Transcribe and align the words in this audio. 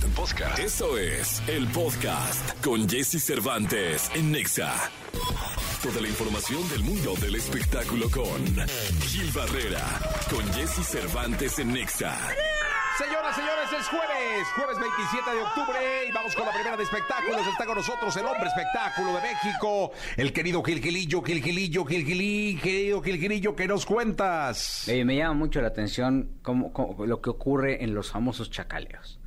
Podcast. 0.00 0.16
Podcast. 0.16 0.58
Eso 0.58 0.98
es 0.98 1.42
el 1.48 1.66
podcast 1.68 2.64
con 2.64 2.88
Jesse 2.88 3.22
Cervantes 3.22 4.10
en 4.14 4.32
Nexa. 4.32 4.72
Toda 5.82 6.00
la 6.00 6.08
información 6.08 6.66
del 6.70 6.80
mundo 6.82 7.14
del 7.20 7.34
espectáculo 7.36 8.10
con 8.10 8.44
Gil 9.02 9.30
Barrera, 9.32 9.84
con 10.30 10.44
Jesse 10.54 10.84
Cervantes 10.86 11.58
en 11.58 11.72
Nexa. 11.74 12.16
Señoras, 12.98 13.34
señores, 13.36 13.68
es 13.78 13.86
jueves, 13.88 14.46
jueves 14.56 14.78
27 14.78 15.30
de 15.30 15.42
octubre 15.42 15.78
y 16.08 16.12
vamos 16.12 16.34
con 16.34 16.44
la 16.46 16.52
primera 16.52 16.76
de 16.76 16.82
espectáculos. 16.82 17.46
Está 17.46 17.64
con 17.66 17.76
nosotros 17.76 18.16
el 18.16 18.24
hombre 18.26 18.48
espectáculo 18.48 19.14
de 19.14 19.20
México, 19.22 19.92
el 20.16 20.32
querido 20.32 20.62
Gilgilillo, 20.62 21.22
Gilgilillo, 21.22 21.84
Gilgilí, 21.84 22.58
querido 22.62 23.02
Gilgilillo, 23.02 23.54
¿qué 23.56 23.66
nos 23.66 23.86
cuentas? 23.86 24.88
Eh, 24.88 25.04
me 25.04 25.16
llama 25.16 25.34
mucho 25.34 25.60
la 25.60 25.68
atención 25.68 26.30
cómo- 26.42 26.72
cómo- 26.72 27.06
lo 27.06 27.20
que 27.22 27.30
ocurre 27.30 27.82
en 27.84 27.94
los 27.94 28.10
famosos 28.10 28.50
chacaleos. 28.50 29.18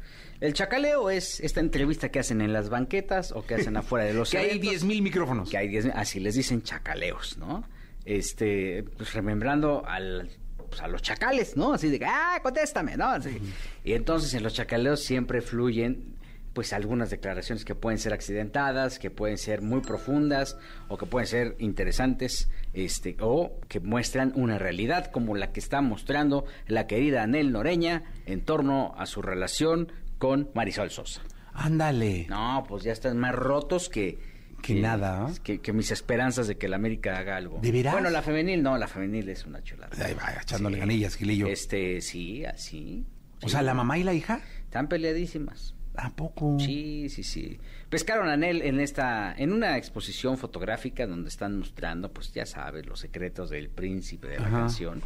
El 0.43 0.53
chacaleo 0.53 1.09
es 1.09 1.39
esta 1.39 1.61
entrevista 1.61 2.09
que 2.09 2.19
hacen 2.19 2.41
en 2.41 2.51
las 2.51 2.67
banquetas 2.67 3.31
o 3.31 3.45
que 3.45 3.55
hacen 3.55 3.77
afuera 3.77 4.03
de 4.03 4.13
los 4.13 4.29
Que 4.31 4.39
hay 4.39 4.45
eventos. 4.47 4.71
10 4.71 4.83
mil 4.83 5.01
micrófonos. 5.01 5.49
Que 5.49 5.57
hay 5.57 5.69
10 5.69 5.85
así 5.95 6.19
les 6.19 6.35
dicen 6.35 6.61
chacaleos, 6.63 7.37
¿no? 7.37 7.63
Este, 8.03 8.83
pues 8.97 9.13
remembrando 9.13 9.85
al, 9.87 10.29
pues, 10.67 10.81
a 10.81 10.89
los 10.89 11.01
chacales, 11.01 11.55
¿no? 11.55 11.71
Así 11.71 11.89
de, 11.89 11.97
que, 11.97 12.03
ah, 12.03 12.41
contéstame, 12.43 12.97
¿no? 12.97 13.05
Así. 13.05 13.39
Y 13.85 13.93
entonces 13.93 14.33
en 14.33 14.43
los 14.43 14.53
chacaleos 14.53 15.01
siempre 15.01 15.39
fluyen, 15.39 16.17
pues 16.51 16.73
algunas 16.73 17.09
declaraciones 17.09 17.63
que 17.63 17.73
pueden 17.73 17.97
ser 17.97 18.11
accidentadas, 18.11 18.99
que 18.99 19.09
pueden 19.09 19.37
ser 19.37 19.61
muy 19.61 19.79
profundas 19.79 20.57
o 20.89 20.97
que 20.97 21.05
pueden 21.05 21.25
ser 21.25 21.55
interesantes, 21.59 22.49
este, 22.73 23.15
o 23.21 23.61
que 23.69 23.79
muestran 23.79 24.33
una 24.35 24.59
realidad 24.59 25.09
como 25.09 25.37
la 25.37 25.53
que 25.53 25.61
está 25.61 25.79
mostrando 25.79 26.43
la 26.67 26.85
querida 26.85 27.23
Anel 27.23 27.53
Noreña 27.53 28.03
en 28.25 28.41
torno 28.41 28.93
a 28.97 29.05
su 29.05 29.21
relación 29.21 29.89
con 30.23 30.49
Marisol 30.53 30.89
Sosa. 30.89 31.21
Ándale. 31.53 32.27
No, 32.29 32.63
pues 32.65 32.83
ya 32.83 32.93
están 32.93 33.17
más 33.17 33.35
rotos 33.35 33.89
que... 33.89 34.17
Que 34.61 34.73
nada, 34.75 35.27
¿eh? 35.29 35.33
Que, 35.43 35.59
que 35.59 35.73
mis 35.73 35.91
esperanzas 35.91 36.47
de 36.47 36.57
que 36.57 36.69
la 36.69 36.77
América 36.77 37.17
haga 37.17 37.35
algo. 37.35 37.59
¿De 37.61 37.73
veras? 37.73 37.91
Bueno, 37.91 38.09
la 38.09 38.21
femenil 38.21 38.63
no, 38.63 38.77
la 38.77 38.87
femenil 38.87 39.27
es 39.27 39.45
una 39.45 39.61
chulada. 39.61 39.89
Ahí 40.01 40.13
va, 40.13 40.33
echándole 40.41 40.77
ganillas, 40.77 41.15
Gilillo. 41.15 41.47
Este, 41.47 41.99
sí, 41.99 42.45
así. 42.45 43.05
O 43.41 43.49
sea, 43.49 43.61
la 43.63 43.73
mamá 43.73 43.97
y 43.97 44.03
la 44.03 44.13
hija, 44.13 44.39
Están 44.63 44.87
peleadísimas. 44.87 45.75
¿A 45.95 46.09
poco? 46.09 46.57
Sí, 46.59 47.07
sí, 47.09 47.23
sí. 47.23 47.59
Pescaron 47.89 48.27
a 48.27 48.33
Anel 48.33 48.61
en 48.61 48.79
esta, 48.79 49.33
en 49.37 49.53
una 49.53 49.77
exposición 49.77 50.37
fotográfica 50.37 51.05
donde 51.05 51.29
están 51.29 51.57
mostrando, 51.59 52.11
pues 52.11 52.33
ya 52.33 52.45
sabes, 52.45 52.85
los 52.85 52.99
secretos 52.99 53.49
del 53.49 53.69
príncipe 53.69 54.27
de 54.27 54.39
la 54.39 54.47
Ajá. 54.47 54.57
canción. 54.59 55.01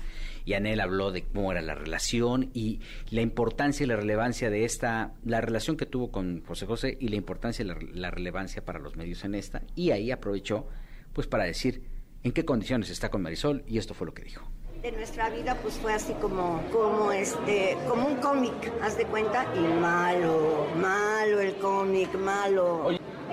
Y 0.46 0.54
Anel 0.54 0.80
habló 0.80 1.12
de 1.12 1.24
cómo 1.24 1.52
era 1.52 1.62
la 1.62 1.76
relación 1.76 2.50
y 2.54 2.80
la 3.10 3.22
importancia 3.22 3.84
y 3.84 3.88
la 3.88 3.98
relevancia 3.98 4.50
de 4.50 4.64
esta, 4.64 5.12
la 5.26 5.42
relación 5.42 5.76
que 5.76 5.86
tuvo 5.86 6.10
con 6.12 6.42
José 6.46 6.66
José 6.66 6.98
y 7.02 7.10
la 7.10 7.18
importancia 7.18 7.64
y 7.64 7.68
la, 7.68 7.78
la 7.94 8.12
relevancia 8.12 8.64
para 8.64 8.80
los 8.80 8.96
medios 8.96 9.26
en 9.26 9.36
esta. 9.36 9.62
Y 9.76 9.92
ahí 9.92 10.10
aprovechó, 10.12 10.68
pues 11.12 11.28
para 11.28 11.44
decir 11.44 11.84
en 12.24 12.32
qué 12.32 12.46
condiciones 12.46 12.90
está 12.90 13.10
con 13.10 13.22
Marisol 13.22 13.64
y 13.68 13.78
esto 13.78 13.94
fue 13.94 14.08
lo 14.08 14.14
que 14.14 14.24
dijo. 14.24 14.50
De 14.82 14.92
nuestra 14.92 15.30
vida 15.30 15.56
pues 15.62 15.76
fue 15.76 15.94
así 15.94 16.14
como 16.14 16.62
como 16.72 17.12
este 17.12 17.78
como 17.88 18.08
un 18.08 18.16
cómic 18.18 18.72
haz 18.84 18.98
de 18.98 19.06
cuenta 19.06 19.46
y 19.56 19.60
malo 19.60 20.68
malo 20.76 21.40
el 21.40 21.56
cómic 21.56 22.14
malo. 22.16 22.90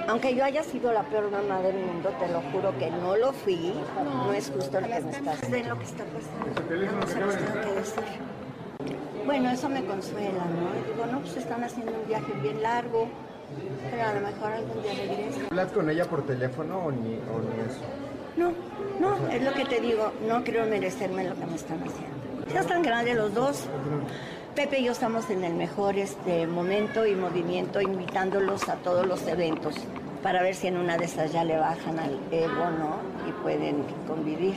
Aunque 0.06 0.34
yo 0.34 0.44
haya 0.44 0.62
sido 0.62 0.92
la 0.92 1.02
peor 1.04 1.30
mamá 1.30 1.60
del 1.62 1.76
mundo 1.76 2.10
te 2.18 2.28
lo 2.28 2.42
juro 2.52 2.76
que 2.78 2.90
no 2.90 3.16
lo 3.16 3.32
fui. 3.32 3.72
No 4.04 4.34
es 4.34 4.50
justo 4.50 4.78
lo 4.78 4.86
que 4.86 5.00
me 5.00 5.10
estás 5.10 5.50
de 5.50 5.64
lo 5.64 5.78
que 5.78 5.84
está 5.84 6.04
pasando. 6.04 6.96
No 7.00 7.06
se 7.06 7.20
los 7.20 7.36
tengo 7.36 7.60
que 7.60 7.74
decir. 7.74 8.04
Bueno 9.24 9.50
eso 9.50 9.68
me 9.70 9.82
consuela 9.84 10.44
no 10.44 10.78
Y 10.78 10.92
digo 10.92 11.06
no 11.10 11.20
pues 11.20 11.36
están 11.38 11.64
haciendo 11.64 11.92
un 11.92 12.06
viaje 12.06 12.32
bien 12.42 12.62
largo 12.62 13.08
pero 13.90 14.02
a 14.02 14.14
lo 14.14 14.20
mejor 14.20 14.52
algún 14.52 14.82
día 14.82 14.92
regresan 14.94 15.46
¿Hablas 15.50 15.72
con 15.72 15.88
ella 15.88 16.04
por 16.04 16.26
teléfono 16.26 16.78
o 16.78 16.90
ni, 16.90 17.14
o 17.14 17.38
ni 17.40 17.60
eso? 17.66 17.80
No, 18.36 18.52
no, 19.00 19.28
es 19.28 19.42
lo 19.42 19.52
que 19.52 19.64
te 19.64 19.80
digo, 19.80 20.12
no 20.26 20.42
creo 20.42 20.66
merecerme 20.66 21.24
lo 21.24 21.34
que 21.36 21.46
me 21.46 21.56
están 21.56 21.78
haciendo. 21.78 22.52
Ya 22.52 22.60
están 22.60 22.82
grandes 22.82 23.16
los 23.16 23.32
dos. 23.32 23.64
Pepe 24.54 24.80
y 24.80 24.84
yo 24.84 24.92
estamos 24.92 25.30
en 25.30 25.44
el 25.44 25.54
mejor 25.54 25.96
este 25.96 26.46
momento 26.46 27.06
y 27.06 27.14
movimiento, 27.14 27.80
invitándolos 27.80 28.68
a 28.68 28.76
todos 28.76 29.06
los 29.06 29.26
eventos 29.26 29.74
para 30.24 30.42
ver 30.42 30.54
si 30.54 30.68
en 30.68 30.78
una 30.78 30.96
de 30.96 31.04
esas 31.04 31.32
ya 31.32 31.44
le 31.44 31.58
bajan 31.58 31.98
al 31.98 32.18
ego, 32.30 32.70
¿no? 32.78 32.96
Y 33.28 33.32
pueden 33.42 33.84
convivir. 34.08 34.54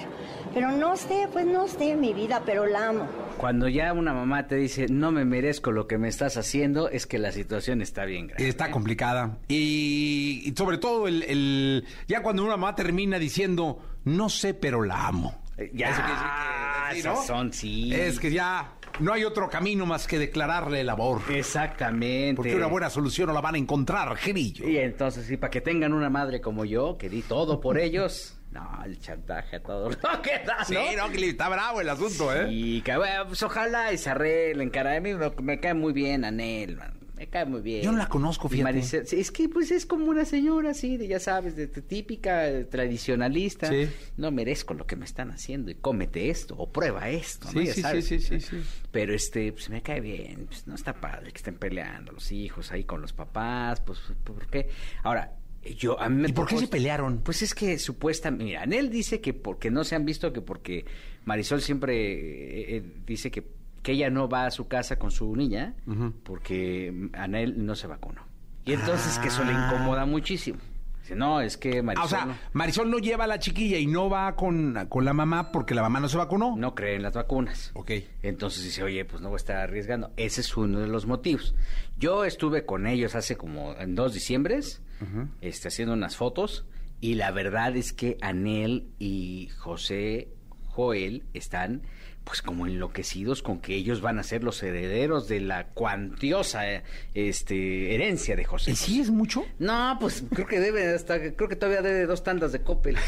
Pero 0.53 0.71
no 0.71 0.95
sé, 0.95 1.27
pues 1.33 1.45
no 1.45 1.67
sé 1.67 1.95
mi 1.95 2.13
vida, 2.13 2.41
pero 2.45 2.65
la 2.65 2.87
amo. 2.87 3.05
Cuando 3.37 3.67
ya 3.67 3.93
una 3.93 4.13
mamá 4.13 4.47
te 4.47 4.55
dice, 4.55 4.87
no 4.89 5.11
me 5.11 5.23
merezco 5.25 5.71
lo 5.71 5.87
que 5.87 5.97
me 5.97 6.07
estás 6.07 6.37
haciendo, 6.37 6.89
es 6.89 7.05
que 7.05 7.19
la 7.19 7.31
situación 7.31 7.81
está 7.81 8.05
bien 8.05 8.27
grave. 8.27 8.47
Está 8.47 8.71
complicada. 8.71 9.37
Y, 9.47 10.41
y 10.45 10.53
sobre 10.57 10.77
todo, 10.79 11.07
el, 11.07 11.23
el- 11.23 11.85
ya 12.07 12.21
cuando 12.23 12.43
una 12.43 12.57
mamá 12.57 12.75
termina 12.75 13.19
diciendo, 13.19 13.79
no 14.05 14.29
sé, 14.29 14.53
pero 14.53 14.83
la 14.83 15.07
amo. 15.07 15.39
Eh, 15.57 15.71
Ya, 15.73 15.89
Eso 15.89 16.01
quiere 16.01 16.13
decir 16.19 16.27
que- 16.89 17.01
sí, 17.01 17.07
¿no? 17.07 17.23
son, 17.23 17.53
sí. 17.53 17.93
Es 17.93 18.19
que 18.19 18.31
ya 18.31 18.73
no 18.99 19.13
hay 19.13 19.23
otro 19.23 19.49
camino 19.49 19.85
más 19.85 20.07
que 20.07 20.17
declararle 20.17 20.81
el 20.81 20.89
amor. 20.89 21.21
Exactamente. 21.29 22.35
Porque 22.35 22.55
una 22.55 22.67
buena 22.67 22.89
solución 22.89 23.27
no 23.27 23.33
la 23.33 23.41
van 23.41 23.55
a 23.55 23.57
encontrar, 23.57 24.15
Gilillo. 24.17 24.67
Y 24.67 24.77
entonces, 24.77 25.25
sí, 25.27 25.37
para 25.37 25.51
que 25.51 25.61
tengan 25.61 25.93
una 25.93 26.09
madre 26.09 26.41
como 26.41 26.65
yo, 26.65 26.97
que 26.97 27.09
di 27.09 27.21
todo 27.21 27.59
por 27.61 27.77
ellos. 27.79 28.36
No, 28.57 28.83
el 28.85 28.99
chantaje 28.99 29.57
a 29.57 29.63
todo 29.63 29.89
lo 29.89 30.21
que 30.21 30.39
da, 30.45 30.65
Sí, 30.65 30.73
¿no? 30.95 31.07
no, 31.07 31.13
que 31.13 31.29
está 31.29 31.47
bravo 31.49 31.79
el 31.81 31.89
asunto, 31.89 32.33
¿eh? 32.35 32.47
Y 32.51 32.81
que, 32.81 32.97
bueno, 32.97 33.27
pues 33.27 33.43
ojalá 33.43 33.93
y 33.93 33.97
se 33.97 34.09
arreglen, 34.09 34.69
cara. 34.69 34.95
A 34.95 34.99
mí 34.99 35.13
me, 35.13 35.29
me 35.41 35.59
cae 35.59 35.73
muy 35.73 35.93
bien 35.93 36.25
Anel, 36.25 36.75
man. 36.77 36.93
Me 37.15 37.25
cae 37.27 37.45
muy 37.45 37.61
bien. 37.61 37.81
Yo 37.83 37.91
no 37.91 37.97
la 37.97 38.07
conozco, 38.09 38.47
fíjate. 38.47 38.71
Maricel- 38.79 39.11
es 39.11 39.31
que, 39.31 39.49
pues, 39.49 39.71
es 39.71 39.87
como 39.87 40.05
una 40.05 40.23
señora 40.23 40.69
así, 40.69 40.97
de, 40.97 41.07
ya 41.07 41.19
sabes, 41.19 41.55
de, 41.55 41.65
de 41.65 41.81
típica 41.81 42.47
eh, 42.47 42.63
tradicionalista. 42.65 43.69
Sí. 43.69 43.89
No 44.17 44.29
merezco 44.29 44.75
lo 44.75 44.85
que 44.85 44.95
me 44.95 45.05
están 45.05 45.31
haciendo 45.31 45.71
y 45.71 45.75
cómete 45.75 46.29
esto 46.29 46.53
o 46.57 46.71
prueba 46.71 47.09
esto, 47.09 47.47
¿no? 47.51 47.59
Sí, 47.59 47.65
Ya 47.67 47.73
sí, 47.73 47.81
sabes. 47.81 48.05
sí, 48.05 48.19
sí, 48.19 48.39
sí, 48.39 48.47
sí. 48.61 48.63
Pero, 48.91 49.15
este, 49.15 49.51
pues, 49.51 49.67
me 49.71 49.81
cae 49.81 49.99
bien. 49.99 50.45
Pues, 50.45 50.67
no 50.67 50.75
está 50.75 50.93
padre 50.93 51.31
que 51.31 51.37
estén 51.37 51.55
peleando 51.57 52.11
los 52.11 52.31
hijos 52.31 52.71
ahí 52.71 52.83
con 52.83 53.01
los 53.01 53.13
papás. 53.13 53.81
Pues, 53.81 53.99
¿por 54.23 54.45
qué? 54.47 54.69
Ahora, 55.01 55.33
yo, 55.75 55.99
a 55.99 56.09
mí 56.09 56.21
me 56.21 56.29
¿Y 56.29 56.33
por 56.33 56.47
qué 56.47 56.57
se 56.57 56.67
pelearon? 56.67 57.19
pues 57.23 57.41
es 57.41 57.53
que 57.55 57.77
supuestamente, 57.79 58.45
mira, 58.45 58.61
Anel 58.63 58.89
dice 58.89 59.21
que 59.21 59.33
porque 59.33 59.69
no 59.71 59.83
se 59.83 59.95
han 59.95 60.05
visto, 60.05 60.31
que 60.33 60.41
porque 60.41 60.85
Marisol 61.25 61.61
siempre 61.61 61.95
eh, 61.95 62.77
eh, 62.77 62.83
dice 63.05 63.31
que, 63.31 63.43
que 63.83 63.91
ella 63.93 64.09
no 64.09 64.27
va 64.29 64.45
a 64.45 64.51
su 64.51 64.67
casa 64.67 64.97
con 64.97 65.11
su 65.11 65.35
niña 65.35 65.75
porque 66.23 67.09
Anel 67.13 67.65
no 67.65 67.75
se 67.75 67.87
vacunó. 67.87 68.21
Y 68.65 68.73
entonces 68.73 69.17
que 69.19 69.27
eso 69.29 69.43
le 69.43 69.51
Ah. 69.51 69.69
incomoda 69.71 70.05
muchísimo. 70.05 70.59
Dice, 71.01 71.15
no, 71.15 71.39
es 71.39 71.55
que 71.55 71.81
Marisol 71.81 72.03
Ah, 72.03 72.05
o 72.05 72.09
sea, 72.09 72.25
no, 72.25 72.35
Marisol 72.51 72.91
no 72.91 72.97
lleva 72.97 73.23
a 73.23 73.27
la 73.27 73.39
chiquilla 73.39 73.77
y 73.77 73.87
no 73.87 74.09
va 74.09 74.35
con, 74.35 74.77
con 74.89 75.05
la 75.05 75.13
mamá 75.13 75.53
porque 75.53 75.73
la 75.73 75.81
mamá 75.81 76.01
no 76.01 76.09
se 76.09 76.17
vacunó. 76.17 76.55
no 76.57 76.75
cree 76.75 76.95
en 76.95 77.03
las 77.03 77.13
vacunas. 77.13 77.71
Ok. 77.75 77.91
Entonces 78.23 78.65
dice, 78.65 78.83
oye, 78.83 79.05
pues 79.05 79.21
no 79.21 79.29
voy 79.29 79.35
a 79.35 79.37
estar 79.37 79.55
arriesgando. 79.55 80.11
Ese 80.17 80.41
es 80.41 80.57
uno 80.57 80.79
de 80.81 80.87
los 80.87 81.05
motivos. 81.05 81.55
Yo 81.97 82.25
estuve 82.25 82.65
con 82.65 82.87
ellos 82.87 83.15
hace 83.15 83.37
como 83.37 83.73
en 83.79 83.95
dos 83.95 84.13
diciembres, 84.13 84.81
este, 85.41 85.67
haciendo 85.67 85.93
unas 85.93 86.15
fotos, 86.15 86.65
y 86.99 87.15
la 87.15 87.31
verdad 87.31 87.75
es 87.75 87.93
que 87.93 88.17
Anel 88.21 88.89
y 88.99 89.49
José 89.57 90.29
Joel 90.65 91.23
están 91.33 91.83
pues 92.27 92.41
como 92.43 92.67
enloquecidos 92.67 93.41
con 93.41 93.59
que 93.59 93.73
ellos 93.73 94.01
van 94.01 94.19
a 94.19 94.23
ser 94.23 94.43
los 94.43 94.61
herederos 94.61 95.27
de 95.27 95.39
la 95.39 95.67
cuantiosa 95.69 96.69
eh, 96.71 96.83
este 97.15 97.95
herencia 97.95 98.35
de 98.35 98.43
José. 98.43 98.71
¿Y 98.71 98.75
sí 98.75 98.99
es 98.99 99.09
mucho? 99.09 99.45
No, 99.59 99.97
pues 99.99 100.23
creo 100.33 100.45
que 100.45 100.59
debe 100.59 100.93
hasta 100.93 101.19
creo 101.35 101.47
que 101.49 101.55
todavía 101.55 101.81
debe 101.81 102.05
dos 102.05 102.23
tandas 102.23 102.51
de 102.51 102.61
Coppel. 102.61 102.97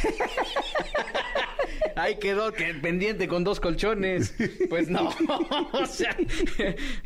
Ahí 1.95 2.15
quedó 2.17 2.53
que 2.53 2.73
pendiente 2.75 3.27
con 3.27 3.43
dos 3.43 3.59
colchones. 3.59 4.33
Pues 4.69 4.89
no, 4.89 5.09
o 5.73 5.85
sea, 5.85 6.15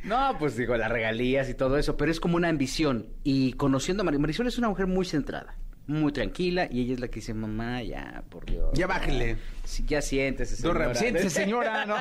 no, 0.03 0.35
pues 0.37 0.55
digo, 0.55 0.77
las 0.77 0.91
regalías 0.91 1.49
y 1.49 1.55
todo 1.55 1.77
eso, 1.79 1.97
pero 1.97 2.11
es 2.11 2.19
como 2.19 2.35
una 2.37 2.49
ambición. 2.49 3.07
Y 3.23 3.53
conociendo 3.53 4.01
a 4.01 4.03
Mar- 4.05 4.19
Marisol 4.19 4.45
es 4.47 4.59
una 4.59 4.69
mujer 4.69 4.85
muy 4.85 5.05
centrada, 5.05 5.55
muy 5.87 6.11
tranquila, 6.13 6.67
y 6.71 6.81
ella 6.81 6.93
es 6.93 6.99
la 6.99 7.07
que 7.09 7.15
dice, 7.15 7.33
mamá, 7.33 7.81
ya, 7.83 8.23
por 8.29 8.45
Dios. 8.45 8.69
Ya 8.73 8.87
bájele. 8.87 9.37
Sí, 9.65 9.83
ya 9.87 10.01
siéntese, 10.01 10.53
No, 10.65 10.71
señora. 10.73 10.95
siéntese, 10.95 11.29
señora, 11.41 11.85
¿no? 11.85 11.95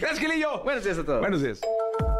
Gracias, 0.00 0.18
Gilillo. 0.18 0.62
Buenos 0.64 0.84
días 0.84 0.98
a 0.98 1.04
todos. 1.04 1.20
Buenos 1.20 1.42
días. 1.42 1.60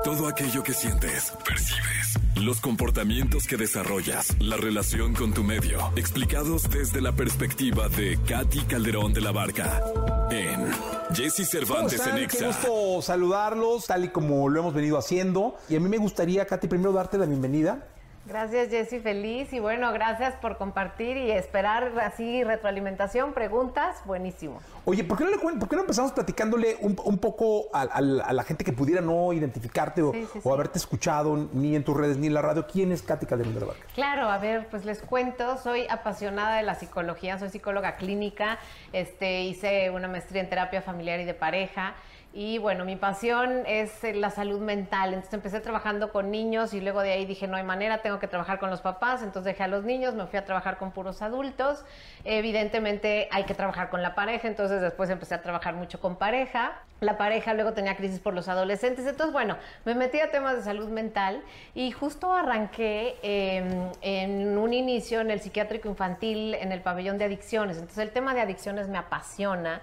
Todo 0.04 0.28
aquello 0.28 0.62
que 0.62 0.72
sientes, 0.72 1.32
percibes, 1.46 2.18
los 2.36 2.60
comportamientos 2.60 3.46
que 3.46 3.56
desarrollas, 3.56 4.34
la 4.40 4.56
relación 4.56 5.14
con 5.14 5.32
tu 5.34 5.42
medio, 5.44 5.78
explicados 5.96 6.70
desde 6.70 7.00
la 7.00 7.12
perspectiva 7.12 7.88
de 7.88 8.18
Katy 8.26 8.60
Calderón 8.62 9.12
de 9.12 9.20
la 9.20 9.32
Barca 9.32 9.82
en 10.30 10.70
Jesse 11.14 11.36
¿Cómo 11.38 11.50
Cervantes 11.50 12.00
en 12.06 12.16
están? 12.16 12.16
Qué 12.16 12.24
Exa. 12.24 12.46
gusto 12.46 13.02
saludarlos, 13.02 13.86
tal 13.86 14.04
y 14.04 14.08
como 14.08 14.48
lo 14.48 14.60
hemos 14.60 14.74
venido 14.74 14.96
haciendo. 14.96 15.56
Y 15.68 15.76
a 15.76 15.80
mí 15.80 15.88
me 15.88 15.98
gustaría, 15.98 16.46
Katy, 16.46 16.68
primero 16.68 16.92
darte 16.92 17.18
la 17.18 17.26
bienvenida. 17.26 17.86
Gracias 18.30 18.68
Jessy, 18.68 19.00
feliz 19.00 19.52
y 19.52 19.58
bueno, 19.58 19.92
gracias 19.92 20.34
por 20.34 20.56
compartir 20.56 21.16
y 21.16 21.32
esperar 21.32 21.90
así 22.00 22.44
retroalimentación, 22.44 23.32
preguntas, 23.32 23.96
buenísimo. 24.04 24.60
Oye, 24.84 25.02
¿por 25.02 25.18
qué 25.18 25.24
no, 25.24 25.30
le 25.30 25.38
por 25.38 25.68
qué 25.68 25.74
no 25.74 25.82
empezamos 25.82 26.12
platicándole 26.12 26.76
un, 26.80 26.96
un 27.04 27.18
poco 27.18 27.64
a, 27.72 27.80
a 27.80 28.00
la 28.00 28.22
a 28.24 28.32
la 28.32 28.44
gente 28.44 28.62
que 28.64 28.72
pudiera 28.72 29.00
no 29.00 29.32
identificarte 29.32 30.02
o, 30.02 30.12
Sí, 30.12 30.28
sí, 30.32 30.38
o 30.38 30.42
sí. 30.42 30.48
haberte 30.48 30.78
escuchado 30.78 31.48
ni 31.52 31.74
en 31.74 31.82
tus 31.82 31.96
redes 31.96 32.18
ni 32.18 32.28
en 32.28 32.34
la 32.34 32.42
radio? 32.42 32.68
¿Quién 32.68 32.92
es 32.92 33.02
Katy 33.02 33.26
Calderón 33.26 33.54
de 33.54 33.60
la 33.60 33.66
Barca? 33.66 33.82
Claro, 33.96 34.28
a 34.28 34.38
ver, 34.38 34.68
pues 34.70 34.84
les 34.84 35.02
cuento, 35.02 35.58
soy 35.58 35.88
apasionada 35.90 36.56
de 36.58 36.62
la 36.62 36.76
psicología, 36.76 37.36
soy 37.36 37.48
psicóloga 37.48 37.96
clínica, 37.96 38.60
este, 38.92 39.42
hice 39.42 39.90
una 39.90 40.06
maestría 40.06 40.40
en 40.40 40.48
terapia 40.48 40.82
familiar 40.82 41.18
y 41.18 41.24
de 41.24 41.34
pareja. 41.34 41.94
Y 42.32 42.58
bueno, 42.58 42.84
mi 42.84 42.94
pasión 42.94 43.64
es 43.66 44.04
eh, 44.04 44.14
la 44.14 44.30
salud 44.30 44.60
mental. 44.60 45.14
Entonces 45.14 45.34
empecé 45.34 45.58
trabajando 45.58 46.12
con 46.12 46.30
niños 46.30 46.72
y 46.74 46.80
luego 46.80 47.00
de 47.00 47.10
ahí 47.10 47.26
dije, 47.26 47.48
no 47.48 47.56
hay 47.56 47.64
manera, 47.64 48.02
tengo 48.02 48.20
que 48.20 48.28
trabajar 48.28 48.60
con 48.60 48.70
los 48.70 48.80
papás. 48.80 49.22
Entonces 49.22 49.52
dejé 49.52 49.64
a 49.64 49.68
los 49.68 49.82
niños, 49.82 50.14
me 50.14 50.26
fui 50.26 50.38
a 50.38 50.44
trabajar 50.44 50.78
con 50.78 50.92
puros 50.92 51.22
adultos. 51.22 51.84
Evidentemente 52.24 53.28
hay 53.32 53.44
que 53.44 53.54
trabajar 53.54 53.90
con 53.90 54.02
la 54.02 54.14
pareja, 54.14 54.46
entonces 54.46 54.80
después 54.80 55.10
empecé 55.10 55.34
a 55.34 55.42
trabajar 55.42 55.74
mucho 55.74 56.00
con 56.00 56.14
pareja. 56.16 56.78
La 57.00 57.18
pareja 57.18 57.52
luego 57.54 57.72
tenía 57.72 57.96
crisis 57.96 58.20
por 58.20 58.32
los 58.32 58.46
adolescentes. 58.46 59.06
Entonces, 59.06 59.32
bueno, 59.32 59.56
me 59.84 59.96
metí 59.96 60.20
a 60.20 60.30
temas 60.30 60.54
de 60.54 60.62
salud 60.62 60.88
mental 60.88 61.42
y 61.74 61.90
justo 61.90 62.32
arranqué 62.32 63.16
eh, 63.24 63.90
en 64.02 64.56
un 64.56 64.72
inicio 64.72 65.20
en 65.20 65.32
el 65.32 65.40
psiquiátrico 65.40 65.88
infantil, 65.88 66.54
en 66.54 66.70
el 66.70 66.80
pabellón 66.80 67.18
de 67.18 67.24
adicciones. 67.24 67.78
Entonces, 67.78 68.04
el 68.04 68.12
tema 68.12 68.34
de 68.34 68.42
adicciones 68.42 68.86
me 68.86 68.98
apasiona. 68.98 69.80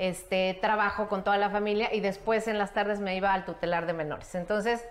Este, 0.00 0.58
trabajo 0.62 1.08
con 1.08 1.24
toda 1.24 1.36
la 1.36 1.50
familia 1.50 1.92
y 1.92 2.00
después 2.00 2.48
en 2.48 2.56
las 2.56 2.72
tardes 2.72 3.00
me 3.00 3.14
iba 3.16 3.34
al 3.34 3.44
tutelar 3.44 3.84
de 3.84 3.92
menores. 3.92 4.34
Entonces, 4.34 4.82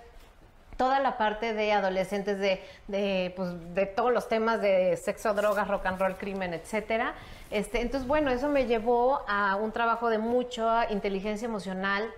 toda 0.78 1.00
la 1.00 1.18
parte 1.18 1.56
de 1.56 1.74
adolescentes, 1.74 2.38
de, 2.38 2.64
de, 2.88 3.34
pues, 3.36 3.50
de 3.74 3.88
todos 3.88 4.14
los 4.14 4.30
temas 4.30 4.62
de 4.62 4.96
sexo, 4.98 5.34
drogas, 5.34 5.68
rock 5.68 5.88
and 5.88 6.00
roll, 6.00 6.16
crimen, 6.16 6.54
etcétera. 6.54 7.16
Este, 7.50 7.82
entonces, 7.82 8.08
bueno, 8.08 8.30
eso 8.30 8.50
me 8.50 8.68
llevó 8.68 9.22
a 9.28 9.56
un 9.56 9.72
trabajo 9.72 10.12
de 10.12 10.20
mucha 10.20 10.92
inteligencia 10.92 11.48
emocional, 11.48 12.14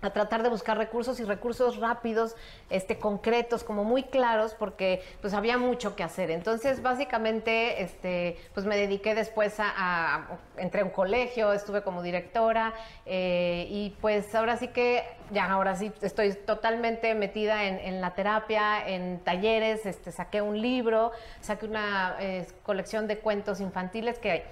a 0.00 0.10
tratar 0.10 0.42
de 0.42 0.48
buscar 0.48 0.78
recursos 0.78 1.18
y 1.20 1.24
recursos 1.24 1.78
rápidos, 1.78 2.36
este, 2.70 2.98
concretos, 2.98 3.64
como 3.64 3.84
muy 3.84 4.04
claros, 4.04 4.54
porque 4.54 5.02
pues 5.20 5.34
había 5.34 5.58
mucho 5.58 5.96
que 5.96 6.04
hacer. 6.04 6.30
Entonces, 6.30 6.82
básicamente, 6.82 7.82
este, 7.82 8.38
pues 8.54 8.64
me 8.64 8.76
dediqué 8.76 9.14
después 9.14 9.58
a, 9.58 9.66
a- 9.74 10.38
entré 10.56 10.82
a 10.82 10.84
un 10.84 10.90
colegio, 10.90 11.52
estuve 11.52 11.82
como 11.82 12.02
directora, 12.02 12.74
eh, 13.06 13.66
y 13.70 13.90
pues 14.00 14.32
ahora 14.34 14.56
sí 14.56 14.68
que, 14.68 15.04
ya 15.30 15.50
ahora 15.50 15.74
sí 15.76 15.92
estoy 16.00 16.32
totalmente 16.34 17.14
metida 17.14 17.64
en, 17.64 18.00
la 18.00 18.14
terapia, 18.14 18.86
en 18.86 19.18
talleres, 19.24 19.84
este, 19.84 20.12
saqué 20.12 20.40
un 20.42 20.60
libro, 20.62 21.12
saqué 21.40 21.66
una 21.66 22.16
eh, 22.20 22.46
colección 22.62 23.06
de 23.08 23.18
cuentos 23.18 23.60
infantiles 23.60 24.18
que 24.18 24.44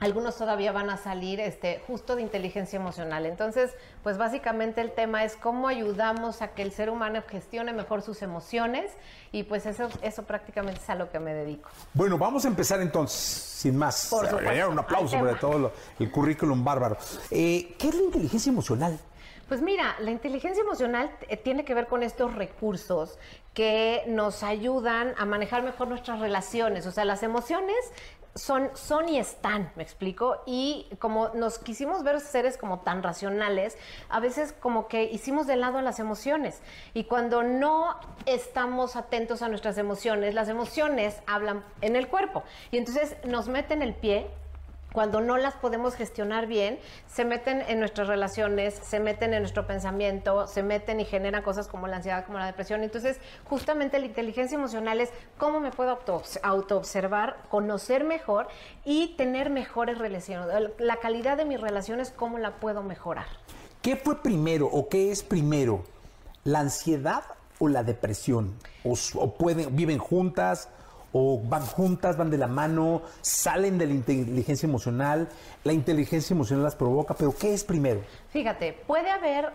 algunos 0.00 0.36
todavía 0.36 0.72
van 0.72 0.90
a 0.90 0.96
salir 0.96 1.40
este, 1.40 1.80
justo 1.86 2.16
de 2.16 2.22
inteligencia 2.22 2.76
emocional. 2.78 3.24
Entonces, 3.26 3.72
pues 4.02 4.18
básicamente 4.18 4.80
el 4.80 4.92
tema 4.92 5.24
es 5.24 5.36
cómo 5.36 5.68
ayudamos 5.68 6.42
a 6.42 6.48
que 6.48 6.62
el 6.62 6.72
ser 6.72 6.90
humano 6.90 7.22
gestione 7.28 7.72
mejor 7.72 8.02
sus 8.02 8.22
emociones 8.22 8.90
y 9.32 9.44
pues 9.44 9.66
eso, 9.66 9.88
eso 10.02 10.22
prácticamente 10.24 10.80
es 10.80 10.90
a 10.90 10.94
lo 10.94 11.10
que 11.10 11.18
me 11.18 11.32
dedico. 11.34 11.68
Bueno, 11.94 12.18
vamos 12.18 12.44
a 12.44 12.48
empezar 12.48 12.80
entonces, 12.80 13.18
sin 13.18 13.76
más. 13.76 14.08
Por 14.10 14.28
supuesto, 14.28 14.70
Un 14.70 14.78
aplauso 14.78 15.16
tema. 15.16 15.38
todo 15.38 15.58
lo- 15.58 15.72
el 15.98 16.10
currículum 16.10 16.62
bárbaro. 16.62 16.96
Eh, 17.30 17.74
¿Qué 17.78 17.88
es 17.88 17.94
la 17.94 18.02
inteligencia 18.02 18.50
emocional? 18.50 18.98
Pues 19.48 19.62
mira, 19.62 19.94
la 20.00 20.10
inteligencia 20.10 20.60
emocional 20.60 21.08
eh, 21.28 21.36
tiene 21.36 21.64
que 21.64 21.72
ver 21.72 21.86
con 21.86 22.02
estos 22.02 22.34
recursos 22.34 23.16
que 23.54 24.02
nos 24.08 24.42
ayudan 24.42 25.14
a 25.16 25.24
manejar 25.24 25.62
mejor 25.62 25.86
nuestras 25.88 26.18
relaciones. 26.18 26.84
O 26.86 26.90
sea, 26.90 27.04
las 27.04 27.22
emociones 27.22 27.76
son, 28.36 28.70
son 28.74 29.08
y 29.08 29.18
están, 29.18 29.72
me 29.74 29.82
explico. 29.82 30.42
Y 30.46 30.86
como 30.98 31.30
nos 31.30 31.58
quisimos 31.58 32.04
ver 32.04 32.20
seres 32.20 32.56
como 32.56 32.80
tan 32.80 33.02
racionales, 33.02 33.76
a 34.08 34.20
veces 34.20 34.52
como 34.52 34.88
que 34.88 35.04
hicimos 35.04 35.46
de 35.46 35.56
lado 35.56 35.80
las 35.80 35.98
emociones. 35.98 36.60
Y 36.94 37.04
cuando 37.04 37.42
no 37.42 37.98
estamos 38.26 38.94
atentos 38.94 39.42
a 39.42 39.48
nuestras 39.48 39.78
emociones, 39.78 40.34
las 40.34 40.48
emociones 40.48 41.20
hablan 41.26 41.64
en 41.80 41.96
el 41.96 42.08
cuerpo. 42.08 42.44
Y 42.70 42.76
entonces 42.76 43.16
nos 43.24 43.48
meten 43.48 43.82
el 43.82 43.94
pie 43.94 44.30
cuando 44.92 45.20
no 45.20 45.36
las 45.36 45.54
podemos 45.54 45.94
gestionar 45.94 46.46
bien, 46.46 46.78
se 47.06 47.24
meten 47.24 47.62
en 47.68 47.80
nuestras 47.80 48.08
relaciones, 48.08 48.74
se 48.74 48.98
meten 48.98 49.34
en 49.34 49.42
nuestro 49.42 49.66
pensamiento, 49.66 50.46
se 50.46 50.62
meten 50.62 51.00
y 51.00 51.04
generan 51.04 51.42
cosas 51.42 51.66
como 51.68 51.86
la 51.86 51.96
ansiedad, 51.96 52.24
como 52.24 52.38
la 52.38 52.46
depresión. 52.46 52.82
Entonces, 52.82 53.18
justamente 53.44 53.98
la 53.98 54.06
inteligencia 54.06 54.56
emocional 54.56 55.00
es 55.00 55.10
cómo 55.36 55.60
me 55.60 55.70
puedo 55.70 55.90
auto- 55.90 56.22
autoobservar, 56.42 57.36
conocer 57.50 58.04
mejor 58.04 58.48
y 58.84 59.14
tener 59.16 59.50
mejores 59.50 59.98
relaciones. 59.98 60.70
La 60.78 60.96
calidad 60.96 61.36
de 61.36 61.44
mis 61.44 61.60
relaciones, 61.60 62.10
cómo 62.10 62.38
la 62.38 62.56
puedo 62.56 62.82
mejorar. 62.82 63.26
¿Qué 63.82 63.96
fue 63.96 64.22
primero 64.22 64.66
o 64.66 64.88
qué 64.88 65.10
es 65.12 65.22
primero? 65.22 65.84
¿La 66.44 66.60
ansiedad 66.60 67.24
o 67.58 67.68
la 67.68 67.82
depresión? 67.82 68.54
¿O, 68.84 68.94
o 69.16 69.34
pueden, 69.34 69.76
viven 69.76 69.98
juntas? 69.98 70.70
¿O 71.12 71.40
van 71.42 71.64
juntas, 71.64 72.16
van 72.16 72.30
de 72.30 72.38
la 72.38 72.46
mano? 72.46 73.02
¿Salen 73.20 73.78
de 73.78 73.86
la 73.86 73.94
inteligencia 73.94 74.66
emocional? 74.66 75.28
¿La 75.64 75.72
inteligencia 75.72 76.34
emocional 76.34 76.64
las 76.64 76.76
provoca? 76.76 77.14
¿Pero 77.14 77.34
qué 77.34 77.54
es 77.54 77.64
primero? 77.64 78.02
Fíjate, 78.30 78.72
puede 78.86 79.10
haber 79.10 79.52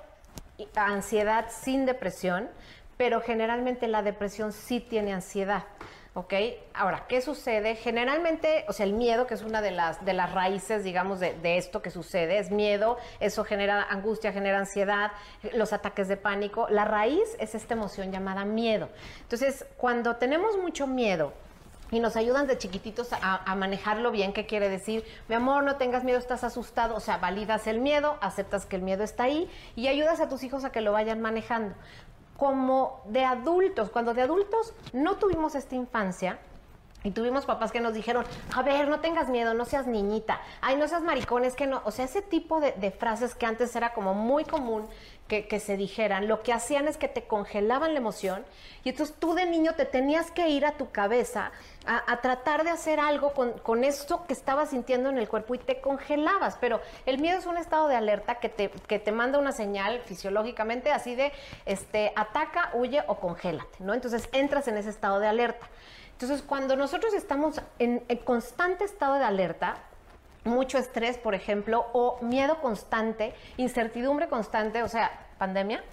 ansiedad 0.75 1.45
sin 1.50 1.86
depresión, 1.86 2.50
pero 2.98 3.21
generalmente 3.21 3.88
la 3.88 4.01
depresión 4.03 4.53
sí 4.53 4.80
tiene 4.80 5.13
ansiedad. 5.13 5.63
¿Ok? 6.13 6.34
Ahora, 6.74 7.06
¿qué 7.08 7.22
sucede? 7.22 7.75
Generalmente, 7.75 8.66
o 8.68 8.74
sea, 8.74 8.86
el 8.86 8.92
miedo, 8.92 9.28
que 9.28 9.34
es 9.34 9.44
una 9.44 9.62
de 9.62 9.72
las, 9.72 10.04
de 10.04 10.12
las 10.12 10.34
raíces, 10.34 10.84
digamos, 10.84 11.22
de, 11.22 11.36
de 11.36 11.58
esto 11.58 11.81
que 11.81 11.90
sucede, 11.90 12.38
es 12.38 12.52
miedo, 12.52 12.98
eso 13.22 13.46
genera 13.46 13.81
angustia, 13.84 14.34
genera 14.34 14.60
ansiedad, 14.60 15.12
los 15.54 15.72
ataques 15.72 16.10
de 16.10 16.18
pánico. 16.18 16.68
La 16.69 16.84
raíz 16.84 17.38
es 17.40 17.56
esta 17.56 17.75
emoción 17.75 18.12
llamada 18.12 18.44
miedo. 18.44 18.90
Entonces, 19.22 19.66
cuando 19.78 20.18
tenemos 20.18 20.58
mucho 20.58 20.86
miedo, 20.86 21.31
y 21.92 22.00
nos 22.00 22.16
ayudan 22.16 22.48
de 22.48 22.57
chiquititos 22.57 23.12
a, 23.12 23.18
a 23.19 23.56
manejarlo 23.56 24.12
bien. 24.12 24.31
¿Qué 24.31 24.46
quiere 24.46 24.69
decir? 24.69 25.04
Mi 25.28 25.36
amor, 25.36 25.64
no 25.64 25.75
tengas 25.75 26.06
miedo, 26.06 26.18
estás 26.18 26.46
asustado. 26.46 26.96
O 26.96 27.02
sea, 27.02 27.18
validas 27.18 27.68
el 27.68 27.80
miedo, 27.80 28.18
aceptas 28.22 28.66
que 28.66 28.78
el 28.78 28.81
miedo 28.81 29.04
está 29.04 29.24
ahí 29.24 29.50
y 29.75 29.88
ayudas 29.88 30.22
a 30.22 30.30
tus 30.30 30.42
hijos 30.44 30.64
a 30.64 30.72
que 30.72 30.80
lo 30.80 30.94
vayan 30.94 31.19
manejando. 31.19 31.75
Como 32.42 33.04
de 33.06 33.24
adultos, 33.24 33.92
cuando 33.92 34.16
de 34.16 34.24
adultos 34.24 34.74
no 34.94 35.18
tuvimos 35.18 35.54
esta 35.54 35.76
infancia, 35.76 36.40
y 37.03 37.12
tuvimos 37.12 37.45
papás 37.45 37.71
que 37.71 37.80
nos 37.80 37.94
dijeron, 37.94 38.25
a 38.56 38.62
ver, 38.62 38.88
no 38.88 39.00
tengas 39.00 39.30
miedo, 39.30 39.53
no 39.53 39.65
seas 39.65 39.88
niñita, 39.88 40.42
ay, 40.62 40.75
no 40.75 40.88
seas 40.88 41.01
maricones, 41.01 41.56
que 41.56 41.68
no. 41.68 41.81
O 41.86 41.92
sea, 41.92 42.06
ese 42.06 42.21
tipo 42.21 42.59
de, 42.59 42.74
de 42.74 42.92
frases 42.92 43.36
que 43.36 43.45
antes 43.45 43.75
era 43.75 43.94
como 43.94 44.13
muy 44.13 44.45
común 44.45 44.88
que, 45.27 45.48
que 45.48 45.59
se 45.59 45.77
dijeran, 45.77 46.27
lo 46.27 46.44
que 46.44 46.53
hacían 46.53 46.88
es 46.88 46.98
que 46.98 47.07
te 47.07 47.24
congelaban 47.24 47.94
la 47.94 48.00
emoción 48.00 48.45
y 48.83 48.89
entonces 48.89 49.15
tú 49.18 49.33
de 49.33 49.45
niño 49.45 49.75
te 49.75 49.86
tenías 49.86 50.30
que 50.30 50.49
ir 50.49 50.66
a 50.66 50.73
tu 50.73 50.92
cabeza 50.92 51.52
a, 51.85 52.11
a 52.11 52.21
tratar 52.21 52.64
de 52.64 52.69
hacer 52.69 52.99
algo 52.99 53.33
con, 53.33 53.54
con 53.59 53.83
esto 53.83 54.26
que 54.28 54.33
estabas 54.33 54.71
sintiendo 54.71 55.09
en 55.09 55.18
el 55.18 55.30
cuerpo 55.30 55.56
y 55.56 55.57
te 55.57 55.80
congelabas. 55.80 56.57
Pero 56.59 56.81
el 57.06 57.19
miedo 57.19 57.40
es 57.40 57.45
un 57.45 57.57
estado 57.57 57.87
de 57.87 57.95
alerta 57.95 58.35
que 58.35 58.49
te, 58.49 58.69
que 58.69 58.99
te 58.99 59.11
manda 59.11 59.40
una 59.40 59.54
señal 59.54 60.02
fisiológicamente 60.02 60.92
así 60.92 61.16
de, 61.16 61.31
este, 61.66 62.11
ataca, 62.16 62.71
huye 62.73 63.02
o 63.07 63.16
congélate, 63.16 63.78
¿no? 63.80 63.94
Entonces 63.94 64.28
entras 64.33 64.68
en 64.68 64.78
ese 64.78 64.90
estado 64.90 65.19
de 65.19 65.28
alerta. 65.28 65.68
Entonces, 66.21 66.45
cuando 66.47 66.75
nosotros 66.75 67.16
estamos 67.16 67.59
en, 67.80 68.04
en 68.07 68.18
constante 68.19 68.83
estado 68.83 69.16
de 69.16 69.23
alerta, 69.23 69.78
mucho 70.44 70.78
estrés, 70.78 71.18
por 71.18 71.33
ejemplo, 71.33 71.87
o 71.94 72.19
miedo 72.21 72.61
constante, 72.61 73.33
incertidumbre 73.57 74.28
constante, 74.30 74.83
o 74.83 74.87
sea, 74.87 75.30
pandemia. 75.40 75.83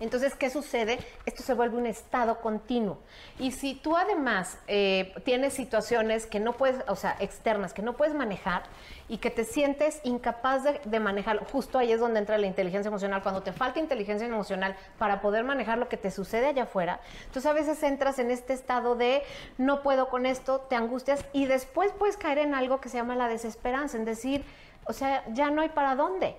Entonces, 0.00 0.34
¿qué 0.34 0.48
sucede? 0.48 0.98
Esto 1.26 1.42
se 1.42 1.52
vuelve 1.54 1.76
un 1.76 1.86
estado 1.86 2.40
continuo. 2.40 2.98
Y 3.38 3.52
si 3.52 3.74
tú 3.74 3.96
además 3.96 4.58
eh, 4.66 5.14
tienes 5.24 5.52
situaciones 5.52 6.26
que 6.26 6.40
no 6.40 6.56
puedes, 6.56 6.82
o 6.88 6.96
sea, 6.96 7.16
externas, 7.20 7.74
que 7.74 7.82
no 7.82 7.96
puedes 7.96 8.14
manejar 8.14 8.62
y 9.08 9.18
que 9.18 9.30
te 9.30 9.44
sientes 9.44 10.00
incapaz 10.02 10.64
de, 10.64 10.80
de 10.84 11.00
manejarlo, 11.00 11.42
justo 11.52 11.78
ahí 11.78 11.92
es 11.92 12.00
donde 12.00 12.18
entra 12.18 12.38
la 12.38 12.46
inteligencia 12.46 12.88
emocional. 12.88 13.22
Cuando 13.22 13.42
te 13.42 13.52
falta 13.52 13.78
inteligencia 13.78 14.26
emocional 14.26 14.74
para 14.98 15.20
poder 15.20 15.44
manejar 15.44 15.76
lo 15.76 15.88
que 15.88 15.98
te 15.98 16.10
sucede 16.10 16.46
allá 16.46 16.62
afuera, 16.62 17.00
entonces 17.26 17.46
a 17.46 17.52
veces 17.52 17.82
entras 17.82 18.18
en 18.18 18.30
este 18.30 18.54
estado 18.54 18.96
de 18.96 19.22
no 19.58 19.82
puedo 19.82 20.08
con 20.08 20.24
esto, 20.24 20.60
te 20.60 20.76
angustias 20.76 21.24
y 21.34 21.44
después 21.44 21.92
puedes 21.98 22.16
caer 22.16 22.38
en 22.38 22.54
algo 22.54 22.80
que 22.80 22.88
se 22.88 22.96
llama 22.96 23.16
la 23.16 23.28
desesperanza, 23.28 23.98
en 23.98 24.06
decir, 24.06 24.44
o 24.86 24.92
sea, 24.92 25.24
ya 25.32 25.50
no 25.50 25.60
hay 25.60 25.68
para 25.68 25.94
dónde 25.94 26.36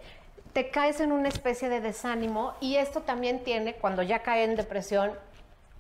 te 0.54 0.70
caes 0.70 1.00
en 1.00 1.12
una 1.12 1.30
especie 1.30 1.70
de 1.70 1.80
desánimo 1.80 2.54
y 2.60 2.76
esto 2.76 3.02
también 3.02 3.44
tiene, 3.44 3.76
cuando 3.76 4.04
ya 4.04 4.20
cae 4.20 4.44
en 4.44 4.56
depresión, 4.56 5.12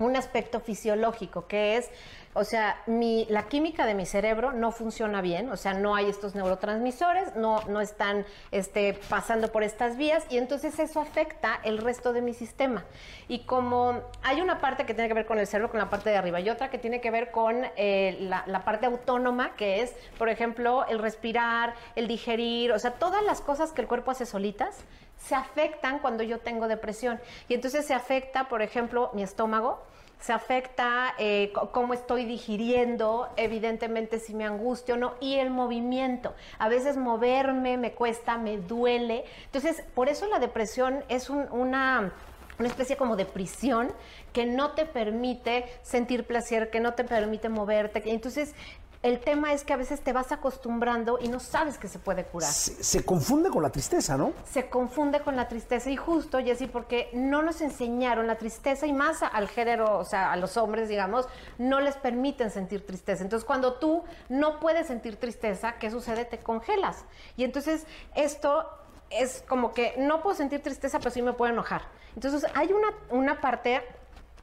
un 0.05 0.15
aspecto 0.15 0.59
fisiológico, 0.59 1.47
que 1.47 1.77
es, 1.77 1.89
o 2.33 2.43
sea, 2.43 2.77
la 2.87 3.43
química 3.49 3.85
de 3.85 3.93
mi 3.93 4.05
cerebro 4.05 4.53
no 4.53 4.71
funciona 4.71 5.21
bien, 5.21 5.49
o 5.49 5.57
sea, 5.57 5.73
no 5.73 5.95
hay 5.95 6.09
estos 6.09 6.33
neurotransmisores, 6.33 7.35
no, 7.35 7.61
no 7.67 7.81
están 7.81 8.25
este, 8.51 8.97
pasando 9.09 9.51
por 9.51 9.63
estas 9.63 9.97
vías 9.97 10.23
y 10.29 10.37
entonces 10.37 10.79
eso 10.79 11.01
afecta 11.01 11.59
el 11.63 11.77
resto 11.77 12.13
de 12.13 12.21
mi 12.21 12.33
sistema. 12.33 12.85
Y 13.27 13.39
como 13.39 14.01
hay 14.23 14.39
una 14.39 14.59
parte 14.59 14.85
que 14.85 14.93
tiene 14.93 15.09
que 15.09 15.13
ver 15.13 15.25
con 15.25 15.39
el 15.39 15.47
cerebro, 15.47 15.71
con 15.71 15.79
la 15.79 15.89
parte 15.89 16.09
de 16.09 16.17
arriba, 16.17 16.39
y 16.39 16.49
otra 16.49 16.69
que 16.69 16.77
tiene 16.77 17.01
que 17.01 17.11
ver 17.11 17.31
con 17.31 17.65
eh, 17.75 18.17
la, 18.21 18.43
la 18.47 18.63
parte 18.63 18.85
autónoma, 18.85 19.55
que 19.55 19.81
es, 19.81 19.93
por 20.17 20.29
ejemplo, 20.29 20.85
el 20.87 20.99
respirar, 20.99 21.73
el 21.95 22.07
digerir, 22.07 22.71
o 22.71 22.79
sea, 22.79 22.91
todas 22.91 23.23
las 23.23 23.41
cosas 23.41 23.73
que 23.73 23.81
el 23.81 23.87
cuerpo 23.87 24.11
hace 24.11 24.25
solitas, 24.25 24.85
se 25.23 25.35
afectan 25.35 25.99
cuando 25.99 26.23
yo 26.23 26.39
tengo 26.39 26.67
depresión. 26.67 27.19
Y 27.47 27.53
entonces 27.53 27.85
se 27.85 27.93
afecta, 27.93 28.49
por 28.49 28.61
ejemplo, 28.61 29.11
mi 29.13 29.23
estómago, 29.23 29.81
se 30.19 30.33
afecta 30.33 31.15
eh, 31.17 31.51
cómo 31.71 31.93
estoy 31.95 32.25
digiriendo, 32.25 33.29
evidentemente 33.37 34.19
si 34.19 34.35
me 34.35 34.45
angustio 34.45 34.95
o 34.95 34.97
no, 34.97 35.13
y 35.19 35.35
el 35.37 35.49
movimiento. 35.49 36.35
A 36.59 36.69
veces 36.69 36.95
moverme 36.95 37.77
me 37.77 37.93
cuesta, 37.93 38.37
me 38.37 38.57
duele. 38.57 39.25
Entonces, 39.45 39.83
por 39.95 40.09
eso 40.09 40.27
la 40.27 40.39
depresión 40.39 41.03
es 41.09 41.29
un- 41.29 41.47
una 41.51 42.11
una 42.59 42.67
especie 42.67 42.95
como 42.95 43.15
de 43.15 43.25
prisión 43.25 43.91
que 44.33 44.45
no 44.45 44.73
te 44.73 44.85
permite 44.85 45.65
sentir 45.81 46.27
placer, 46.27 46.69
que 46.69 46.79
no 46.79 46.93
te 46.93 47.03
permite 47.03 47.49
moverte. 47.49 48.03
Entonces, 48.05 48.53
el 49.03 49.19
tema 49.19 49.53
es 49.53 49.63
que 49.63 49.73
a 49.73 49.77
veces 49.77 50.01
te 50.01 50.13
vas 50.13 50.31
acostumbrando 50.31 51.17
y 51.19 51.27
no 51.27 51.39
sabes 51.39 51.77
que 51.77 51.87
se 51.87 51.97
puede 51.97 52.23
curar 52.25 52.51
Se, 52.51 52.83
se 52.83 53.03
confunde 53.03 53.49
con 53.49 53.63
la 53.63 53.71
tristeza, 53.71 54.15
¿no? 54.15 54.33
se 54.45 54.69
confunde 54.69 55.21
con 55.21 55.35
la 55.35 55.47
tristeza 55.47 55.89
y 55.89 55.95
justo, 55.95 56.39
Jessy, 56.39 56.67
porque 56.67 57.09
no 57.13 57.41
nos 57.41 57.61
enseñaron 57.61 58.27
la 58.27 58.37
tristeza 58.37 58.85
y 58.85 58.93
más 58.93 59.23
al 59.23 59.47
género, 59.47 59.97
o 59.97 60.05
sea, 60.05 60.31
a 60.31 60.35
los 60.35 60.55
hombres, 60.57 60.87
digamos, 60.87 61.27
no 61.57 61.79
les 61.79 61.95
permiten 61.95 62.51
sentir 62.51 62.85
tristeza. 62.85 63.23
Entonces, 63.23 63.45
cuando 63.45 63.73
tú 63.73 64.03
no 64.29 64.59
puedes 64.59 64.87
sentir 64.87 65.15
tristeza, 65.17 65.73
¿qué 65.79 65.89
sucede? 65.89 66.25
Te 66.25 66.39
congelas. 66.39 67.05
Y 67.37 67.43
entonces 67.43 67.85
esto 68.15 68.69
es 69.09 69.43
como 69.47 69.73
que 69.73 69.95
no 69.97 70.21
puedo 70.21 70.35
sentir 70.35 70.61
tristeza, 70.61 70.99
pero 70.99 71.11
sí 71.11 71.21
me 71.21 71.33
puedo 71.33 71.51
enojar. 71.51 71.83
Entonces, 72.15 72.49
hay 72.53 72.71
una, 72.71 72.89
una 73.09 73.41
parte 73.41 73.81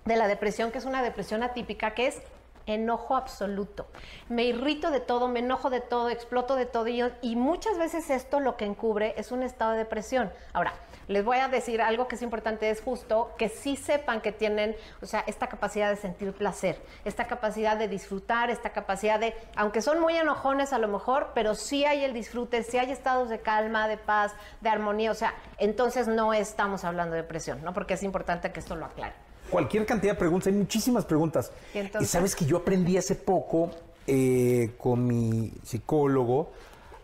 de 0.05 0.17
la 0.17 0.27
depresión 0.27 0.71
que 0.73 0.79
es 0.79 0.85
una 0.85 1.03
depresión 1.03 1.43
atípica, 1.43 1.95
que 1.95 2.09
es 2.09 2.23
enojo 2.69 3.17
absoluto. 3.17 3.87
Me 4.29 4.45
irrito 4.45 4.91
de 4.91 5.01
todo, 5.01 5.29
me 5.29 5.41
enojo 5.41 5.71
de 5.71 5.81
todo, 5.81 6.11
exploto 6.11 6.57
de 6.57 6.67
todo 6.67 6.89
y, 6.89 7.03
y 7.23 7.37
muchas 7.37 7.79
veces 7.79 8.11
esto 8.11 8.41
lo 8.41 8.57
que 8.57 8.65
encubre 8.65 9.15
es 9.17 9.33
un 9.33 9.43
estado 9.43 9.73
de 9.73 9.79
depresión. 9.79 10.31
Ahora, 10.53 10.73
les 11.09 11.25
voy 11.25 11.39
a 11.39 11.49
decir 11.49 11.81
algo 11.81 12.07
que 12.07 12.17
es 12.17 12.23
importante, 12.23 12.69
es 12.69 12.83
justo 12.83 13.33
que 13.39 13.49
sí 13.49 13.77
sepan 13.77 14.21
que 14.21 14.31
tienen, 14.31 14.77
o 15.01 15.07
sea, 15.07 15.25
esta 15.27 15.47
capacidad 15.47 15.89
de 15.89 15.97
sentir 15.97 16.33
placer, 16.35 16.81
esta 17.05 17.27
capacidad 17.27 17.79
de 17.79 17.89
disfrutar, 17.89 18.51
esta 18.51 18.71
capacidad 18.71 19.19
de, 19.19 19.35
aunque 19.57 19.81
son 19.81 20.01
muy 20.01 20.17
enojones 20.17 20.75
a 20.75 20.79
lo 20.79 20.87
mejor, 20.87 21.31
pero 21.35 21.55
sí 21.55 21.87
hay 21.87 22.05
el 22.05 22.13
disfrute, 22.13 22.63
sí 22.63 22.77
hay 22.77 22.93
estados 22.93 23.31
de 23.31 23.41
calma, 23.41 23.89
de 23.89 23.97
paz, 23.97 24.35
de 24.61 24.69
armonía, 24.69 25.11
o 25.11 25.15
sea, 25.15 25.35
entonces 25.57 26.09
no 26.09 26.35
estamos 26.35 26.85
hablando 26.85 27.15
de 27.15 27.23
depresión, 27.23 27.63
¿no? 27.65 27.73
Porque 27.73 27.95
es 27.95 28.03
importante 28.03 28.53
que 28.53 28.61
esto 28.61 28.77
lo 28.77 28.85
aclare. 28.85 29.28
Cualquier 29.51 29.87
cantidad 29.87 30.13
de 30.15 30.19
preguntas, 30.19 30.49
hay 30.49 30.53
muchísimas 30.55 31.05
preguntas. 31.05 31.51
Y 31.75 31.79
entonces- 31.79 32.11
sabes 32.11 32.35
que 32.37 32.45
yo 32.45 32.59
aprendí 32.59 32.97
hace 32.97 33.15
poco 33.15 33.71
eh, 34.07 34.75
con 34.79 35.07
mi 35.07 35.53
psicólogo 35.65 36.51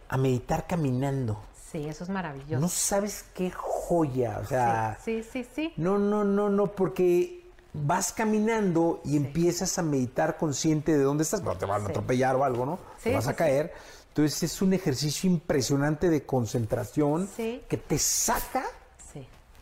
a 0.09 0.17
meditar 0.17 0.67
caminando. 0.67 1.39
Sí, 1.71 1.87
eso 1.87 2.05
es 2.05 2.11
maravilloso. 2.11 2.61
No 2.61 2.69
sabes 2.69 3.25
qué 3.35 3.51
joya, 3.51 4.39
o 4.43 4.47
sea, 4.47 4.99
sí, 5.05 5.23
sí, 5.23 5.45
sí, 5.45 5.49
sí. 5.55 5.73
no, 5.77 5.99
no, 5.99 6.25
no, 6.25 6.49
no, 6.49 6.73
porque 6.73 7.45
vas 7.73 8.13
caminando 8.13 9.01
y 9.05 9.17
empiezas 9.17 9.77
a 9.79 9.83
meditar 9.83 10.39
consciente 10.39 10.97
de 10.97 11.03
dónde 11.03 11.25
estás, 11.25 11.43
no 11.43 11.59
te 11.59 11.67
van 11.67 11.83
a 11.83 11.87
Sí. 11.87 11.91
atropellar 11.91 12.37
o 12.37 12.45
algo, 12.45 12.65
¿no? 12.65 12.79
Sí, 12.99 13.11
te 13.11 13.15
vas 13.17 13.27
a 13.27 13.33
sí. 13.33 13.37
caer. 13.37 13.73
Entonces 14.09 14.45
es 14.45 14.63
un 14.63 14.73
ejercicio 14.73 15.29
impresionante 15.29 16.09
de 16.09 16.25
concentración 16.25 17.29
que 17.37 17.77
te 17.87 17.99
saca 17.99 18.65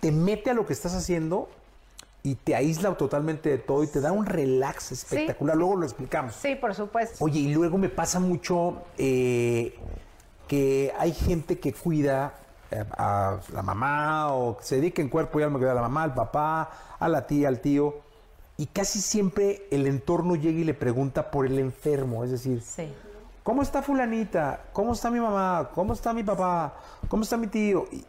te 0.00 0.10
mete 0.12 0.50
a 0.50 0.54
lo 0.54 0.66
que 0.66 0.72
estás 0.72 0.94
haciendo 0.94 1.48
y 2.24 2.36
te 2.36 2.54
aísla 2.54 2.94
totalmente 2.96 3.48
de 3.50 3.58
todo 3.58 3.82
y 3.82 3.88
te 3.88 4.00
da 4.00 4.12
un 4.12 4.26
relax 4.26 4.92
espectacular. 4.92 5.56
Luego 5.56 5.76
lo 5.76 5.84
explicamos. 5.84 6.34
Sí, 6.36 6.54
por 6.54 6.74
supuesto. 6.74 7.24
Oye, 7.24 7.40
y 7.40 7.52
luego 7.54 7.78
me 7.78 7.88
pasa 7.88 8.20
mucho 8.20 8.82
eh, 8.96 9.76
que 10.46 10.92
hay 10.98 11.12
gente 11.12 11.58
que 11.58 11.72
cuida 11.72 12.34
eh, 12.70 12.84
a 12.96 13.38
la 13.52 13.62
mamá 13.62 14.32
o 14.34 14.56
que 14.58 14.64
se 14.64 14.76
dedica 14.76 15.02
en 15.02 15.08
cuerpo 15.08 15.40
y 15.40 15.42
alma 15.42 15.56
a 15.56 15.60
cuidar 15.60 15.72
a 15.72 15.80
la 15.82 15.88
mamá, 15.88 16.04
al 16.04 16.14
papá, 16.14 16.70
a 16.98 17.08
la 17.08 17.26
tía, 17.26 17.48
al 17.48 17.60
tío. 17.60 17.96
Y 18.56 18.66
casi 18.66 19.00
siempre 19.00 19.66
el 19.72 19.86
entorno 19.88 20.36
llega 20.36 20.60
y 20.60 20.64
le 20.64 20.74
pregunta 20.74 21.30
por 21.30 21.46
el 21.46 21.58
enfermo. 21.58 22.22
Es 22.24 22.30
decir, 22.30 22.62
Sí. 22.62 22.92
¿Cómo 23.42 23.62
está 23.62 23.82
fulanita? 23.82 24.66
¿Cómo 24.72 24.92
está 24.92 25.10
mi 25.10 25.18
mamá? 25.18 25.70
¿Cómo 25.74 25.94
está 25.94 26.12
mi 26.12 26.22
papá? 26.22 26.74
¿Cómo 27.08 27.24
está 27.24 27.36
mi 27.36 27.48
tío? 27.48 27.86
Y, 27.90 28.04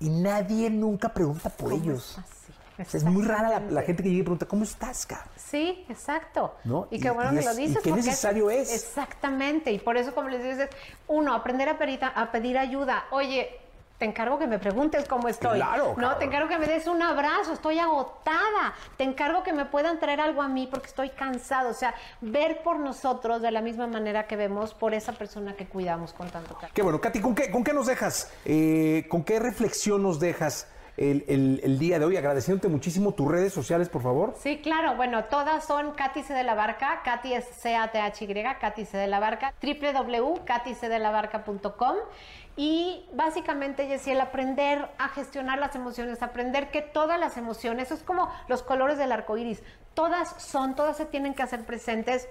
y 0.00 0.10
nadie 0.10 0.68
nunca 0.68 1.08
pregunta 1.14 1.48
por 1.48 1.70
¿Cómo 1.70 1.82
ellos. 1.82 2.10
estás? 2.10 2.35
Es 2.78 3.04
muy 3.04 3.24
rara 3.24 3.60
la, 3.70 3.82
gente 3.82 4.02
que 4.02 4.08
llega 4.10 4.20
y 4.20 4.22
pregunta, 4.24 4.46
¿cómo 4.46 4.64
estás, 4.64 5.06
cara? 5.06 5.24
Sí, 5.36 5.84
exacto. 5.88 6.54
¿No? 6.64 6.88
Y 6.90 7.00
qué 7.00 7.10
bueno 7.10 7.32
y 7.32 7.38
que 7.38 7.44
lo 7.44 7.50
es- 7.52 7.58
y 7.58 7.62
dices. 7.68 7.82
qué 7.82 7.90
porque 7.90 8.04
necesario 8.04 8.50
es. 8.50 8.72
Exactamente. 8.74 9.72
Y 9.72 9.78
por 9.78 9.96
eso, 9.96 10.14
como 10.14 10.28
les 10.28 10.42
dices, 10.42 10.68
es, 10.70 10.70
uno, 11.08 11.34
aprender 11.34 11.68
a 11.68 11.78
pedir, 11.78 12.00
a 12.04 12.30
pedir 12.32 12.58
ayuda. 12.58 13.04
Oye, 13.10 13.60
te 13.98 14.04
encargo 14.04 14.38
que 14.38 14.46
me 14.46 14.58
preguntes 14.58 15.08
cómo 15.08 15.26
estoy. 15.28 15.56
Claro, 15.56 15.88
No, 15.88 15.94
cabrón. 15.94 16.18
te 16.18 16.24
encargo 16.26 16.48
que 16.50 16.58
me 16.58 16.66
des 16.66 16.86
un 16.86 17.00
abrazo. 17.02 17.54
Estoy 17.54 17.78
agotada. 17.78 18.74
Te 18.98 19.04
encargo 19.04 19.42
que 19.42 19.54
me 19.54 19.64
puedan 19.64 19.98
traer 19.98 20.20
algo 20.20 20.42
a 20.42 20.48
mí 20.48 20.68
porque 20.70 20.88
estoy 20.88 21.08
cansado. 21.08 21.70
O 21.70 21.74
sea, 21.74 21.94
ver 22.20 22.62
por 22.62 22.78
nosotros 22.78 23.40
de 23.40 23.50
la 23.52 23.62
misma 23.62 23.86
manera 23.86 24.26
que 24.26 24.36
vemos 24.36 24.74
por 24.74 24.92
esa 24.92 25.12
persona 25.12 25.54
que 25.56 25.64
cuidamos 25.66 26.12
con 26.12 26.28
tanto 26.28 26.54
cariño. 26.54 26.72
Qué 26.74 26.82
bueno, 26.82 27.00
Katy, 27.00 27.20
¿con 27.22 27.34
qué, 27.34 27.50
con 27.50 27.64
qué 27.64 27.72
nos 27.72 27.86
dejas? 27.86 28.30
Eh, 28.44 29.06
¿Con 29.08 29.24
qué 29.24 29.38
reflexión 29.38 30.02
nos 30.02 30.20
dejas 30.20 30.66
el, 30.96 31.60
el- 31.62 31.78
día 31.78 31.98
de 31.98 32.04
hoy? 32.06 32.16
Agradeciéndote 32.16 32.68
muchísimo 32.68 33.12
tus 33.12 33.30
redes 33.30 33.52
sociales, 33.52 33.88
por 33.88 34.02
favor. 34.02 34.34
Sí, 34.38 34.60
claro. 34.62 34.96
Bueno, 34.96 35.24
todas 35.24 35.64
son 35.64 35.92
Katy 35.92 36.22
C. 36.22 36.34
de 36.34 36.42
la 36.44 36.54
Barca. 36.54 37.02
Katy 37.04 37.34
es 37.34 37.44
C-A-T-H-Y, 37.44 38.44
Katy 38.60 38.84
C. 38.84 38.96
de 38.96 39.06
la 39.06 39.20
Barca. 39.20 39.52
www.katycdelabarca.com. 39.62 41.96
Y 42.56 43.04
básicamente, 43.12 43.86
Jessy, 43.86 44.12
el 44.12 44.20
aprender 44.20 44.88
a 44.98 45.08
gestionar 45.10 45.58
las 45.58 45.76
emociones, 45.76 46.22
aprender 46.22 46.70
que 46.70 46.80
todas 46.82 47.20
las 47.20 47.36
emociones, 47.36 47.86
eso 47.86 47.94
es 47.94 48.02
como 48.02 48.30
los 48.48 48.62
colores 48.62 48.96
del 48.96 49.12
arco 49.12 49.36
iris, 49.36 49.62
todas 49.92 50.30
son, 50.42 50.74
todas 50.74 50.96
se 50.96 51.04
tienen 51.04 51.34
que 51.34 51.42
hacer 51.42 51.66
presentes. 51.66 52.26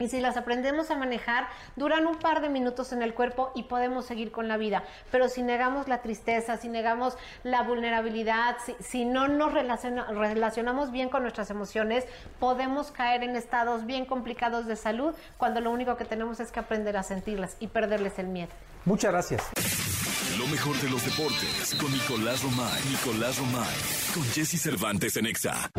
Y 0.00 0.08
si 0.08 0.20
las 0.20 0.36
aprendemos 0.36 0.90
a 0.90 0.96
manejar, 0.96 1.46
duran 1.76 2.06
un 2.08 2.16
par 2.16 2.40
de 2.40 2.48
minutos 2.48 2.92
en 2.92 3.02
el 3.02 3.14
cuerpo 3.14 3.52
y 3.54 3.64
podemos 3.64 4.06
seguir 4.06 4.32
con 4.32 4.48
la 4.48 4.56
vida. 4.56 4.82
Pero 5.12 5.28
si 5.28 5.42
negamos 5.42 5.86
la 5.86 6.02
tristeza, 6.02 6.56
si 6.56 6.68
negamos 6.68 7.16
la 7.44 7.62
vulnerabilidad, 7.62 8.56
si, 8.80 9.04
no 9.04 9.28
nos 9.28 9.52
relaciona- 9.52 10.06
relacionamos 10.08 10.90
bien 10.90 11.10
con 11.10 11.22
nuestras 11.22 11.50
emociones, 11.50 12.06
podemos 12.40 12.90
caer 12.90 13.22
en 13.22 13.36
estados 13.36 13.86
bien 13.86 14.06
complicados 14.06 14.66
de 14.66 14.74
salud 14.74 15.14
cuando 15.36 15.60
lo 15.60 15.70
único 15.70 15.96
que 15.96 16.06
tenemos 16.06 16.40
es 16.40 16.50
que 16.50 16.60
aprender 16.60 16.96
a 16.96 17.02
sentirlas 17.02 17.56
y 17.60 17.66
perderles 17.66 18.18
el 18.18 18.26
miedo. 18.28 18.50
Muchas 18.86 19.12
gracias. 19.12 19.99
Lo 20.40 20.46
mejor 20.46 20.74
de 20.80 20.88
los 20.88 21.04
deportes 21.04 21.76
con 21.78 21.92
Nicolás 21.92 22.42
Romay. 22.42 22.80
Nicolás 22.88 23.36
Romay. 23.36 23.76
Con 24.14 24.24
Jesse 24.32 24.58
Cervantes 24.58 25.14
en 25.18 25.26
Exa. 25.26 25.70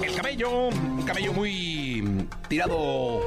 El 0.00 0.14
camello, 0.14 0.68
un 0.68 1.02
camello 1.02 1.32
muy 1.32 2.28
tirado 2.48 3.20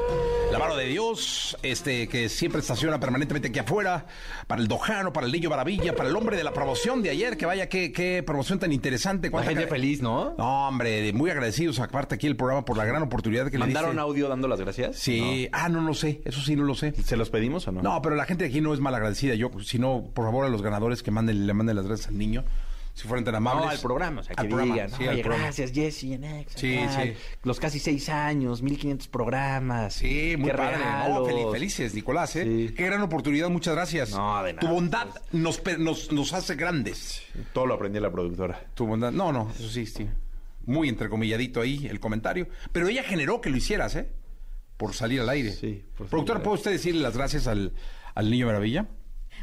la 0.57 0.59
mano 0.59 0.77
de 0.77 0.85
Dios, 0.85 1.57
este 1.63 2.07
que 2.07 2.29
siempre 2.29 2.61
estaciona 2.61 2.97
permanentemente 2.97 3.49
aquí 3.49 3.59
afuera, 3.59 4.05
para 4.47 4.61
el 4.61 4.69
Dojano, 4.69 5.11
para 5.11 5.25
el 5.25 5.33
Niño 5.33 5.49
Maravilla, 5.49 5.95
para 5.97 6.07
el 6.07 6.15
hombre 6.15 6.37
de 6.37 6.45
la 6.45 6.53
promoción 6.53 7.01
de 7.01 7.09
ayer, 7.09 7.35
que 7.35 7.45
vaya, 7.45 7.67
qué, 7.67 7.91
qué 7.91 8.23
promoción 8.25 8.57
tan 8.59 8.71
interesante. 8.71 9.29
La 9.29 9.43
gente 9.43 9.67
feliz, 9.67 10.01
¿no? 10.01 10.33
No, 10.37 10.69
hombre, 10.69 11.11
muy 11.11 11.29
agradecidos 11.29 11.79
aparte 11.79 12.15
aquí 12.15 12.25
el 12.27 12.37
programa 12.37 12.63
por 12.63 12.77
la 12.77 12.85
gran 12.85 13.03
oportunidad 13.03 13.51
que 13.51 13.57
¿Mandaron 13.57 13.89
le 13.89 13.93
diste. 13.95 14.01
audio 14.01 14.29
dando 14.29 14.47
las 14.47 14.61
gracias? 14.61 14.95
Sí, 14.95 15.49
ah, 15.51 15.67
no 15.67 15.81
lo 15.81 15.93
sé, 15.93 16.21
eso 16.23 16.39
sí 16.39 16.55
no 16.55 16.63
lo 16.63 16.73
sé. 16.73 16.93
¿Se 17.03 17.17
los 17.17 17.29
pedimos 17.29 17.67
o 17.67 17.73
no? 17.73 17.81
No, 17.81 18.01
pero 18.01 18.15
la 18.15 18.25
gente 18.25 18.45
de 18.45 18.49
aquí 18.49 18.61
no 18.61 18.73
es 18.73 18.79
malagradecida. 18.79 19.35
Yo, 19.35 19.51
si 19.61 19.77
no, 19.77 20.05
por 20.13 20.23
favor, 20.23 20.45
a 20.45 20.49
los 20.49 20.61
ganadores 20.61 21.03
que 21.03 21.11
manden, 21.11 21.47
le 21.47 21.53
manden 21.53 21.75
las 21.75 21.85
gracias 21.85 22.07
al 22.07 22.17
niño, 22.17 22.45
si 22.95 23.07
fueran 23.07 23.23
tan 23.25 23.35
amables. 23.35 23.65
No, 23.65 23.69
al 23.69 23.79
programa, 23.79 24.21
o 24.21 24.23
sea, 24.23 24.35
que 24.35 24.47
programa, 24.47 24.73
digan, 24.73 24.89
sí, 24.89 25.07
oye, 25.07 25.21
gracias, 25.21 25.71
Jesse, 25.73 26.03
en 26.05 26.23
Exa, 26.23 26.57
Sí, 26.57 26.79
tal, 26.83 27.03
sí. 27.03 27.13
Los 27.43 27.59
casi 27.59 27.77
seis 27.77 28.09
años, 28.09 28.61
1500 28.63 29.07
programas. 29.09 29.93
Sí, 29.93 30.35
muy 30.39 30.49
padre. 30.49 30.77
No, 30.77 30.83
regalos. 30.83 31.27
fel- 31.29 31.51
felices, 31.51 31.93
Nicolás, 31.93 32.35
¿eh? 32.37 32.43
Sí. 32.69 32.73
Qué 32.73 32.85
gran 32.85 33.01
oportunidad, 33.01 33.49
muchas 33.49 33.75
gracias. 33.75 34.11
No, 34.11 34.41
de 34.41 34.53
Tu 34.53 34.65
nada, 34.65 34.73
bondad 34.73 35.07
pues. 35.09 35.33
nos, 35.33 35.61
nos, 35.77 36.11
nos 36.11 36.33
hace 36.33 36.55
grandes. 36.55 37.21
Todo 37.53 37.65
lo 37.67 37.73
aprendí 37.75 37.99
la 37.99 38.09
productora. 38.11 38.65
Tu 38.73 38.87
bondad. 38.87 39.11
No, 39.11 39.31
no, 39.31 39.51
eso 39.53 39.69
sí, 39.69 39.85
sí. 39.85 40.07
Muy 40.65 40.89
entrecomilladito 40.89 41.61
ahí 41.61 41.85
el 41.87 41.99
comentario. 41.99 42.47
Pero 42.71 42.87
ella 42.87 43.03
generó 43.03 43.39
que 43.41 43.49
lo 43.51 43.57
hicieras, 43.57 43.95
¿eh? 43.97 44.09
Por 44.77 44.93
salir 44.93 45.21
al 45.21 45.29
aire. 45.29 45.51
Sí, 45.51 45.83
por 45.97 46.07
Productora, 46.07 46.41
¿puede 46.41 46.55
usted 46.57 46.71
decirle 46.71 47.01
las 47.01 47.15
gracias 47.15 47.45
al, 47.47 47.73
al 48.15 48.31
Niño 48.31 48.47
Maravilla? 48.47 48.87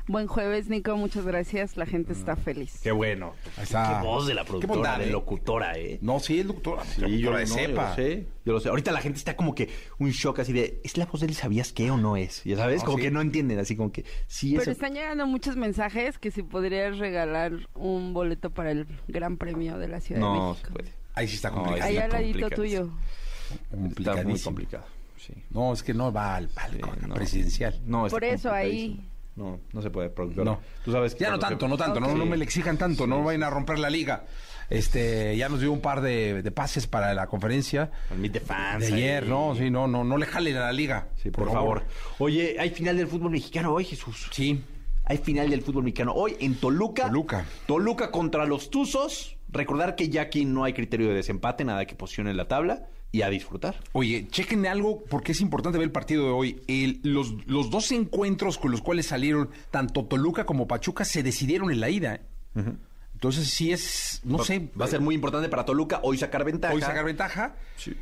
Buen 0.08 0.26
jueves, 0.26 0.68
Nico. 0.68 0.96
Muchas 0.96 1.24
gracias. 1.24 1.76
La 1.76 1.86
gente 1.86 2.12
está 2.12 2.34
feliz. 2.36 2.80
Qué 2.82 2.90
bueno. 2.90 3.34
Ahí 3.56 3.62
está. 3.64 4.00
Qué 4.00 4.06
voz 4.06 4.26
de 4.26 4.34
la 4.34 4.44
productora, 4.44 4.74
bondad, 4.74 4.98
de 4.98 5.08
¿eh? 5.08 5.10
locutora, 5.12 5.78
¿eh? 5.78 5.98
No, 6.02 6.18
sí, 6.18 6.40
es 6.40 6.46
doctora. 6.48 6.84
Sí, 6.84 7.00
yo, 7.02 7.30
doctora 7.30 7.38
de 7.38 7.46
no, 7.46 7.56
yo 7.56 7.68
lo 7.74 7.94
sé, 7.94 8.26
yo 8.44 8.52
lo 8.54 8.60
sé. 8.60 8.68
Ahorita 8.68 8.90
la 8.92 9.00
gente 9.00 9.18
está 9.18 9.36
como 9.36 9.54
que 9.54 9.68
un 9.98 10.10
shock 10.10 10.40
así 10.40 10.52
de, 10.52 10.80
¿es 10.82 10.96
la 10.96 11.06
voz 11.06 11.20
de 11.20 11.28
él 11.28 11.34
sabías 11.34 11.72
qué 11.72 11.90
o 11.92 11.96
no 11.96 12.16
es? 12.16 12.42
Ya 12.44 12.56
sabes, 12.56 12.80
No, 12.80 12.86
como 12.86 12.98
sí. 12.98 13.04
que 13.04 13.10
no 13.12 13.20
entienden, 13.20 13.60
así 13.60 13.76
como 13.76 13.92
que 13.92 14.04
sí 14.26 14.54
es. 14.54 14.60
Pero 14.60 14.72
están 14.72 14.94
llegando 14.94 15.26
muchos 15.26 15.56
mensajes 15.56 16.18
que 16.18 16.30
si 16.32 16.42
podrías 16.42 16.98
regalar 16.98 17.52
un 17.74 18.12
boleto 18.12 18.50
para 18.50 18.72
el 18.72 18.86
Gran 19.06 19.36
Premio 19.36 19.78
de 19.78 19.86
la 19.88 20.00
Ciudad 20.00 20.20
de 20.20 20.26
No, 20.26 20.50
México. 20.50 20.66
se 20.68 20.72
puede. 20.72 20.92
Ahí 21.14 21.28
sí 21.28 21.36
está 21.36 21.50
No, 21.50 21.56
complicado. 21.62 21.88
Ahí 21.88 21.94
está 21.96 22.04
al 22.06 22.12
ladito 22.12 22.40
complicadísimo. 22.40 22.86
tuyo. 22.86 22.98
Está 23.52 23.76
muy 23.76 23.84
Complicadísimo. 23.88 24.44
complicado. 24.44 24.84
Sí. 25.18 25.34
No, 25.50 25.72
es 25.72 25.82
que 25.84 25.94
no 25.94 26.12
va 26.12 26.34
al 26.36 26.48
Sí, 26.48 26.54
palco 26.56 26.92
no. 27.06 27.14
presidencial. 27.14 27.80
No, 27.86 28.06
está 28.06 28.16
Por 28.16 28.24
eso 28.24 28.50
ahí. 28.50 28.70
complicadísimo. 28.88 29.11
No, 29.34 29.60
no 29.72 29.80
se 29.82 29.90
puede, 29.90 30.10
productora. 30.10 30.44
No. 30.44 30.60
Tú 30.84 30.92
sabes 30.92 31.14
que 31.14 31.24
Ya 31.24 31.30
no 31.30 31.38
tanto, 31.38 31.66
se- 31.66 31.70
no 31.70 31.76
tanto, 31.78 32.00
no, 32.00 32.10
Sí. 32.10 32.14
no 32.16 32.26
me 32.26 32.36
le 32.36 32.44
exijan 32.44 32.76
tanto, 32.76 33.06
no 33.06 33.22
vayan 33.24 33.42
a 33.44 33.50
romper 33.50 33.78
la 33.78 33.88
liga. 33.90 34.24
Este, 34.68 35.36
ya 35.36 35.48
nos 35.48 35.60
dio 35.60 35.72
un 35.72 35.80
par 35.80 36.00
de, 36.00 36.42
de 36.42 36.50
pases 36.50 36.86
para 36.86 37.12
la 37.14 37.26
conferencia 37.26 37.90
Meet 38.16 38.32
the 38.32 38.40
Fans. 38.40 38.86
de 38.88 38.94
ayer, 38.94 39.24
ahí. 39.24 39.28
no, 39.28 39.54
sí, 39.54 39.70
no, 39.70 39.86
no, 39.86 40.04
no 40.04 40.16
le 40.18 40.26
jalen 40.26 40.56
a 40.56 40.60
la 40.60 40.72
liga. 40.72 41.08
Sí, 41.22 41.30
por, 41.30 41.50
favor. 41.52 41.82
Oye, 42.18 42.56
hay 42.58 42.70
final 42.70 42.96
del 42.96 43.06
fútbol 43.06 43.30
mexicano 43.32 43.72
hoy, 43.72 43.84
Jesús. 43.84 44.28
Sí, 44.32 44.62
Hay 45.04 45.18
final 45.18 45.50
del 45.50 45.62
fútbol 45.62 45.82
mexicano 45.84 46.12
hoy 46.12 46.36
en 46.40 46.54
Toluca. 46.54 47.06
Toluca. 47.08 47.44
Toluca 47.66 48.10
contra 48.12 48.46
los 48.46 48.70
Tuzos. 48.70 49.36
Recordar 49.50 49.96
que 49.96 50.08
ya 50.08 50.22
aquí 50.22 50.44
no 50.44 50.62
hay 50.64 50.72
criterio 50.74 51.08
de 51.08 51.14
desempate, 51.14 51.64
nada 51.64 51.84
que 51.86 51.94
posicione 51.96 52.30
en 52.30 52.36
la 52.36 52.46
tabla 52.48 52.86
y 53.12 53.22
a 53.22 53.28
disfrutar. 53.28 53.76
Oye, 53.92 54.26
chequen 54.30 54.66
algo 54.66 55.04
porque 55.04 55.32
es 55.32 55.40
importante 55.42 55.78
ver 55.78 55.84
el 55.84 55.92
partido 55.92 56.24
de 56.24 56.30
hoy. 56.32 56.62
El- 56.66 57.00
los, 57.04 57.34
los 57.46 57.70
dos 57.70 57.92
encuentros 57.92 58.56
con 58.58 58.70
los 58.70 58.80
cuales 58.80 59.06
salieron 59.06 59.50
tanto 59.70 60.06
Toluca 60.06 60.46
como 60.46 60.66
Pachuca 60.66 61.04
se 61.04 61.22
decidieron 61.22 61.70
en 61.70 61.80
la 61.80 61.90
ida. 61.90 62.14
¿eh? 62.14 62.20
Entonces 63.14 63.48
sí 63.50 63.70
es, 63.70 64.20
no 64.24 64.38
Va- 64.38 64.44
sé, 64.44 64.68
Va 64.80 64.86
a 64.86 64.88
ser 64.88 65.00
muy 65.00 65.14
importante 65.14 65.48
para 65.48 65.64
Toluca 65.64 66.00
hoy 66.02 66.16
sacar 66.18 66.44
ventaja. 66.44 66.74
hoy 66.74 66.80
sacar 66.80 67.04
ventaja, 67.04 67.54
Sí. 67.76 67.94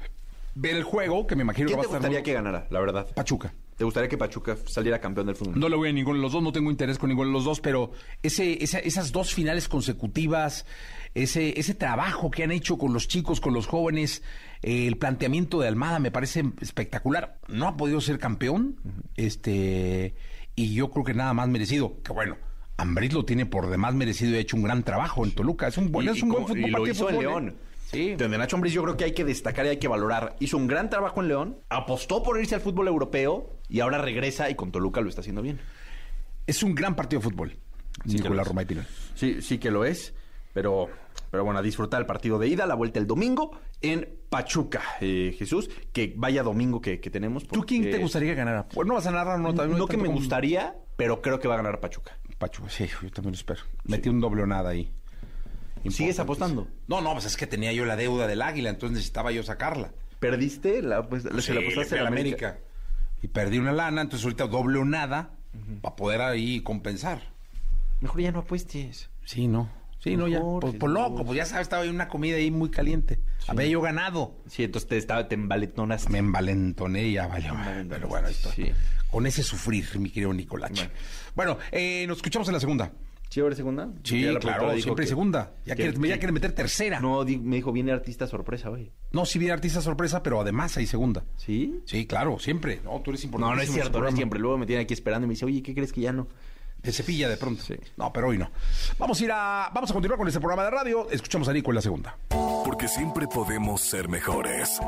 ver 0.54 0.76
el 0.76 0.84
juego, 0.84 1.26
que 1.26 1.34
me 1.36 1.42
imagino 1.42 1.66
que 1.66 1.72
¿Quién 1.74 1.78
va 1.78 1.82
a 1.82 1.82
te 1.82 1.86
estar 1.88 1.98
gustaría 2.00 2.18
muy- 2.20 2.24
que 2.24 2.32
ganara, 2.32 2.66
la 2.70 2.80
verdad? 2.80 3.06
Pachuca. 3.14 3.52
¿Te 3.76 3.84
gustaría 3.84 4.08
que 4.10 4.18
Pachuca 4.18 4.56
saliera 4.66 5.00
campeón 5.00 5.26
del 5.26 5.36
fútbol? 5.36 5.58
No 5.58 5.68
le 5.68 5.74
voy 5.76 5.88
a 5.88 5.92
ninguno 5.92 6.16
de 6.18 6.22
los 6.22 6.32
dos, 6.32 6.42
no 6.42 6.52
tengo 6.52 6.70
interés 6.70 6.98
con 6.98 7.08
ninguno 7.08 7.28
de 7.28 7.32
los 7.32 7.44
dos, 7.44 7.60
pero 7.60 7.92
ese, 8.22 8.62
esa- 8.62 8.78
esas 8.78 9.10
dos 9.10 9.32
finales 9.34 9.68
consecutivas, 9.68 10.66
ese, 11.14 11.58
ese 11.58 11.74
trabajo 11.74 12.30
que 12.30 12.44
han 12.44 12.50
hecho 12.52 12.76
con 12.78 12.92
los 12.92 13.08
chicos, 13.08 13.40
con 13.40 13.54
los 13.54 13.66
jóvenes, 13.66 14.22
el 14.62 14.96
planteamiento 14.98 15.60
de 15.60 15.68
Almada 15.68 15.98
me 15.98 16.10
parece 16.10 16.44
espectacular. 16.60 17.38
No 17.48 17.66
ha 17.68 17.76
podido 17.76 18.00
ser 18.00 18.18
campeón, 18.18 18.76
este, 19.16 20.14
y 20.54 20.74
yo 20.74 20.90
creo 20.90 21.04
que 21.04 21.14
nada 21.14 21.32
más 21.34 21.48
merecido. 21.48 22.00
Que 22.02 22.12
bueno, 22.12 22.36
Ambris 22.76 23.12
lo 23.12 23.24
tiene 23.24 23.46
por 23.46 23.70
demás 23.70 23.94
merecido 23.94 24.32
y 24.32 24.36
ha 24.36 24.40
hecho 24.40 24.56
un 24.56 24.62
gran 24.62 24.82
trabajo 24.82 25.24
en 25.24 25.32
Toluca. 25.32 25.68
Es 25.68 25.78
un 25.78 25.90
buen, 25.92 26.06
Y- 26.06 26.10
es 26.10 26.18
y 26.18 26.22
un 26.22 26.28
buen 26.30 26.42
como- 26.44 26.54
fútbol. 26.54 26.68
y 26.68 26.72
lo 26.72 26.86
hizo 26.86 27.08
en 27.10 27.16
¿eh? 27.16 27.20
León. 27.20 27.54
Sí. 27.90 28.14
De 28.14 28.28
Nacho 28.28 28.54
Ambriz 28.56 28.72
yo 28.72 28.82
creo 28.84 28.96
que 28.96 29.04
hay 29.04 29.14
que 29.14 29.24
destacar 29.24 29.66
y 29.66 29.70
hay 29.70 29.76
que 29.78 29.88
valorar. 29.88 30.36
Hizo 30.38 30.56
un 30.56 30.68
gran 30.68 30.88
trabajo 30.90 31.20
en 31.22 31.28
León, 31.28 31.58
apostó 31.68 32.22
por 32.22 32.38
irse 32.38 32.54
al 32.54 32.60
fútbol 32.60 32.86
europeo 32.86 33.58
y 33.68 33.80
ahora 33.80 33.98
regresa 33.98 34.48
y 34.48 34.54
con 34.54 34.70
Toluca 34.70 35.00
lo 35.00 35.08
está 35.08 35.22
haciendo 35.22 35.42
bien. 35.42 35.58
Es 36.46 36.62
un 36.62 36.74
gran 36.76 36.94
partido 36.94 37.20
de 37.20 37.28
fútbol. 37.28 37.56
Sí, 38.06 38.14
Nicolás 38.16 38.48
Pinal. 38.66 38.86
Sí, 39.16 39.42
sí 39.42 39.58
que 39.58 39.72
lo 39.72 39.84
es, 39.84 40.14
pero, 40.54 40.88
pero 41.32 41.44
bueno, 41.44 41.58
a 41.58 41.62
disfrutar 41.62 42.00
el 42.00 42.06
partido 42.06 42.38
de 42.38 42.46
ida, 42.46 42.64
la 42.66 42.76
vuelta 42.76 43.00
el 43.00 43.08
domingo 43.08 43.58
en 43.82 44.08
Pachuca, 44.30 44.80
eh, 45.00 45.34
Jesús, 45.38 45.68
que 45.92 46.14
vaya 46.16 46.42
domingo 46.42 46.80
que, 46.80 47.00
que 47.00 47.10
tenemos. 47.10 47.46
¿Tú 47.46 47.62
quién 47.66 47.82
porque- 47.82 47.96
te 47.96 48.02
gustaría 48.02 48.30
que 48.30 48.36
ganara? 48.36 48.66
Pues 48.68 48.86
no 48.88 48.94
vas 48.94 49.06
a 49.06 49.10
narrar, 49.10 49.38
no, 49.40 49.48
No, 49.48 49.54
también 49.54 49.78
no 49.78 49.86
que 49.86 49.96
me 49.98 50.04
como- 50.04 50.18
gustaría, 50.18 50.76
pero 50.96 51.20
creo 51.20 51.38
que 51.40 51.48
va 51.48 51.54
a 51.54 51.56
ganar 51.58 51.80
Pachuca. 51.80 52.16
Pachuca, 52.38 52.70
sí, 52.70 52.86
yo 53.02 53.10
también 53.10 53.32
lo 53.32 53.36
espero. 53.36 53.60
Metí 53.84 54.08
un 54.08 54.20
doble 54.20 54.44
o 54.44 54.46
nada 54.46 54.70
ahí. 54.70 54.90
¿Sigues 55.90 56.18
apostando? 56.20 56.68
No, 56.88 57.00
no, 57.00 57.12
pues 57.12 57.24
es 57.26 57.36
que 57.36 57.46
tenía 57.46 57.72
yo 57.72 57.84
la 57.84 57.96
deuda 57.96 58.26
del 58.26 58.42
águila, 58.42 58.70
entonces 58.70 58.94
necesitaba 58.96 59.32
yo 59.32 59.42
sacarla. 59.42 59.92
¿Perdiste? 60.20 60.80
La, 60.82 61.08
pues, 61.08 61.22
Sí, 61.24 61.40
se 61.42 61.54
la 61.54 61.60
apostaste 61.60 61.96
la 62.00 62.08
América. 62.08 62.48
América. 62.50 62.64
Y 63.22 63.28
perdí 63.28 63.58
una 63.58 63.72
lana, 63.72 64.02
entonces 64.02 64.24
ahorita 64.24 64.46
doble 64.46 64.78
o 64.78 64.84
nada 64.84 65.30
para 65.82 65.96
poder 65.96 66.20
ahí 66.22 66.60
compensar. 66.60 67.20
Mejor 68.00 68.20
ya 68.20 68.30
no 68.32 68.38
apuestes. 68.40 69.10
Sí, 69.24 69.46
no. 69.48 69.68
Sí, 70.00 70.16
no, 70.16 70.26
ya. 70.28 70.40
Pues, 70.40 70.74
por 70.76 70.90
Jesús. 70.90 70.90
loco, 70.90 71.24
pues 71.24 71.36
ya 71.36 71.44
sabes, 71.46 71.62
estaba 71.62 71.82
ahí 71.82 71.88
una 71.90 72.08
comida 72.08 72.36
ahí 72.36 72.50
muy 72.50 72.70
caliente. 72.70 73.20
Había 73.46 73.66
yo 73.68 73.80
ganado. 73.80 74.34
Sí, 74.48 74.64
entonces 74.64 74.88
te, 74.88 74.96
estaba, 74.96 75.28
te 75.28 75.34
envaletonaste. 75.34 76.10
Me 76.10 76.18
envalentoné 76.18 77.04
y 77.08 77.12
ya 77.14 77.26
valió. 77.26 77.50
envalentonaste, 77.50 77.94
Pero 77.94 78.08
bueno, 78.08 78.28
sí. 78.28 78.72
Con 79.10 79.26
ese 79.26 79.42
sufrir, 79.42 79.98
mi 79.98 80.10
querido 80.10 80.32
Nicolache. 80.32 80.88
Bueno, 81.34 81.58
eh, 81.70 82.06
nos 82.08 82.18
escuchamos 82.18 82.48
en 82.48 82.54
la 82.54 82.60
segunda. 82.60 82.92
¿Sí 83.28 83.38
haber 83.40 83.54
segunda? 83.54 83.88
Sí, 84.02 84.26
claro, 84.40 84.72
siempre 84.80 85.04
hay 85.04 85.08
segunda. 85.08 85.52
Ya 85.64 85.76
que- 85.76 85.92
quiere, 85.92 86.08
ya 86.08 86.18
quiere 86.18 86.32
meter 86.32 86.50
tercera. 86.52 86.98
No, 86.98 87.22
No, 87.22 87.24
me 87.24 87.56
dijo, 87.56 87.70
viene 87.70 87.92
artista 87.92 88.26
sorpresa 88.26 88.70
hoy. 88.70 88.90
sí 89.24 89.38
viene 89.38 89.52
artista 89.52 89.80
sorpresa, 89.80 90.20
pero 90.22 90.40
además 90.40 90.76
hay 90.76 90.86
segunda. 90.86 91.22
¿Sí? 91.36 91.80
Sí, 91.84 92.06
claro, 92.06 92.40
siempre. 92.40 92.80
No, 92.84 93.00
tú 93.02 93.10
eres 93.10 93.22
No, 93.22 93.26
importante. 93.26 93.56
no 93.56 93.62
es 93.62 93.70
cierto, 93.70 94.00
no 94.00 94.08
es 94.08 94.14
siempre. 94.16 94.40
Luego 94.40 94.58
me 94.58 94.66
tiene 94.66 94.82
aquí 94.82 94.94
esperando 94.94 95.26
y 95.26 95.28
me 95.28 95.34
dice, 95.34 95.44
oye, 95.44 95.62
¿qué 95.62 95.74
crees 95.74 95.92
que 95.92 96.00
ya 96.00 96.12
no? 96.12 96.26
Te 96.82 96.92
cepilla 96.92 97.28
de 97.28 97.36
pronto. 97.36 97.62
Sí. 97.62 97.74
No, 97.96 98.12
pero 98.12 98.28
hoy 98.28 98.38
no. 98.38 98.50
Vamos 98.98 99.20
a 99.20 99.24
ir 99.24 99.32
a. 99.32 99.70
Vamos 99.72 99.90
a 99.90 99.92
continuar 99.92 100.18
con 100.18 100.28
este 100.28 100.40
programa 100.40 100.64
de 100.64 100.70
radio. 100.70 101.10
Escuchamos 101.10 101.48
a 101.48 101.52
Nico 101.52 101.70
en 101.70 101.74
la 101.74 101.82
segunda. 101.82 102.18
Porque 102.64 102.88
siempre 102.88 103.26
podemos 103.26 103.80
ser 103.80 104.08
mejores. 104.08 104.80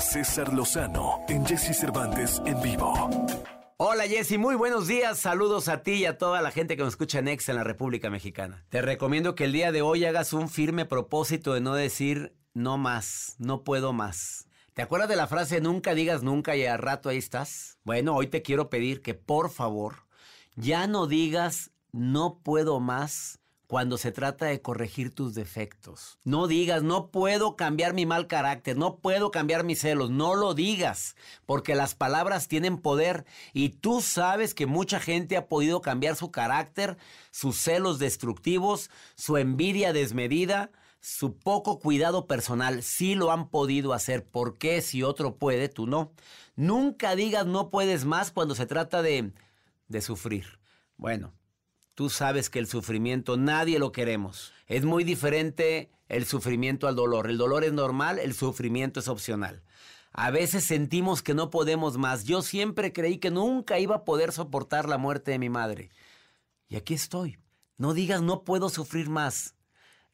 César 0.00 0.52
Lozano 0.52 1.20
en 1.28 1.44
Jesse 1.44 1.76
Cervantes 1.76 2.40
en 2.46 2.60
vivo. 2.62 3.10
Hola 3.76 4.04
Jessy, 4.04 4.38
muy 4.38 4.54
buenos 4.54 4.86
días. 4.86 5.18
Saludos 5.18 5.68
a 5.68 5.82
ti 5.82 5.94
y 5.94 6.06
a 6.06 6.16
toda 6.16 6.40
la 6.40 6.52
gente 6.52 6.76
que 6.76 6.82
nos 6.82 6.92
escucha 6.92 7.18
en 7.18 7.28
Ex 7.28 7.48
en 7.48 7.56
la 7.56 7.64
República 7.64 8.08
Mexicana. 8.08 8.64
Te 8.68 8.80
recomiendo 8.80 9.34
que 9.34 9.44
el 9.44 9.52
día 9.52 9.72
de 9.72 9.82
hoy 9.82 10.04
hagas 10.04 10.32
un 10.32 10.48
firme 10.48 10.86
propósito 10.86 11.54
de 11.54 11.60
no 11.60 11.74
decir 11.74 12.36
no 12.54 12.78
más, 12.78 13.34
no 13.38 13.64
puedo 13.64 13.92
más. 13.92 14.46
¿Te 14.74 14.82
acuerdas 14.82 15.08
de 15.08 15.16
la 15.16 15.26
frase 15.26 15.60
nunca 15.60 15.94
digas 15.94 16.22
nunca 16.22 16.56
y 16.56 16.64
al 16.64 16.78
rato 16.78 17.08
ahí 17.08 17.18
estás? 17.18 17.78
Bueno, 17.84 18.14
hoy 18.14 18.28
te 18.28 18.42
quiero 18.42 18.70
pedir 18.70 19.02
que 19.02 19.14
por 19.14 19.50
favor 19.50 20.03
ya 20.56 20.86
no 20.86 21.06
digas 21.06 21.70
no 21.92 22.40
puedo 22.42 22.80
más 22.80 23.38
cuando 23.66 23.98
se 23.98 24.12
trata 24.12 24.46
de 24.46 24.60
corregir 24.60 25.14
tus 25.14 25.34
defectos. 25.34 26.18
No 26.24 26.46
digas, 26.46 26.82
no 26.82 27.10
puedo 27.10 27.56
cambiar 27.56 27.94
mi 27.94 28.04
mal 28.04 28.26
carácter, 28.26 28.76
no 28.76 28.98
puedo 28.98 29.30
cambiar 29.30 29.64
mis 29.64 29.80
celos, 29.80 30.10
no 30.10 30.34
lo 30.34 30.54
digas, 30.54 31.16
porque 31.46 31.74
las 31.74 31.94
palabras 31.94 32.46
tienen 32.46 32.78
poder 32.78 33.24
y 33.52 33.70
tú 33.70 34.00
sabes 34.00 34.54
que 34.54 34.66
mucha 34.66 35.00
gente 35.00 35.36
ha 35.36 35.48
podido 35.48 35.80
cambiar 35.80 36.16
su 36.16 36.30
carácter, 36.30 36.98
sus 37.30 37.56
celos 37.56 37.98
destructivos, 37.98 38.90
su 39.14 39.38
envidia 39.38 39.92
desmedida, 39.92 40.70
su 41.00 41.36
poco 41.36 41.80
cuidado 41.80 42.26
personal, 42.26 42.82
sí 42.82 43.14
lo 43.14 43.30
han 43.30 43.48
podido 43.48 43.92
hacer. 43.92 44.24
¿Por 44.24 44.56
qué 44.56 44.82
si 44.82 45.02
otro 45.02 45.36
puede, 45.36 45.68
tú 45.68 45.86
no? 45.86 46.12
Nunca 46.56 47.16
digas 47.16 47.46
no 47.46 47.70
puedes 47.70 48.04
más 48.04 48.30
cuando 48.30 48.54
se 48.54 48.66
trata 48.66 49.02
de, 49.02 49.32
de 49.94 50.02
sufrir. 50.02 50.58
Bueno, 50.98 51.32
Tú 51.94 52.10
sabes 52.10 52.50
que 52.50 52.58
el 52.58 52.66
sufrimiento 52.66 53.36
nadie 53.36 53.78
lo 53.78 53.92
queremos. 53.92 54.52
Es 54.66 54.84
muy 54.84 55.04
diferente 55.04 55.92
el 56.08 56.24
sufrimiento 56.26 56.88
al 56.88 56.96
dolor. 56.96 57.30
El 57.30 57.38
dolor 57.38 57.62
es 57.62 57.72
normal, 57.72 58.18
el 58.18 58.34
sufrimiento 58.34 58.98
es 58.98 59.06
opcional. 59.06 59.62
A 60.12 60.32
veces 60.32 60.64
sentimos 60.64 61.22
que 61.22 61.34
no 61.34 61.50
podemos 61.50 61.96
más. 61.96 62.24
Yo 62.24 62.42
siempre 62.42 62.92
creí 62.92 63.18
que 63.18 63.30
nunca 63.30 63.78
iba 63.78 63.96
a 63.96 64.04
poder 64.04 64.32
soportar 64.32 64.88
la 64.88 64.98
muerte 64.98 65.30
de 65.30 65.38
mi 65.38 65.50
madre. 65.50 65.90
Y 66.68 66.74
aquí 66.76 66.94
estoy. 66.94 67.38
No 67.78 67.94
digas 67.94 68.22
no 68.22 68.42
puedo 68.42 68.70
sufrir 68.70 69.08
más. 69.08 69.54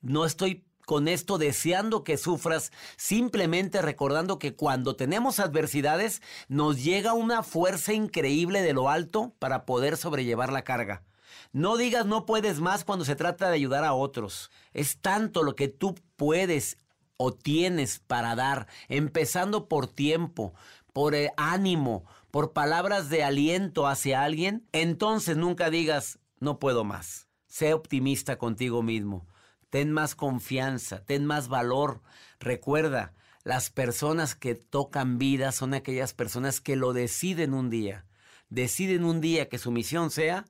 No 0.03 0.27
estoy 0.27 0.67
con 0.91 1.07
esto 1.07 1.39
deseando 1.39 2.03
que 2.03 2.19
sufras, 2.19 2.73
simplemente 2.97 3.81
recordando 3.81 4.41
que 4.41 4.57
cuando 4.57 4.97
tenemos 4.97 5.39
adversidades 5.39 6.21
nos 6.49 6.83
llega 6.83 7.13
una 7.13 7.45
fuerza 7.45 7.93
increíble 7.93 8.61
de 8.61 8.73
lo 8.73 8.89
alto 8.89 9.33
para 9.39 9.67
poder 9.67 9.97
sobrellevar 9.97 10.53
la 10.53 10.65
carga. 10.65 11.05
No 11.53 11.77
digas 11.77 12.07
no 12.07 12.27
puedes 12.27 12.59
más 12.59 12.83
cuando 12.83 13.05
se 13.05 13.15
trata 13.15 13.47
de 13.47 13.55
ayudar 13.55 13.85
a 13.85 13.93
otros. 13.93 14.51
Es 14.73 15.01
tanto 15.01 15.45
lo 15.45 15.55
que 15.55 15.69
tú 15.69 15.95
puedes 16.17 16.77
o 17.17 17.33
tienes 17.33 18.01
para 18.01 18.35
dar, 18.35 18.67
empezando 18.89 19.69
por 19.69 19.87
tiempo, 19.87 20.55
por 20.93 21.15
eh, 21.15 21.31
ánimo, 21.37 22.05
por 22.33 22.53
palabras 22.53 23.09
de 23.11 23.23
aliento 23.23 23.87
hacia 23.87 24.25
alguien. 24.25 24.67
Entonces 24.73 25.37
nunca 25.37 25.71
digas 25.71 26.19
no 26.41 26.59
puedo 26.59 26.83
más. 26.83 27.29
Sé 27.47 27.75
optimista 27.75 28.39
contigo 28.39 28.83
mismo. 28.83 29.30
Ten 29.71 29.93
más 29.93 30.15
confianza, 30.15 31.05
ten 31.05 31.25
más 31.25 31.49
valor. 31.49 32.03
Recuerda, 32.41 33.15
las 33.45 33.71
personas 33.71 34.35
que 34.35 34.55
tocan 34.55 35.19
vida 35.19 35.53
son 35.53 35.73
aquellas 35.75 36.13
personas 36.13 36.61
que 36.61 36.77
lo 36.77 36.93
deciden 36.93 37.55
un 37.55 37.71
día. 37.71 38.05
Deciden 38.49 39.05
un 39.05 39.21
día 39.21 39.49
que 39.49 39.59
su 39.59 39.71
misión 39.71 40.11
sea 40.11 40.45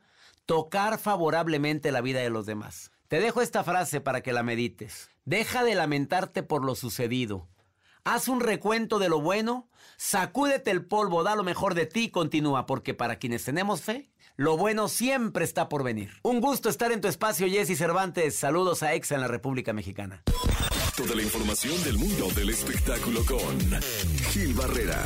tocar 0.46 0.98
favorablemente 0.98 1.92
la 1.92 2.00
vida 2.00 2.20
de 2.20 2.30
los 2.30 2.46
demás. 2.46 2.90
Te 3.08 3.20
dejo 3.20 3.42
esta 3.42 3.62
frase 3.62 4.00
para 4.00 4.22
que 4.22 4.32
la 4.32 4.42
medites. 4.42 5.10
Deja 5.24 5.62
de 5.64 5.74
lamentarte 5.74 6.42
por 6.42 6.64
lo 6.64 6.74
sucedido. 6.74 7.46
Haz 8.04 8.28
un 8.28 8.40
recuento 8.40 8.98
de 8.98 9.08
lo 9.08 9.20
bueno, 9.20 9.68
sacúdete 9.96 10.70
el 10.70 10.86
polvo, 10.86 11.22
da 11.22 11.36
lo 11.36 11.44
mejor 11.44 11.74
de 11.74 11.86
ti 11.86 12.04
y 12.04 12.10
continúa, 12.10 12.66
porque 12.66 12.94
para 12.94 13.16
quienes 13.16 13.44
tenemos 13.44 13.82
fe, 13.82 14.10
Lo 14.40 14.56
bueno 14.56 14.88
siempre 14.88 15.44
está 15.44 15.68
por 15.68 15.84
venir. 15.84 16.12
Un 16.22 16.40
gusto 16.40 16.70
estar 16.70 16.90
en 16.92 17.02
tu 17.02 17.08
espacio, 17.08 17.46
Jesse 17.46 17.76
Cervantes. 17.76 18.36
Saludos 18.36 18.82
a 18.82 18.94
Exa 18.94 19.14
en 19.14 19.20
la 19.20 19.28
República 19.28 19.74
Mexicana. 19.74 20.22
Toda 20.96 21.14
la 21.14 21.20
información 21.20 21.74
del 21.84 21.98
mundo 21.98 22.26
del 22.34 22.48
espectáculo 22.48 23.20
con 23.26 23.58
Gil 24.30 24.54
Barrera, 24.54 24.96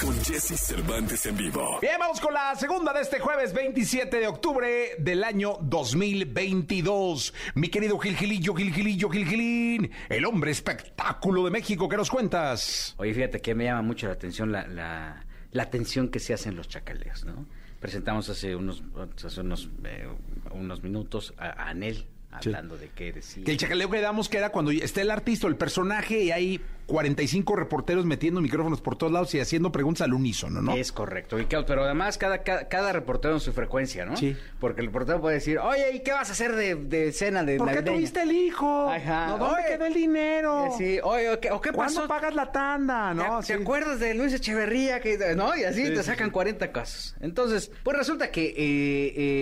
con 0.00 0.18
Jesse 0.24 0.58
Cervantes 0.58 1.26
en 1.26 1.36
vivo. 1.36 1.80
Bien, 1.82 1.96
vamos 1.98 2.18
con 2.18 2.32
la 2.32 2.54
segunda 2.54 2.94
de 2.94 3.02
este 3.02 3.20
jueves 3.20 3.52
27 3.52 4.16
de 4.18 4.26
octubre 4.26 4.96
del 4.98 5.22
año 5.22 5.58
2022. 5.60 7.34
Mi 7.56 7.68
querido 7.68 7.98
Gil 7.98 8.16
Gilillo, 8.16 8.54
Gil 8.54 8.72
Gilillo, 8.72 9.10
Gil 9.10 9.28
Gilín, 9.28 9.90
el 10.08 10.24
hombre 10.24 10.50
espectáculo 10.50 11.44
de 11.44 11.50
México, 11.50 11.90
¿qué 11.90 11.98
nos 11.98 12.08
cuentas? 12.08 12.94
Oye, 12.96 13.12
fíjate 13.12 13.42
que 13.42 13.54
me 13.54 13.64
llama 13.64 13.82
mucho 13.82 14.06
la 14.06 14.14
atención 14.14 14.50
la, 14.50 14.66
la, 14.66 15.26
la 15.50 15.62
atención 15.62 16.08
que 16.08 16.20
se 16.20 16.32
hace 16.32 16.48
en 16.48 16.56
los 16.56 16.68
chacaleos, 16.68 17.26
¿no? 17.26 17.46
Presentamos 17.82 18.30
hace 18.30 18.56
unos, 18.56 18.82
hace 19.22 19.40
unos, 19.40 19.68
eh, 19.84 20.08
unos 20.52 20.82
minutos 20.82 21.34
a, 21.36 21.48
a 21.48 21.68
Anel 21.70 22.06
hablando 22.30 22.78
de 22.78 22.88
qué 22.90 23.12
decía. 23.12 23.44
Que 23.44 23.52
el 23.52 23.58
chacaleo 23.58 23.90
que 23.90 24.00
damos 24.00 24.28
queda 24.28 24.50
cuando 24.50 24.70
está 24.70 25.02
el 25.02 25.10
artista 25.10 25.46
o 25.46 25.50
el 25.50 25.56
personaje 25.56 26.24
y 26.24 26.30
hay 26.30 26.60
45 26.86 27.56
reporteros 27.56 28.04
metiendo 28.04 28.40
micrófonos 28.40 28.80
por 28.80 28.96
todos 28.96 29.12
lados 29.12 29.34
y 29.34 29.40
haciendo 29.40 29.72
preguntas 29.72 30.02
al 30.02 30.14
unísono, 30.14 30.60
¿no? 30.62 30.74
Es 30.74 30.92
correcto. 30.92 31.38
Y 31.38 31.46
que- 31.46 31.62
pero 31.66 31.84
además 31.84 32.18
cada, 32.18 32.42
cada, 32.42 32.68
cada 32.68 32.92
reportero 32.92 33.34
en 33.34 33.40
su 33.40 33.52
frecuencia, 33.52 34.04
¿no? 34.04 34.16
Sí. 34.16 34.36
Porque 34.60 34.80
el 34.80 34.88
reportero 34.88 35.20
puede 35.20 35.36
decir, 35.36 35.58
oye, 35.58 35.92
¿y 35.94 36.00
qué 36.00 36.12
vas 36.12 36.28
a 36.28 36.32
hacer 36.32 36.54
de, 36.56 36.74
de 36.74 37.12
cena 37.12 37.44
de 37.44 37.56
¿Por 37.58 37.68
qué 37.68 37.74
navideña?" 37.76 37.96
tuviste 37.96 38.22
el 38.22 38.32
hijo? 38.32 38.90
Ajá. 38.90 39.26
¿No, 39.28 39.38
¿Dónde 39.38 39.54
Oye, 39.62 39.64
quedó 39.68 39.86
el 39.86 39.94
dinero? 39.94 40.66
Eh, 40.66 40.70
Sí, 40.78 40.98
oye, 41.02 41.30
¿o 41.30 41.40
qué, 41.40 41.50
o 41.50 41.60
qué 41.60 41.70
¿Cuándo 41.72 41.94
pasó? 42.00 42.08
pagas 42.08 42.34
la 42.34 42.50
tanda? 42.52 43.14
¿No? 43.14 43.40
¿Te, 43.40 43.54
acuerdas 43.54 44.00
de 44.00 44.14
Luis 44.14 44.32
Echeverría? 44.32 45.00
Que, 45.00 45.16
¿No? 45.36 45.56
Y 45.56 45.64
así 45.64 45.86
Sí, 45.86 45.94
te 45.94 46.02
sacan 46.02 46.28
sí. 46.28 46.32
40 46.32 46.72
casos. 46.72 47.14
Entonces, 47.20 47.70
pues 47.82 47.96
resulta 47.96 48.30
que 48.30 48.46
eh, 48.46 48.54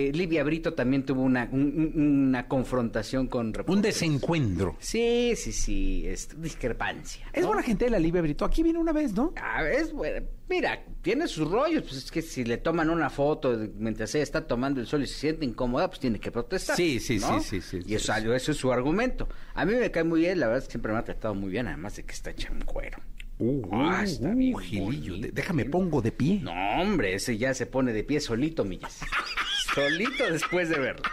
eh, 0.07 0.11
Livia 0.13 0.43
Brito 0.43 0.73
también 0.73 1.05
tuvo 1.05 1.21
una, 1.21 1.47
un- 1.51 1.91
un- 1.95 2.27
una 2.27 2.47
confrontación 2.47 3.27
con 3.27 3.47
Un 3.47 3.53
reporteros. 3.53 3.81
desencuentro. 3.83 4.75
Sí, 4.79 5.33
sí, 5.35 5.51
sí, 5.51 6.03
es 6.07 6.29
discrepancia. 6.41 7.25
Es 7.33 7.41
¿no? 7.43 7.47
buena 7.47 7.63
gente 7.63 7.85
de 7.85 7.91
la 7.91 7.99
Libre 7.99 8.21
Brito. 8.21 8.43
Aquí 8.45 8.61
viene 8.63 8.79
una 8.79 8.91
vez, 8.91 9.13
¿no? 9.13 9.33
Ah, 9.37 9.63
es 9.67 9.93
buena. 9.93 10.21
Mira, 10.49 10.83
tiene 11.01 11.27
sus 11.27 11.49
rollos, 11.49 11.83
pues 11.83 11.95
es 11.95 12.11
que 12.11 12.21
si 12.21 12.43
le 12.43 12.57
toman 12.57 12.89
una 12.89 13.09
foto 13.09 13.57
de- 13.57 13.71
mientras 13.77 14.13
ella 14.15 14.23
está 14.23 14.45
tomando 14.47 14.81
el 14.81 14.87
sol 14.87 15.03
y 15.03 15.07
se 15.07 15.15
siente 15.19 15.45
incómoda, 15.45 15.87
pues 15.87 15.99
tiene 16.01 16.19
que 16.19 16.29
protestar. 16.31 16.75
Sí, 16.75 16.99
sí, 16.99 17.19
¿no? 17.19 17.39
sí, 17.41 17.61
sí, 17.61 17.61
sí, 17.61 17.77
Y 17.85 17.89
sí, 17.89 17.93
eso, 17.95 18.13
eso 18.33 18.51
es 18.51 18.57
su 18.57 18.71
argumento. 18.71 19.29
A 19.53 19.63
mí 19.65 19.73
me 19.75 19.89
cae 19.91 20.03
muy 20.03 20.21
bien, 20.21 20.39
la 20.39 20.47
verdad 20.47 20.59
es 20.63 20.65
que 20.67 20.71
siempre 20.73 20.91
me 20.91 20.99
ha 20.99 21.03
tratado 21.03 21.33
muy 21.35 21.49
bien, 21.49 21.67
además 21.67 21.95
de 21.95 22.03
que 22.03 22.11
está 22.13 22.31
hecha 22.31 22.49
en 22.49 22.61
cuero. 22.65 22.97
Uh, 23.39 23.61
Ah, 23.71 24.03
está 24.03 24.33
bien 24.35 24.55
Gilillo, 24.59 25.13
bonito. 25.13 25.29
déjame 25.33 25.65
pongo 25.65 26.01
de 26.01 26.11
pie. 26.11 26.41
No, 26.43 26.51
hombre, 26.81 27.15
ese 27.15 27.37
ya 27.37 27.53
se 27.53 27.65
pone 27.65 27.91
de 27.93 28.03
pie 28.03 28.19
solito, 28.19 28.65
millas. 28.65 28.99
solito 29.73 30.29
después 30.31 30.69
de 30.69 30.79
verlo. 30.79 31.03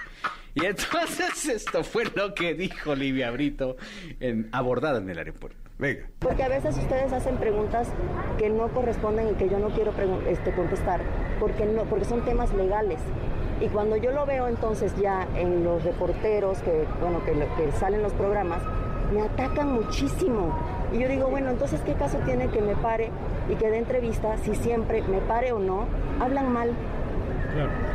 Y 0.54 0.64
entonces 0.66 1.46
esto 1.46 1.84
fue 1.84 2.04
lo 2.16 2.34
que 2.34 2.54
dijo 2.54 2.94
Livia 2.96 3.30
Brito 3.30 3.76
en, 4.20 4.48
abordada 4.52 4.98
en 4.98 5.08
el 5.08 5.18
aeropuerto. 5.18 5.67
Porque 6.18 6.42
a 6.42 6.48
veces 6.48 6.76
ustedes 6.76 7.12
hacen 7.12 7.36
preguntas 7.36 7.88
que 8.36 8.50
no 8.50 8.68
corresponden 8.68 9.28
y 9.28 9.34
que 9.34 9.48
yo 9.48 9.60
no 9.60 9.68
quiero 9.68 9.92
este, 10.26 10.52
contestar, 10.52 11.00
porque, 11.38 11.66
no, 11.66 11.84
porque 11.84 12.04
son 12.04 12.24
temas 12.24 12.52
legales. 12.52 12.98
Y 13.60 13.68
cuando 13.68 13.96
yo 13.96 14.10
lo 14.10 14.26
veo 14.26 14.48
entonces 14.48 14.94
ya 14.96 15.26
en 15.36 15.62
los 15.62 15.84
reporteros 15.84 16.58
que, 16.62 16.84
bueno, 17.00 17.24
que, 17.24 17.32
que 17.32 17.72
salen 17.72 18.02
los 18.02 18.12
programas, 18.12 18.60
me 19.12 19.22
atacan 19.22 19.72
muchísimo. 19.72 20.52
Y 20.92 20.98
yo 20.98 21.08
digo, 21.08 21.28
bueno, 21.28 21.50
entonces 21.50 21.80
¿qué 21.82 21.94
caso 21.94 22.18
tiene 22.24 22.48
que 22.48 22.60
me 22.60 22.74
pare 22.76 23.10
y 23.48 23.54
que 23.54 23.70
dé 23.70 23.78
entrevista 23.78 24.36
si 24.38 24.54
siempre, 24.56 25.02
me 25.02 25.20
pare 25.20 25.52
o 25.52 25.58
no, 25.58 25.86
hablan 26.20 26.52
mal? 26.52 26.72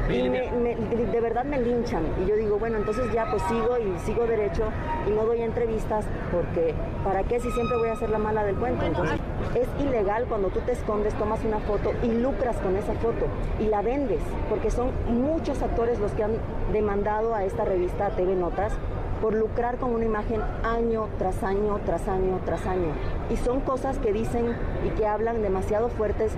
Y 0.10 0.30
me- 0.30 0.76
de 1.06 1.22
verdad 1.22 1.44
me 1.46 1.60
linchan. 1.60 2.04
Y 2.24 2.28
yo 2.30 2.36
digo, 2.36 2.58
bueno, 2.60 2.78
entonces 2.78 3.12
ya 3.14 3.30
pues 3.30 3.42
sigo 3.44 3.78
y 3.78 3.98
sigo 4.00 4.26
derecho 4.26 4.64
y 5.08 5.12
no 5.12 5.26
doy 5.26 5.42
entrevistas 5.42 6.06
porque 6.32 6.74
¿para 7.04 7.24
qué 7.24 7.40
si 7.40 7.50
siempre 7.52 7.78
voy 7.78 7.90
a 7.90 7.96
ser 7.96 8.10
la 8.10 8.18
mala 8.18 8.44
del 8.44 8.56
cuento? 8.56 8.86
Entonces 8.86 9.20
es 9.56 9.68
ilegal 9.86 10.26
cuando 10.28 10.50
tú 10.50 10.60
te 10.62 10.72
escondes, 10.74 11.14
tomas 11.16 11.44
una 11.46 11.60
foto 11.60 11.92
y 12.04 12.08
lucras 12.12 12.58
con 12.58 12.76
esa 12.76 12.94
foto 12.94 13.26
y 13.60 13.66
la 13.68 13.82
vendes, 13.82 14.20
porque 14.50 14.72
son 14.72 14.92
muchos 15.08 15.62
actores 15.62 16.00
los 16.00 16.12
que 16.14 16.24
han 16.24 16.34
demandado 16.72 17.36
a 17.36 17.44
esta 17.44 17.64
revista 17.66 18.10
TV 18.10 18.36
Notas 18.36 18.74
por 19.22 19.34
lucrar 19.34 19.78
con 19.78 19.94
una 19.94 20.04
imagen 20.04 20.42
año 20.64 21.08
tras 21.18 21.44
año, 21.44 21.80
tras 21.86 22.08
año, 22.10 22.40
tras 22.46 22.66
año. 22.66 22.90
Y 23.30 23.38
son 23.38 23.62
cosas 23.62 23.98
que 24.00 24.12
dicen 24.12 24.54
y 24.86 24.90
que 24.90 25.08
hablan 25.08 25.42
demasiado 25.42 25.88
fuertes 25.88 26.34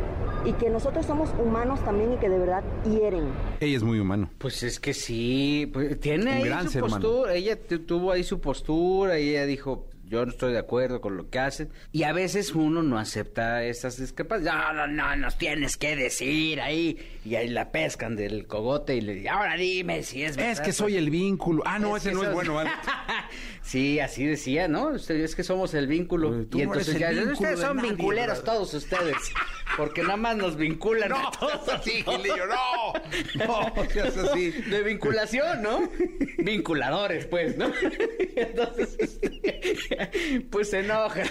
y 0.46 0.54
que 0.54 0.70
nosotros 0.70 1.06
somos 1.06 1.30
humanos 1.40 1.84
también 1.84 2.14
y 2.14 2.18
que 2.18 2.30
de 2.30 2.38
verdad 2.40 2.64
hieren. 2.86 3.26
Ella 3.60 3.78
es 3.78 3.84
muy 3.84 4.00
humano. 4.00 4.30
Pues 4.38 4.64
es 4.64 4.80
que 4.80 4.94
sí, 4.94 5.70
pues, 5.74 6.00
tiene 6.00 6.24
Un 6.24 6.38
ahí 6.38 6.44
gran 6.44 6.66
su 6.66 6.72
ser 6.72 6.84
humano. 6.84 7.02
postura, 7.02 7.34
ella 7.36 7.60
tu- 7.60 7.80
tuvo 7.80 8.12
ahí 8.12 8.24
su 8.24 8.40
postura 8.40 9.20
y 9.20 9.30
ella 9.30 9.46
dijo, 9.46 9.88
yo 10.08 10.24
no 10.24 10.32
estoy 10.32 10.54
de 10.54 10.60
acuerdo 10.60 11.02
con 11.02 11.18
lo 11.18 11.32
que 11.32 11.40
hacen. 11.40 11.70
Y 11.92 12.04
a 12.04 12.14
veces 12.14 12.54
uno 12.54 12.84
no 12.84 13.00
acepta 13.00 13.64
esas 13.64 14.00
discrepancias. 14.00 14.54
No, 14.54 14.72
no, 14.74 14.86
no, 14.88 15.16
nos 15.16 15.36
tienes 15.40 15.78
que 15.78 15.96
decir 15.96 16.62
ahí. 16.62 17.00
Y 17.26 17.34
ahí 17.34 17.48
la 17.48 17.72
pescan 17.72 18.16
del 18.16 18.46
cogote 18.46 18.96
y 18.96 19.02
le 19.02 19.16
dicen, 19.16 19.30
ahora 19.32 19.56
dime 19.56 20.04
si 20.04 20.22
es 20.24 20.38
verdad. 20.38 20.52
Es 20.52 20.62
que 20.62 20.74
soy 20.74 20.96
el 20.98 21.10
vínculo. 21.10 21.64
Ah, 21.66 21.80
no, 21.80 21.98
Es 21.98 22.06
ese 22.06 22.14
no 22.14 22.22
es 22.24 22.32
bueno. 22.32 22.54
¿vale? 22.54 22.70
sí, 23.64 24.00
así 24.00 24.26
decía, 24.26 24.68
¿no? 24.68 24.94
Es 24.96 25.36
que 25.36 25.44
somos 25.44 25.74
el 25.74 25.88
vínculo. 25.88 26.30
Pues, 26.30 26.50
tú 26.52 26.60
y 26.60 26.66
no 26.68 26.74
eres 26.76 26.88
entonces 26.88 26.96
el 26.96 27.00
ya, 27.02 27.10
vínculo 27.10 27.34
ustedes 27.34 27.60
de 27.60 27.66
son 27.66 27.78
nadie, 27.78 27.90
vinculeros 27.90 28.38
brother". 28.44 28.54
todos 28.54 28.74
ustedes. 28.76 29.16
Porque 29.78 30.02
nada 30.04 30.18
más 30.18 30.38
nos 30.38 30.56
vinculan 30.56 31.10
No, 31.10 31.28
a 31.28 31.32
todos. 31.32 31.70
así, 31.70 32.04
Gilillo, 32.04 32.46
no. 32.48 32.94
No, 33.46 33.90
seas 33.90 34.16
así. 34.18 34.52
De 34.52 34.84
vinculación, 34.84 35.62
¿no? 35.62 35.90
Vinculadores, 36.38 37.26
pues, 37.26 37.58
¿no? 37.58 37.72
Entonces, 38.36 38.96
este, 39.00 40.42
pues 40.50 40.70
se 40.70 40.80
enoja. 40.80 41.24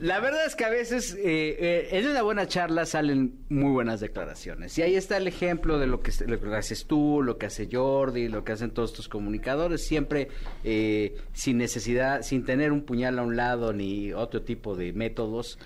La 0.00 0.18
verdad 0.18 0.46
es 0.46 0.56
que 0.56 0.64
a 0.64 0.70
veces 0.70 1.14
eh, 1.14 1.20
eh, 1.24 1.88
en 1.92 2.06
una 2.08 2.22
buena 2.22 2.48
charla 2.48 2.86
salen 2.86 3.34
muy 3.50 3.70
buenas 3.70 4.00
declaraciones. 4.00 4.78
Y 4.78 4.82
ahí 4.82 4.94
está 4.94 5.18
el 5.18 5.28
ejemplo 5.28 5.78
de 5.78 5.86
lo 5.86 6.00
que, 6.00 6.10
lo 6.26 6.40
que 6.40 6.56
haces 6.56 6.86
tú, 6.86 7.20
lo 7.22 7.36
que 7.36 7.46
hace 7.46 7.68
Jordi, 7.70 8.28
lo 8.28 8.42
que 8.42 8.52
hacen 8.52 8.70
todos 8.70 8.94
tus 8.94 9.08
comunicadores, 9.08 9.86
siempre 9.86 10.28
eh, 10.64 11.18
sin 11.34 11.58
necesidad, 11.58 12.22
sin 12.22 12.46
tener 12.46 12.72
un 12.72 12.80
puñal 12.80 13.18
a 13.18 13.22
un 13.22 13.36
lado 13.36 13.74
ni 13.74 14.14
otro 14.14 14.40
tipo 14.40 14.74
de 14.74 14.94
métodos, 14.94 15.58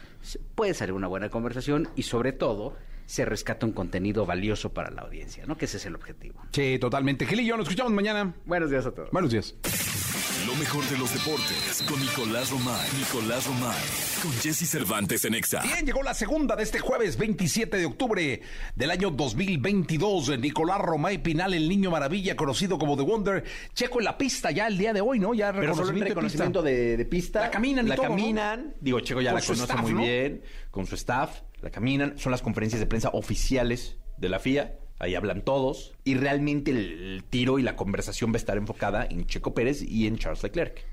puede 0.57 0.75
salir 0.75 0.95
una 0.95 1.07
buena 1.07 1.29
conversación 1.29 1.89
y 1.95 2.03
sobre 2.03 2.33
todo 2.33 2.75
se 3.07 3.25
rescata 3.25 3.67
un 3.67 3.73
contenido 3.73 4.27
valioso 4.27 4.73
para 4.73 4.91
la 4.91 5.03
audiencia, 5.03 5.47
¿no? 5.47 5.57
Que 5.57 5.67
ese 5.67 5.77
es 5.77 5.87
el 5.87 5.95
objetivo. 5.95 6.43
Sí, 6.51 6.79
totalmente. 6.81 7.25
Gilillo, 7.25 7.57
nos 7.57 7.69
escuchamos 7.69 7.93
mañana. 7.93 8.35
Buenos 8.47 8.69
días 8.69 8.85
a 8.85 8.91
todos. 8.91 9.13
Buenos 9.13 9.31
días. 9.31 9.55
Lo 10.47 10.55
mejor 10.57 10.85
de 10.89 10.99
los 10.99 11.13
deportes 11.15 11.83
con 11.89 11.99
Nicolás 12.01 12.51
Romay. 12.51 12.89
Nicolás 12.99 13.47
Romay. 13.47 13.77
Con 14.23 14.33
Jesse 14.33 14.69
Cervantes 14.69 15.25
en 15.25 15.35
Exa. 15.35 15.63
Bien, 15.63 15.87
llegó 15.87 16.03
la 16.03 16.13
segunda 16.13 16.55
de 16.57 16.65
este 16.65 16.81
jueves 16.81 17.17
27 17.17 17.77
de 17.77 17.87
octubre 17.87 18.43
del 18.75 18.91
año 18.91 19.11
2022. 19.11 20.39
Nicolás 20.39 20.81
Romay 20.81 21.19
Pinal, 21.23 21.55
el 21.55 21.69
niño 21.69 21.91
maravilla, 21.91 22.37
conocido 22.37 22.79
como 22.79 22.97
The 22.97 23.03
Wonder. 23.05 23.45
Checo 23.75 24.01
en 24.01 24.05
la 24.05 24.19
pista 24.19 24.51
ya 24.51 24.67
el 24.67 24.77
día 24.77 24.93
de 24.93 25.01
hoy, 25.01 25.19
¿no? 25.19 25.33
Ya 25.35 25.53
Pero 25.53 25.75
solo 25.75 25.91
el 25.91 26.01
reconocimiento, 26.01 26.61
reconocimiento 26.61 26.63
de 26.63 26.71
pista. 26.73 26.83
de, 26.91 26.97
de 26.97 27.05
pista. 27.07 27.41
La 27.41 27.51
caminan 27.51 27.87
y 27.87 27.89
La 27.91 27.97
todo, 27.97 28.09
¿no? 28.09 28.11
caminan. 28.17 28.75
Digo, 28.81 29.01
Checo 29.01 29.21
ya 29.23 29.31
Con 29.31 29.37
la 29.37 29.43
su 29.43 29.53
conoce 29.55 29.65
staff, 29.73 29.83
muy 29.83 29.93
¿no? 29.95 30.01
bien. 30.03 30.43
Con 30.71 30.87
su 30.87 30.95
staff. 30.97 31.41
La 31.63 31.71
caminan. 31.71 32.19
Son 32.19 32.31
las 32.33 32.43
conferencias 32.43 32.81
de 32.81 32.87
prensa 32.87 33.11
oficiales 33.15 33.97
de 34.19 34.29
la 34.29 34.39
FIA. 34.41 34.75
Ahí 34.99 35.15
hablan 35.15 35.43
todos. 35.43 35.93
Y 36.05 36.15
realmente 36.15 36.71
el, 36.71 37.25
tiro 37.29 37.59
y 37.59 37.63
la 37.63 37.77
conversación 37.77 38.31
va 38.33 38.35
a 38.35 38.39
estar 38.39 38.57
enfocada 38.57 39.05
en 39.09 39.27
Checo 39.27 39.55
Pérez 39.55 39.83
y 39.83 40.07
en 40.07 40.17
Charles 40.19 40.43
Leclerc. 40.43 40.85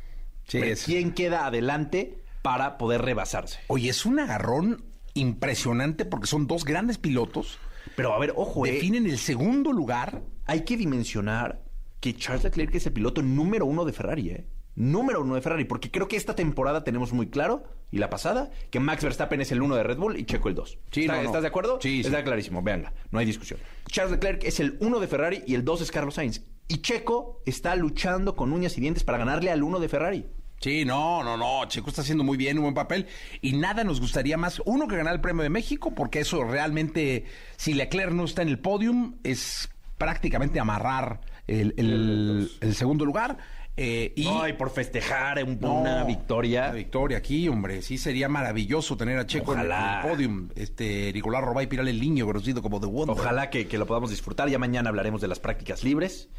Sí, 0.47 0.57
es- 0.57 0.83
¿Quién 0.85 1.13
queda 1.13 1.45
adelante 1.45 2.17
para 2.41 2.77
poder 2.77 3.01
rebasarse? 3.03 3.59
Oye, 3.67 3.89
es 3.89 4.05
un 4.05 4.19
agarrón 4.19 4.83
impresionante 5.13 6.05
porque 6.05 6.27
son 6.27 6.47
dos 6.47 6.65
grandes 6.65 6.97
pilotos. 6.97 7.59
Pero 7.95 8.13
a 8.13 8.19
ver, 8.19 8.33
ojo, 8.35 8.65
eh, 8.65 8.71
Definen 8.73 9.05
el 9.05 9.17
segundo 9.17 9.71
lugar. 9.71 10.21
hay 10.45 10.61
que 10.61 10.77
dimensionar 10.77 11.61
que 11.99 12.15
Charles 12.15 12.43
Leclerc 12.43 12.73
es 12.75 12.87
el 12.87 12.93
piloto 12.93 13.21
número 13.21 13.65
uno 13.65 13.85
de 13.85 13.93
Ferrari, 13.93 14.29
¿eh? 14.31 14.45
Número 14.75 15.21
uno 15.21 15.35
de 15.35 15.41
Ferrari, 15.41 15.65
porque 15.65 15.91
creo 15.91 16.07
que 16.07 16.15
esta 16.15 16.33
temporada 16.35 16.83
tenemos 16.83 17.11
muy 17.11 17.27
claro, 17.29 17.63
y 17.91 17.97
la 17.97 18.09
pasada, 18.09 18.49
que 18.69 18.79
Max 18.79 19.03
Verstappen 19.03 19.41
es 19.41 19.51
el 19.51 19.61
uno 19.61 19.75
de 19.75 19.83
Red 19.83 19.97
Bull 19.97 20.17
y 20.17 20.23
Checo 20.25 20.47
el 20.49 20.55
dos. 20.55 20.77
Sí, 20.91 21.01
¿Está- 21.01 21.13
no, 21.17 21.19
no. 21.23 21.25
¿Estás 21.27 21.41
de 21.41 21.47
acuerdo? 21.49 21.79
Sí, 21.81 22.01
sí. 22.03 22.07
Está 22.07 22.23
clarísimo, 22.23 22.61
véanla, 22.61 22.93
no 23.11 23.19
hay 23.19 23.25
discusión. 23.25 23.59
Charles 23.87 24.13
Leclerc 24.13 24.43
es 24.45 24.59
el 24.61 24.77
uno 24.79 24.99
de 24.99 25.07
Ferrari 25.07 25.43
y 25.45 25.55
el 25.55 25.65
dos 25.65 25.81
es 25.81 25.91
Carlos 25.91 26.15
Sainz. 26.15 26.41
Y 26.69 26.77
Checo 26.81 27.41
está 27.45 27.75
luchando 27.75 28.35
con 28.35 28.53
uñas 28.53 28.77
y 28.77 28.81
dientes 28.81 29.03
para 29.03 29.17
ganarle 29.17 29.51
al 29.51 29.61
uno 29.61 29.79
de 29.79 29.89
Ferrari. 29.89 30.25
Sí, 30.61 30.85
no, 30.85 31.21
no, 31.23 31.35
no. 31.35 31.65
Checo 31.67 31.89
está 31.89 32.01
haciendo 32.01 32.23
muy 32.23 32.37
bien, 32.37 32.57
un 32.57 32.63
buen 32.63 32.75
papel. 32.75 33.07
Y 33.41 33.53
nada 33.57 33.83
nos 33.83 33.99
gustaría 33.99 34.37
más, 34.37 34.61
uno, 34.65 34.87
que 34.87 34.95
ganar 34.95 35.15
el 35.15 35.19
premio 35.19 35.43
de 35.43 35.49
México, 35.49 35.91
porque 35.93 36.21
eso 36.21 36.43
realmente, 36.45 37.25
si 37.57 37.73
Leclerc 37.73 38.11
no 38.13 38.23
está 38.23 38.41
en 38.43 38.47
el 38.47 38.59
podium, 38.59 39.15
es 39.23 39.69
prácticamente 39.97 40.59
amarrar 40.59 41.19
el, 41.47 41.73
el- 41.77 42.51
el 42.61 42.75
segundo 42.75 43.03
lugar. 43.05 43.37
Eh, 43.77 44.13
y 44.15 44.27
Ay, 44.27 44.53
por 44.53 44.69
festejar 44.69 45.43
un- 45.43 45.57
No, 45.59 45.75
una 45.81 46.03
victoria. 46.03 46.65
Una 46.65 46.73
victoria 46.73 47.17
aquí, 47.17 47.47
hombre. 47.47 47.81
Sí, 47.81 47.97
sería 47.97 48.27
maravilloso 48.27 48.97
tener 48.97 49.17
a 49.17 49.25
Checo 49.25 49.53
en 49.53 49.59
el- 49.61 49.65
Ojalá. 49.67 50.01
en 50.03 50.05
el 50.05 50.11
podium. 50.11 50.49
Este, 50.55 51.11
Nicolás 51.13 51.41
Robay 51.43 51.67
Piral 51.67 51.87
el 51.87 51.99
niño, 51.99 52.25
conocido 52.25 52.61
como 52.61 52.79
The 52.79 52.87
Wonder. 52.87 53.15
Ojalá 53.17 53.49
que, 53.49 53.67
que 53.67 53.77
lo 53.77 53.85
podamos 53.87 54.09
disfrutar. 54.09 54.49
Ya 54.49 54.59
mañana 54.59 54.89
hablaremos 54.89 55.21
de 55.21 55.27
las 55.29 55.39
prácticas 55.39 55.83
libres, 55.83 56.29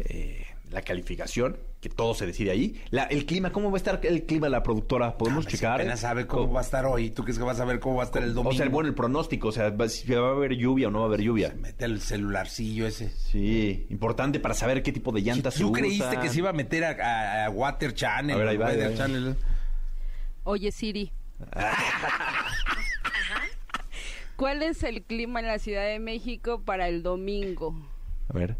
eh, 0.00 0.44
la 0.70 0.82
calificación, 0.82 1.58
que 1.80 1.88
todo 1.88 2.14
se 2.14 2.26
decide 2.26 2.50
ahí. 2.50 2.82
La- 2.90 3.04
el 3.04 3.24
clima, 3.24 3.52
¿cómo 3.52 3.70
va 3.70 3.76
a 3.76 3.78
estar 3.78 4.00
el 4.02 4.24
clima 4.24 4.46
de 4.46 4.50
la 4.50 4.62
productora? 4.64 5.16
¿Podemos 5.16 5.44
Ah, 5.44 5.48
pues, 5.48 5.54
checar? 5.60 5.80
Apenas 5.80 6.00
sabe 6.00 6.26
cómo 6.26 6.52
va 6.52 6.60
a 6.60 6.64
estar 6.64 6.84
hoy. 6.86 7.10
¿Tú 7.10 7.22
crees 7.22 7.38
que 7.38 7.44
vas 7.44 7.60
a 7.60 7.64
ver 7.64 7.78
cómo 7.78 7.96
va 7.96 8.02
a 8.02 8.06
estar 8.06 8.22
el 8.22 8.34
domingo? 8.34 8.50
O 8.50 8.54
sea, 8.58 8.68
bueno, 8.68 8.88
el 8.88 8.94
pronóstico, 8.94 9.48
o 9.48 9.52
sea, 9.52 9.72
si 9.88 10.12
va 10.12 10.26
a 10.28 10.30
haber 10.32 10.54
lluvia 10.56 10.88
o 10.88 10.90
no 10.90 10.98
va 11.00 11.04
a 11.04 11.08
haber 11.08 11.20
lluvia. 11.22 11.54
Mete 11.56 11.84
el 11.84 12.00
celularcillo 12.00 12.86
ese. 12.86 13.10
Sí, 13.10 13.86
importante 13.90 14.40
para 14.40 14.54
saber 14.54 14.82
qué 14.82 14.92
tipo 14.92 15.12
de 15.12 15.20
llantas 15.22 15.54
se 15.54 15.60
¿Tú 15.62 15.70
creíste 15.72 16.18
que 16.20 16.28
se 16.28 16.38
iba 16.38 16.50
a 16.50 16.52
meter 16.52 16.82
a, 16.84 16.90
a- 16.90 17.46
a 17.46 17.50
Water 17.50 17.94
Channel? 17.94 18.34
A 18.34 18.38
ver, 18.38 18.48
ahí 18.48 18.56
va, 18.56 18.66
ahí 18.66 18.76
Weather 18.76 18.86
va, 18.86 18.90
ahí 18.90 18.98
va. 18.98 18.98
Channel? 19.06 19.36
Oye, 20.42 20.72
Siri. 20.72 21.12
¿Cuál 24.36 24.62
es 24.62 24.82
el 24.82 25.02
clima 25.02 25.40
en 25.40 25.46
la 25.46 25.58
Ciudad 25.58 25.86
de 25.86 25.98
México 25.98 26.60
para 26.62 26.88
el 26.88 27.02
domingo? 27.02 27.74
A 28.28 28.32
ver. 28.36 28.56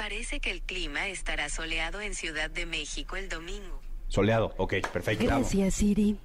Parece 0.00 0.40
que 0.40 0.50
el 0.50 0.62
clima 0.62 1.08
estará 1.08 1.50
soleado 1.50 2.00
en 2.00 2.14
Ciudad 2.14 2.48
de 2.48 2.64
México 2.64 3.16
el 3.16 3.28
domingo. 3.28 3.82
Soleado, 4.08 4.54
ok, 4.56 4.76
perfecto. 4.90 5.44
Siri. 5.44 6.16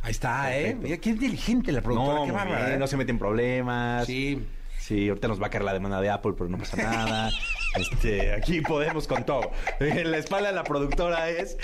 Ahí 0.00 0.10
está, 0.10 0.56
¿eh? 0.56 0.74
Mira, 0.74 0.96
qué 0.96 1.10
inteligente 1.10 1.70
la 1.70 1.82
productora. 1.82 2.20
No, 2.20 2.24
qué 2.24 2.32
bárbara, 2.32 2.74
¿eh? 2.74 2.78
no 2.78 2.86
se 2.86 2.96
meten 2.96 3.18
problemas. 3.18 4.06
Sí. 4.06 4.42
Sí, 4.78 5.10
ahorita 5.10 5.28
nos 5.28 5.40
va 5.40 5.48
a 5.48 5.50
caer 5.50 5.64
la 5.64 5.74
demanda 5.74 6.00
de 6.00 6.08
Apple, 6.08 6.32
pero 6.32 6.48
no 6.48 6.56
pasa 6.56 6.78
nada. 6.78 7.30
este, 7.76 8.32
aquí 8.32 8.62
podemos 8.62 9.06
con 9.06 9.22
todo. 9.26 9.50
En 9.80 10.10
la 10.10 10.16
espalda 10.16 10.48
de 10.48 10.54
la 10.54 10.64
productora 10.64 11.28
es. 11.28 11.58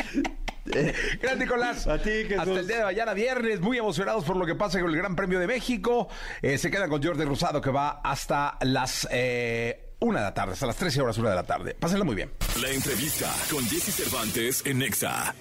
Gran 1.23 1.39
Nicolás. 1.39 1.87
A 1.87 1.97
ti, 1.97 2.11
Jesús. 2.11 2.39
Hasta 2.39 2.61
el 2.61 2.67
día 2.67 2.77
de 2.77 2.85
mañana, 2.85 3.15
viernes, 3.15 3.63
muy 3.63 3.79
emocionados 3.79 4.25
por 4.25 4.37
lo 4.37 4.45
que 4.45 4.57
pasa 4.57 4.79
con 4.79 4.91
el 4.91 4.97
Gran 4.97 5.17
Premio 5.17 5.41
de 5.41 5.47
México. 5.47 6.07
Eh, 6.43 6.59
se 6.59 6.71
quedan 6.71 6.91
con 6.91 7.03
Jordi 7.03 7.25
Rosado, 7.25 7.63
que 7.63 7.71
va 7.71 8.03
hasta 8.05 8.59
las 8.61 9.09
eh, 9.11 9.90
una 10.01 10.21
de 10.21 10.25
la 10.25 10.35
tarde, 10.35 10.53
hasta 10.55 10.67
las 10.67 10.77
13 10.77 11.01
horas, 11.03 11.19
una 11.19 11.31
de 11.31 11.37
la 11.37 11.45
tarde. 11.45 11.77
Pásenla 11.79 12.05
muy 12.05 12.15
bien. 12.15 12.31
La 12.61 12.71
entrevista 12.71 13.33
con 13.51 13.65
Jesse 13.67 13.95
Cervantes 13.95 14.63
en 14.65 14.79
Nexa. 14.79 15.35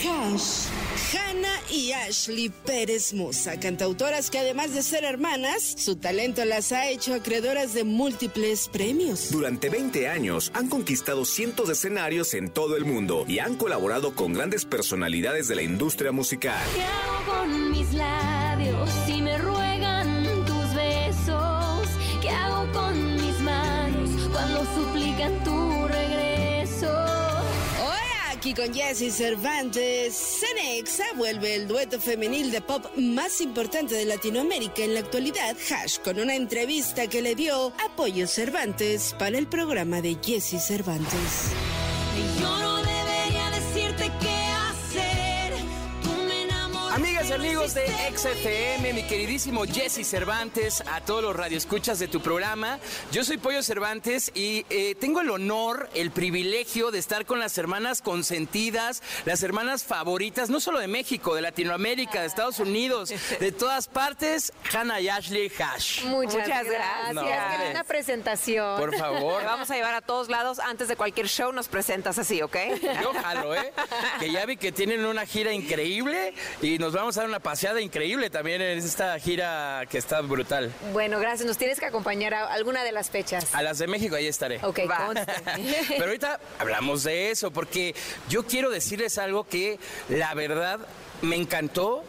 Hash, 0.00 0.68
Hannah 1.14 1.60
y 1.70 1.92
Ashley 1.92 2.48
Pérez 2.48 3.12
Moza, 3.12 3.60
cantautoras 3.60 4.30
que 4.30 4.38
además 4.38 4.74
de 4.74 4.82
ser 4.82 5.04
hermanas, 5.04 5.74
su 5.76 5.96
talento 5.96 6.44
las 6.44 6.72
ha 6.72 6.88
hecho 6.88 7.14
acreedoras 7.14 7.74
de 7.74 7.84
múltiples 7.84 8.68
premios. 8.68 9.30
Durante 9.30 9.68
20 9.68 10.08
años 10.08 10.50
han 10.54 10.68
conquistado 10.68 11.24
cientos 11.24 11.66
de 11.66 11.74
escenarios 11.74 12.32
en 12.34 12.48
todo 12.48 12.76
el 12.76 12.84
mundo 12.84 13.24
y 13.28 13.40
han 13.40 13.56
colaborado 13.56 14.14
con 14.14 14.32
grandes 14.32 14.64
personalidades 14.64 15.48
de 15.48 15.56
la 15.56 15.62
industria 15.62 16.12
musical. 16.12 16.64
Aquí 28.48 28.54
con 28.54 28.72
Jesse 28.72 29.12
Cervantes. 29.12 30.14
Cenexa 30.14 31.04
vuelve 31.16 31.54
el 31.54 31.68
dueto 31.68 32.00
femenil 32.00 32.50
de 32.50 32.60
pop 32.60 32.84
más 32.96 33.40
importante 33.40 33.94
de 33.94 34.04
Latinoamérica 34.04 34.82
en 34.82 34.94
la 34.94 35.00
actualidad, 35.00 35.56
Hash, 35.70 35.98
con 35.98 36.18
una 36.18 36.34
entrevista 36.34 37.06
que 37.08 37.22
le 37.22 37.34
dio 37.34 37.72
Apoyo 37.84 38.26
Cervantes 38.26 39.14
para 39.18 39.38
el 39.38 39.48
programa 39.48 40.00
de 40.00 40.16
Jesse 40.22 40.62
Cervantes. 40.62 41.52
Amigos 47.58 47.74
de 47.74 47.86
XFM, 48.16 48.92
mi 48.92 49.02
queridísimo 49.02 49.64
Jesse 49.64 50.06
Cervantes, 50.06 50.80
a 50.86 51.00
todos 51.00 51.24
los 51.24 51.34
radioescuchas 51.34 51.98
de 51.98 52.06
tu 52.06 52.20
programa. 52.20 52.78
Yo 53.10 53.24
soy 53.24 53.36
Pollo 53.36 53.64
Cervantes 53.64 54.30
y 54.32 54.64
eh, 54.70 54.94
tengo 54.94 55.22
el 55.22 55.30
honor, 55.30 55.90
el 55.94 56.12
privilegio 56.12 56.92
de 56.92 57.00
estar 57.00 57.26
con 57.26 57.40
las 57.40 57.58
hermanas 57.58 58.00
consentidas, 58.00 59.02
las 59.24 59.42
hermanas 59.42 59.82
favoritas, 59.82 60.50
no 60.50 60.60
solo 60.60 60.78
de 60.78 60.86
México, 60.86 61.34
de 61.34 61.42
Latinoamérica, 61.42 62.20
de 62.20 62.28
Estados 62.28 62.60
Unidos, 62.60 63.12
de 63.40 63.50
todas 63.50 63.88
partes, 63.88 64.52
Hannah 64.72 65.00
y 65.00 65.08
Ashley 65.08 65.50
Hash. 65.58 66.04
Muchas, 66.04 66.34
Muchas 66.34 66.46
gracias. 66.46 66.74
gracias. 66.74 67.14
No, 67.14 67.22
Qué 67.24 67.64
linda 67.64 67.84
presentación. 67.84 68.78
Por 68.78 68.96
favor. 68.96 69.40
Te 69.40 69.46
vamos 69.46 69.68
a 69.70 69.74
llevar 69.74 69.94
a 69.94 70.00
todos 70.00 70.28
lados. 70.28 70.60
Antes 70.60 70.86
de 70.86 70.94
cualquier 70.94 71.26
show 71.28 71.50
nos 71.50 71.66
presentas 71.66 72.18
así, 72.18 72.40
¿ok? 72.40 72.56
Yo 73.02 73.12
jalo, 73.20 73.54
¿eh? 73.56 73.72
Que 74.20 74.30
ya 74.30 74.46
vi 74.46 74.56
que 74.56 74.70
tienen 74.70 75.04
una 75.04 75.26
gira 75.26 75.52
increíble 75.52 76.34
y 76.62 76.78
nos 76.78 76.92
vamos 76.92 77.16
a 77.16 77.22
dar 77.22 77.28
una 77.28 77.40
paseada 77.48 77.80
increíble 77.80 78.28
también 78.28 78.60
en 78.60 78.76
esta 78.76 79.18
gira 79.18 79.86
que 79.88 79.96
está 79.96 80.20
brutal. 80.20 80.70
Bueno, 80.92 81.18
gracias. 81.18 81.46
Nos 81.46 81.56
tienes 81.56 81.80
que 81.80 81.86
acompañar 81.86 82.34
a 82.34 82.44
alguna 82.44 82.84
de 82.84 82.92
las 82.92 83.08
fechas. 83.08 83.54
A 83.54 83.62
las 83.62 83.78
de 83.78 83.86
México 83.86 84.16
ahí 84.16 84.26
estaré. 84.26 84.60
Ok. 84.62 84.80
Pero 85.88 86.04
ahorita 86.04 86.40
hablamos 86.58 87.04
de 87.04 87.30
eso, 87.30 87.50
porque 87.50 87.94
yo 88.28 88.44
quiero 88.44 88.68
decirles 88.68 89.16
algo 89.16 89.44
que 89.44 89.78
la 90.10 90.34
verdad 90.34 90.80
me 91.22 91.36
encantó. 91.36 92.04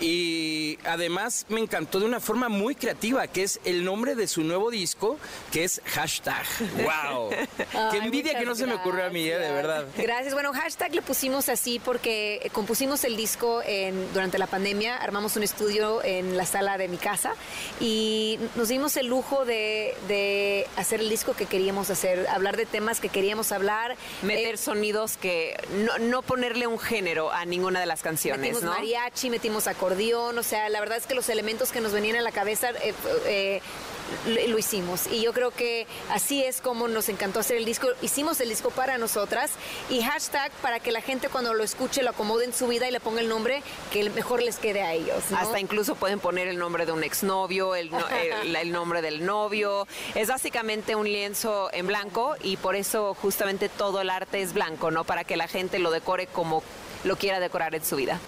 Y 0.00 0.78
además 0.84 1.44
me 1.48 1.60
encantó 1.60 1.98
de 2.00 2.06
una 2.06 2.20
forma 2.20 2.48
muy 2.48 2.74
creativa, 2.74 3.26
que 3.26 3.42
es 3.42 3.60
el 3.64 3.84
nombre 3.84 4.14
de 4.14 4.28
su 4.28 4.42
nuevo 4.44 4.70
disco, 4.70 5.18
que 5.50 5.64
es 5.64 5.80
hashtag. 5.86 6.44
¡Wow! 6.84 7.30
¡Qué 7.90 7.98
envidia 7.98 8.38
que 8.38 8.44
no 8.44 8.54
se 8.54 8.66
me 8.66 8.74
ocurrió 8.74 9.06
a 9.06 9.10
mí, 9.10 9.26
eh, 9.26 9.38
de 9.38 9.52
verdad! 9.52 9.86
Gracias. 9.96 10.34
Bueno, 10.34 10.52
hashtag 10.52 10.94
le 10.94 11.02
pusimos 11.02 11.48
así 11.48 11.80
porque 11.84 12.48
compusimos 12.52 13.02
el 13.04 13.16
disco 13.16 13.60
en, 13.66 14.12
durante 14.12 14.38
la 14.38 14.46
pandemia, 14.46 14.96
armamos 14.96 15.36
un 15.36 15.42
estudio 15.42 16.02
en 16.04 16.36
la 16.36 16.46
sala 16.46 16.78
de 16.78 16.88
mi 16.88 16.96
casa 16.96 17.34
y 17.80 18.38
nos 18.56 18.68
dimos 18.68 18.96
el 18.96 19.06
lujo 19.06 19.44
de, 19.44 19.94
de 20.06 20.66
hacer 20.76 21.00
el 21.00 21.08
disco 21.10 21.34
que 21.34 21.46
queríamos 21.46 21.90
hacer, 21.90 22.26
hablar 22.28 22.56
de 22.56 22.66
temas 22.66 23.00
que 23.00 23.08
queríamos 23.08 23.52
hablar. 23.52 23.96
Meter 24.22 24.54
Eh, 24.54 24.58
sonidos 24.58 25.16
que 25.16 25.56
no, 25.84 25.98
no 25.98 26.22
ponerle 26.22 26.66
un 26.66 26.78
género 26.78 27.32
a 27.32 27.44
ninguna 27.44 27.80
de 27.80 27.86
las 27.86 28.02
canciones, 28.02 28.40
metimos 28.40 28.62
¿no? 28.62 28.70
mariachi, 28.72 29.30
metimos 29.30 29.66
acordeón, 29.88 30.38
o 30.38 30.42
sea, 30.42 30.68
la 30.68 30.80
verdad 30.80 30.98
es 30.98 31.06
que 31.06 31.14
los 31.14 31.28
elementos 31.28 31.72
que 31.72 31.80
nos 31.80 31.92
venían 31.92 32.16
a 32.16 32.20
la 32.22 32.32
cabeza 32.32 32.70
eh, 32.82 32.92
eh, 33.26 33.60
lo, 34.26 34.58
hicimos. 34.58 35.06
Y 35.10 35.22
yo 35.22 35.32
creo 35.32 35.50
que 35.50 35.86
así 36.10 36.44
es 36.44 36.60
como 36.60 36.88
nos 36.88 37.08
encantó 37.08 37.40
hacer 37.40 37.56
el 37.56 37.64
disco. 37.64 37.88
Hicimos 38.02 38.40
el 38.40 38.50
disco 38.50 38.70
para 38.70 38.98
nosotras 38.98 39.52
y 39.88 40.02
hashtag 40.02 40.52
para 40.62 40.80
que 40.80 40.92
la 40.92 41.00
gente 41.00 41.28
cuando 41.28 41.54
lo 41.54 41.64
escuche 41.64 42.02
lo 42.02 42.10
acomode 42.10 42.44
en 42.44 42.52
su 42.52 42.68
vida 42.68 42.86
y 42.86 42.90
le 42.90 43.00
ponga 43.00 43.20
el 43.20 43.28
nombre 43.28 43.62
que 43.90 44.08
mejor 44.10 44.42
les 44.42 44.56
quede 44.56 44.82
a 44.82 44.92
ellos. 44.92 45.22
¿no? 45.30 45.38
Hasta 45.38 45.58
incluso 45.58 45.94
pueden 45.94 46.20
poner 46.20 46.48
el 46.48 46.58
nombre 46.58 46.84
de 46.84 46.92
un 46.92 47.02
exnovio, 47.02 47.74
el, 47.74 47.90
no- 47.90 48.08
el, 48.08 48.56
el 48.56 48.72
nombre 48.72 49.00
del 49.00 49.24
novio. 49.24 49.86
Es 50.14 50.28
básicamente 50.28 50.96
un 50.96 51.06
lienzo 51.06 51.70
en 51.72 51.86
blanco 51.86 52.36
y 52.42 52.58
por 52.58 52.76
eso 52.76 53.14
justamente 53.14 53.68
todo 53.70 54.02
el 54.02 54.10
arte 54.10 54.42
es 54.42 54.52
blanco, 54.52 54.90
¿no? 54.90 55.04
Para 55.04 55.24
que 55.24 55.36
la 55.36 55.48
gente 55.48 55.78
lo 55.78 55.90
decore 55.90 56.26
como 56.26 56.62
lo 57.04 57.16
quiera 57.16 57.40
decorar 57.40 57.74
en 57.74 57.84
su 57.84 57.96
vida. 57.96 58.20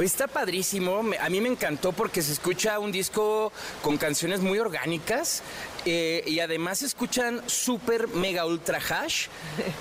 Oye, 0.00 0.06
está 0.06 0.28
padrísimo. 0.28 1.02
A 1.20 1.28
mí 1.28 1.42
me 1.42 1.50
encantó 1.50 1.92
porque 1.92 2.22
se 2.22 2.32
escucha 2.32 2.78
un 2.78 2.90
disco 2.90 3.52
con 3.82 3.98
canciones 3.98 4.40
muy 4.40 4.58
orgánicas 4.58 5.42
eh, 5.84 6.24
y 6.26 6.40
además 6.40 6.78
se 6.78 6.86
escuchan 6.86 7.42
súper 7.46 8.08
mega 8.08 8.46
ultra 8.46 8.78
hash. 8.78 9.26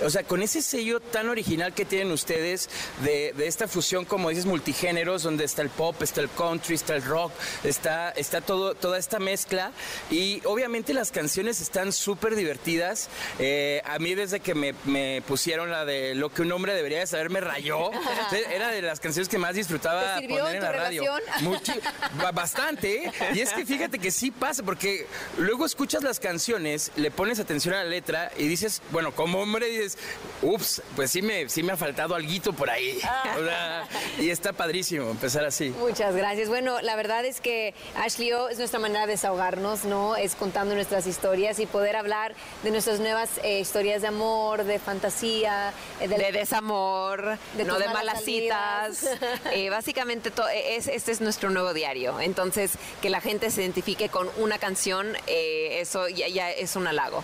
O 0.03 0.09
sea, 0.09 0.23
con 0.23 0.41
ese 0.41 0.61
sello 0.61 0.99
tan 0.99 1.29
original 1.29 1.73
que 1.73 1.85
tienen 1.85 2.11
ustedes 2.11 2.69
de, 3.01 3.33
de 3.37 3.47
esta 3.47 3.69
fusión, 3.69 4.03
como 4.03 4.27
dices, 4.27 4.45
multigéneros, 4.45 5.23
donde 5.23 5.45
está 5.45 5.61
el 5.61 5.69
pop, 5.69 5.95
está 6.01 6.19
el 6.19 6.29
country, 6.29 6.75
está 6.75 6.97
el 6.97 7.03
rock, 7.05 7.31
está, 7.63 8.09
está 8.11 8.41
todo, 8.41 8.75
toda 8.75 8.97
esta 8.97 9.19
mezcla. 9.19 9.71
Y 10.11 10.41
obviamente 10.43 10.93
las 10.93 11.11
canciones 11.11 11.61
están 11.61 11.93
súper 11.93 12.35
divertidas. 12.35 13.07
Eh, 13.39 13.81
a 13.85 13.99
mí 13.99 14.15
desde 14.15 14.41
que 14.41 14.53
me, 14.53 14.73
me 14.83 15.23
pusieron 15.25 15.71
la 15.71 15.85
de 15.85 16.13
lo 16.13 16.29
que 16.29 16.41
un 16.41 16.51
hombre 16.51 16.73
debería 16.73 16.99
de 16.99 17.07
saber 17.07 17.29
me 17.29 17.39
rayó. 17.39 17.91
Era 18.51 18.67
de 18.67 18.81
las 18.81 18.99
canciones 18.99 19.29
que 19.29 19.37
más 19.37 19.55
disfrutaba 19.55 20.08
¿Te 20.15 20.21
sirvió 20.21 20.39
poner 20.39 20.55
en 20.55 20.57
en 20.57 20.63
la 20.63 20.71
tu 20.71 20.77
radio. 20.77 21.03
relación? 21.17 21.53
Muchi- 21.53 21.81
ba- 22.21 22.31
bastante. 22.31 23.05
¿eh? 23.05 23.11
Y 23.33 23.39
es 23.41 23.53
que 23.53 23.65
fíjate 23.65 23.99
que 23.99 24.11
sí 24.11 24.31
pasa, 24.31 24.63
porque 24.63 25.05
luego 25.37 25.65
escuchas 25.65 26.03
las 26.03 26.19
canciones, 26.19 26.91
le 26.95 27.11
pones 27.11 27.39
atención 27.39 27.73
a 27.75 27.83
la 27.83 27.89
letra 27.89 28.31
y 28.37 28.47
dices, 28.47 28.81
bueno, 28.91 29.11
como 29.13 29.39
hombre 29.41 29.67
dices, 29.67 29.97
ups, 30.41 30.81
pues 30.95 31.11
sí 31.11 31.21
me, 31.21 31.49
sí 31.49 31.63
me 31.63 31.73
ha 31.73 31.77
faltado 31.77 32.15
alguito 32.15 32.53
por 32.53 32.69
ahí. 32.69 32.99
Sea, 33.49 33.87
y 34.19 34.29
está 34.29 34.53
padrísimo 34.53 35.09
empezar 35.09 35.45
así. 35.45 35.69
Muchas 35.79 36.15
gracias. 36.15 36.49
Bueno, 36.49 36.81
la 36.81 36.95
verdad 36.95 37.25
es 37.25 37.41
que 37.41 37.73
Ashley 37.95 38.31
O 38.33 38.49
es 38.49 38.57
nuestra 38.57 38.79
manera 38.79 39.01
de 39.05 39.13
desahogarnos, 39.13 39.85
¿no? 39.85 40.15
Es 40.15 40.35
contando 40.35 40.75
nuestras 40.75 41.07
historias 41.07 41.59
y 41.59 41.65
poder 41.65 41.95
hablar 41.95 42.33
de 42.63 42.71
nuestras 42.71 42.99
nuevas 42.99 43.29
eh, 43.43 43.59
historias 43.59 44.01
de 44.01 44.07
amor, 44.07 44.63
de 44.63 44.79
fantasía, 44.79 45.73
eh, 45.99 46.07
de 46.07 46.31
desamor, 46.31 47.37
de 47.55 47.63
no 47.65 47.79
de 47.79 47.85
malas 47.87 47.93
malas 47.93 48.23
citas. 48.23 48.97
salidas. 48.97 49.19
Eh, 49.51 49.69
básicamente 49.89 50.29
to- 50.29 50.47
es, 50.49 50.87
este 50.87 51.11
es 51.11 51.19
nuestro 51.19 51.49
nuevo 51.49 51.73
diario. 51.73 52.19
Entonces, 52.19 52.73
que 53.01 53.09
la 53.09 53.21
gente 53.21 53.49
se 53.49 53.61
identifique 53.63 54.09
con 54.09 54.29
una 54.37 54.59
canción, 54.59 55.07
eh, 55.25 55.79
eso 55.81 56.07
ya, 56.07 56.51
es 56.51 56.75
un 56.75 56.85
halago. 56.85 57.23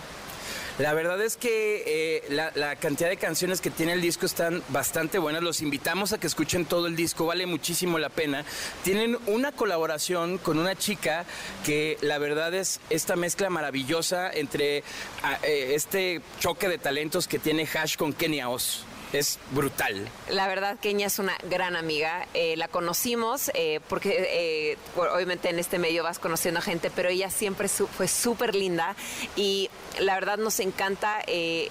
La 0.78 0.92
verdad 0.92 1.22
es 1.22 1.36
que 1.36 1.84
eh, 1.86 2.24
la, 2.30 2.50
la 2.56 2.74
cantidad 2.74 3.08
de 3.08 3.16
canciones 3.18 3.60
que 3.60 3.70
tiene 3.70 3.92
el 3.92 4.00
disco 4.02 4.26
están 4.26 4.64
bastante 4.70 5.18
buenas. 5.18 5.44
Los 5.44 5.62
invitamos 5.62 6.12
a 6.12 6.18
que 6.18 6.26
escuchen 6.26 6.64
todo 6.66 6.88
el 6.88 6.96
disco, 6.96 7.24
vale 7.24 7.46
muchísimo 7.46 8.00
la 8.00 8.08
pena. 8.08 8.44
Tienen 8.82 9.16
una 9.26 9.52
colaboración 9.52 10.36
con 10.38 10.58
una 10.58 10.74
chica 10.74 11.24
que 11.64 11.96
la 12.00 12.18
verdad 12.18 12.52
es 12.52 12.80
esta 12.90 13.14
mezcla 13.14 13.48
maravillosa 13.48 14.28
entre 14.30 14.82
ah, 15.22 15.38
eh, 15.44 15.70
este 15.76 16.20
choque 16.40 16.68
de 16.68 16.78
talentos 16.78 17.28
que 17.28 17.38
tiene 17.38 17.62
Hash 17.72 17.96
con 17.96 18.12
Kenia 18.12 18.48
Oz. 18.48 18.84
Es 19.12 19.38
brutal. 19.52 20.08
La 20.28 20.48
verdad, 20.48 20.78
Kenia 20.80 21.06
es 21.06 21.18
una 21.18 21.36
gran 21.48 21.76
amiga. 21.76 22.26
Eh, 22.34 22.56
la 22.56 22.68
conocimos 22.68 23.50
eh, 23.54 23.80
porque 23.88 24.26
eh, 24.30 24.78
obviamente 24.96 25.48
en 25.48 25.58
este 25.58 25.78
medio 25.78 26.02
vas 26.02 26.18
conociendo 26.18 26.58
a 26.58 26.62
gente, 26.62 26.90
pero 26.90 27.08
ella 27.08 27.30
siempre 27.30 27.68
su- 27.68 27.86
fue 27.86 28.08
súper 28.08 28.54
linda 28.54 28.96
y 29.36 29.70
la 30.00 30.14
verdad 30.14 30.38
nos 30.38 30.58
encanta 30.60 31.18
eh, 31.26 31.70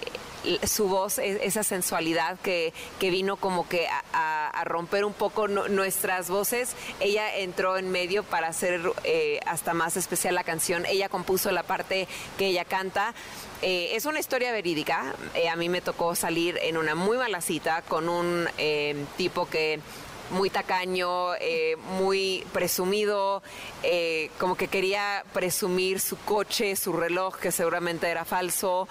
su 0.65 0.87
voz, 0.87 1.19
e- 1.19 1.45
esa 1.45 1.63
sensualidad 1.63 2.39
que, 2.41 2.73
que 2.99 3.09
vino 3.09 3.37
como 3.37 3.67
que 3.67 3.87
a, 3.87 4.63
romper 4.65 5.05
un 5.05 5.13
poco 5.13 5.47
nu- 5.47 5.67
nuestras 5.67 6.29
voces. 6.29 6.75
Ella 6.99 7.35
entró 7.37 7.77
en 7.77 7.91
medio 7.91 8.23
para 8.23 8.47
hacer 8.47 8.81
eh, 9.03 9.39
hasta 9.45 9.73
más 9.73 9.97
especial 9.97 10.33
la 10.35 10.43
canción. 10.43 10.85
Ella 10.85 11.09
compuso 11.09 11.51
la 11.51 11.63
parte 11.63 12.07
que 12.37 12.47
ella 12.47 12.65
canta. 12.65 13.13
Eh, 13.61 13.91
es 13.95 14.05
una 14.05 14.19
historia 14.19 14.51
verídica. 14.51 15.13
Eh, 15.35 15.49
a 15.49 15.55
mí 15.55 15.69
me 15.69 15.81
tocó 15.81 16.15
salir 16.15 16.57
en 16.61 16.77
una 16.77 16.95
muy 16.95 17.17
mala 17.17 17.41
cita 17.41 17.81
con 17.83 18.09
un 18.09 18.47
tipo 19.17 19.47
que 19.47 19.79
muy 20.31 20.49
tacaño, 20.49 21.33
muy 21.99 22.43
presumido, 22.51 23.43
como 24.39 24.55
que 24.57 24.67
quería 24.67 25.23
presumir 25.33 25.99
su 25.99 26.17
coche, 26.17 26.75
su 26.75 26.93
reloj, 26.93 27.37
que 27.37 27.51
seguramente 27.51 28.09
era 28.09 28.25
falso. 28.25 28.87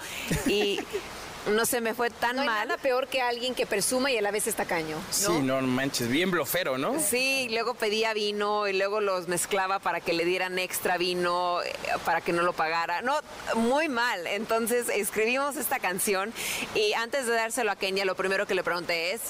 Y 0.47 0.79
no 1.47 1.65
se 1.65 1.81
me 1.81 1.93
fue 1.93 2.09
tan 2.09 2.35
No 2.37 2.41
hay 2.43 2.47
mal. 2.47 2.67
nada 2.67 2.81
peor 2.81 3.07
que 3.07 3.21
alguien 3.21 3.55
que 3.55 3.65
presuma 3.65 4.11
y 4.11 4.17
a 4.17 4.21
la 4.21 4.31
vez 4.31 4.47
es 4.47 4.55
tacaño. 4.55 4.97
Sí, 5.11 5.31
no 5.41 5.61
manches, 5.61 6.07
bien 6.09 6.31
blofero, 6.31 6.77
¿no? 6.77 6.99
Sí, 6.99 7.47
luego 7.51 7.73
pedía 7.73 8.13
vino 8.13 8.67
y 8.67 8.73
luego 8.73 9.01
los 9.01 9.27
mezclaba 9.27 9.79
para 9.79 9.99
que 10.01 10.13
le 10.13 10.25
dieran 10.25 10.57
extra 10.59 10.97
vino, 10.97 11.61
eh, 11.63 11.73
para 12.03 12.21
que 12.21 12.33
no 12.33 12.41
lo 12.43 12.53
pagara. 12.53 13.01
No, 13.01 13.15
muy 13.55 13.89
mal. 13.89 14.25
Entonces 14.27 14.89
escribimos 14.89 15.55
esta 15.55 15.79
canción 15.79 16.33
y 16.73 16.93
antes 16.93 17.25
de 17.25 17.33
dárselo 17.33 17.71
a 17.71 17.75
Kenia, 17.75 18.05
lo 18.05 18.15
primero 18.15 18.45
que 18.47 18.55
le 18.55 18.63
pregunté 18.63 19.13
es... 19.13 19.21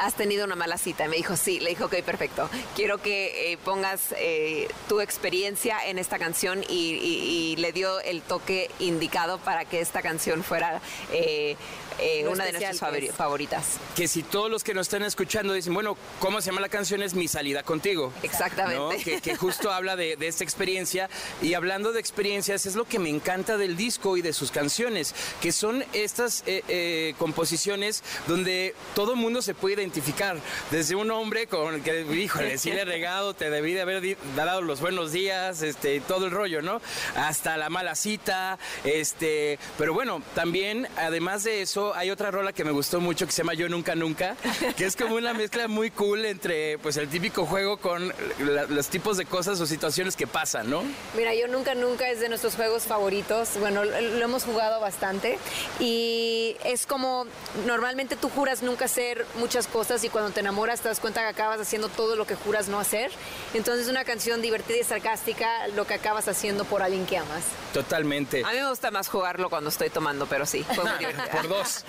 ¿Has 0.00 0.14
tenido 0.14 0.44
una 0.44 0.56
mala 0.56 0.78
cita? 0.78 1.04
Y 1.04 1.08
me 1.08 1.16
dijo, 1.16 1.36
sí. 1.36 1.60
Le 1.60 1.70
dijo, 1.70 1.84
ok, 1.86 1.96
perfecto. 2.02 2.48
Quiero 2.74 2.98
que 3.02 3.52
eh, 3.52 3.58
pongas 3.58 4.14
eh, 4.16 4.66
tu 4.88 5.00
experiencia 5.00 5.78
en 5.86 5.98
esta 5.98 6.18
canción 6.18 6.64
y, 6.68 6.94
y- 6.94 7.52
y 7.52 7.56
le 7.56 7.72
dio 7.72 8.00
el 8.00 8.22
toque 8.22 8.70
indicado 8.78 9.38
para 9.38 9.64
que 9.64 9.80
esta 9.80 10.00
canción 10.02 10.42
fuera 10.42 10.80
eh, 11.12 11.56
eh, 11.98 12.26
una 12.28 12.44
de 12.46 12.52
nuestras 12.52 12.78
favoritas. 13.14 13.64
Que 13.94 14.08
si 14.08 14.22
todos 14.22 14.50
los 14.50 14.64
que 14.64 14.72
nos 14.72 14.86
están 14.86 15.02
escuchando 15.02 15.52
dicen, 15.52 15.74
bueno, 15.74 15.96
¿cómo 16.18 16.40
se 16.40 16.46
llama 16.46 16.62
la 16.62 16.68
canción? 16.70 17.02
Es 17.02 17.12
Mi 17.14 17.28
salida 17.28 17.62
contigo. 17.62 18.12
Exactamente. 18.22 18.78
¿no? 18.78 18.88
Que, 19.04 19.20
que 19.20 19.36
justo 19.36 19.70
habla 19.72 19.96
de, 19.96 20.16
de 20.16 20.28
esta 20.28 20.44
experiencia. 20.44 21.10
Y 21.42 21.52
hablando 21.54 21.92
de 21.92 22.00
experiencias, 22.00 22.64
es 22.64 22.74
lo 22.74 22.86
que 22.86 22.98
me 22.98 23.10
encanta 23.10 23.58
del 23.58 23.76
disco 23.76 24.16
y 24.16 24.22
de 24.22 24.32
sus 24.32 24.50
canciones, 24.50 25.14
que 25.42 25.52
son 25.52 25.84
estas 25.92 26.42
eh, 26.46 26.62
eh, 26.68 27.14
composiciones 27.18 28.02
donde 28.26 28.74
todo 28.94 29.12
el 29.12 29.18
mundo 29.18 29.42
se 29.42 29.54
puede 29.54 29.82
identificar. 29.94 30.36
Desde 30.70 30.94
un 30.94 31.10
hombre 31.10 31.46
con 31.48 31.74
el 31.74 31.82
que, 31.82 32.02
híjole, 32.02 32.58
si 32.58 32.70
le 32.70 32.82
he 32.82 32.84
regado, 32.84 33.34
te 33.34 33.50
debí 33.50 33.72
de 33.74 33.82
haber 33.82 34.16
dado 34.36 34.62
los 34.62 34.80
buenos 34.80 35.10
días, 35.12 35.62
este, 35.62 36.00
todo 36.00 36.26
el 36.26 36.30
rollo, 36.30 36.62
¿no? 36.62 36.80
Hasta 37.16 37.56
la 37.56 37.68
mala 37.70 37.94
cita, 37.96 38.58
este, 38.84 39.58
pero 39.78 39.92
bueno, 39.92 40.22
también, 40.34 40.86
además 40.96 41.42
de 41.44 41.62
eso, 41.62 41.94
hay 41.94 42.10
otra 42.10 42.30
rola 42.30 42.52
que 42.52 42.64
me 42.64 42.70
gustó 42.70 43.00
mucho 43.00 43.26
que 43.26 43.32
se 43.32 43.38
llama 43.42 43.54
Yo 43.54 43.68
Nunca 43.68 43.94
Nunca, 43.94 44.36
que 44.76 44.84
es 44.86 44.94
como 44.96 45.16
una 45.16 45.34
mezcla 45.34 45.66
muy 45.68 45.90
cool 45.90 46.24
entre, 46.24 46.78
pues, 46.78 46.96
el 46.96 47.08
típico 47.08 47.46
juego 47.46 47.78
con 47.78 48.12
la- 48.38 48.64
los 48.66 48.88
tipos 48.88 49.16
de 49.16 49.24
cosas 49.24 49.60
o 49.60 49.66
situaciones 49.66 50.14
que 50.16 50.26
pasan, 50.26 50.70
¿no? 50.70 50.84
Mira, 51.16 51.34
yo 51.34 51.48
nunca, 51.48 51.74
nunca 51.74 52.08
es 52.08 52.20
de 52.20 52.28
nuestros 52.28 52.54
juegos 52.54 52.84
favoritos. 52.84 53.50
Bueno, 53.58 53.84
lo 53.84 54.24
hemos 54.24 54.44
jugado 54.44 54.80
bastante. 54.80 55.38
Y 55.80 56.56
es 56.64 56.86
como, 56.86 57.26
normalmente 57.66 58.16
tú 58.16 58.28
juras 58.28 58.62
nunca 58.62 58.84
hacer 58.84 59.26
muchas 59.38 59.66
cosas 59.66 59.79
y 59.80 60.10
cuando 60.10 60.30
te 60.30 60.40
enamoras 60.40 60.82
te 60.82 60.88
das 60.88 61.00
cuenta 61.00 61.22
que 61.22 61.28
acabas 61.28 61.58
haciendo 61.58 61.88
todo 61.88 62.14
lo 62.14 62.26
que 62.26 62.34
juras 62.34 62.68
no 62.68 62.78
hacer. 62.78 63.10
Entonces 63.54 63.86
es 63.86 63.90
una 63.90 64.04
canción 64.04 64.42
divertida 64.42 64.76
y 64.76 64.84
sarcástica, 64.84 65.68
lo 65.68 65.86
que 65.86 65.94
acabas 65.94 66.28
haciendo 66.28 66.66
por 66.66 66.82
alguien 66.82 67.06
que 67.06 67.16
amas. 67.16 67.44
Totalmente. 67.72 68.42
A 68.44 68.50
mí 68.52 68.58
me 68.58 68.68
gusta 68.68 68.90
más 68.90 69.08
jugarlo 69.08 69.48
cuando 69.48 69.70
estoy 69.70 69.88
tomando, 69.88 70.26
pero 70.26 70.44
sí, 70.44 70.64
fue 70.74 70.84
muy 70.84 70.92
divertido. 70.98 71.28
Por 71.30 71.48
dos. 71.48 71.84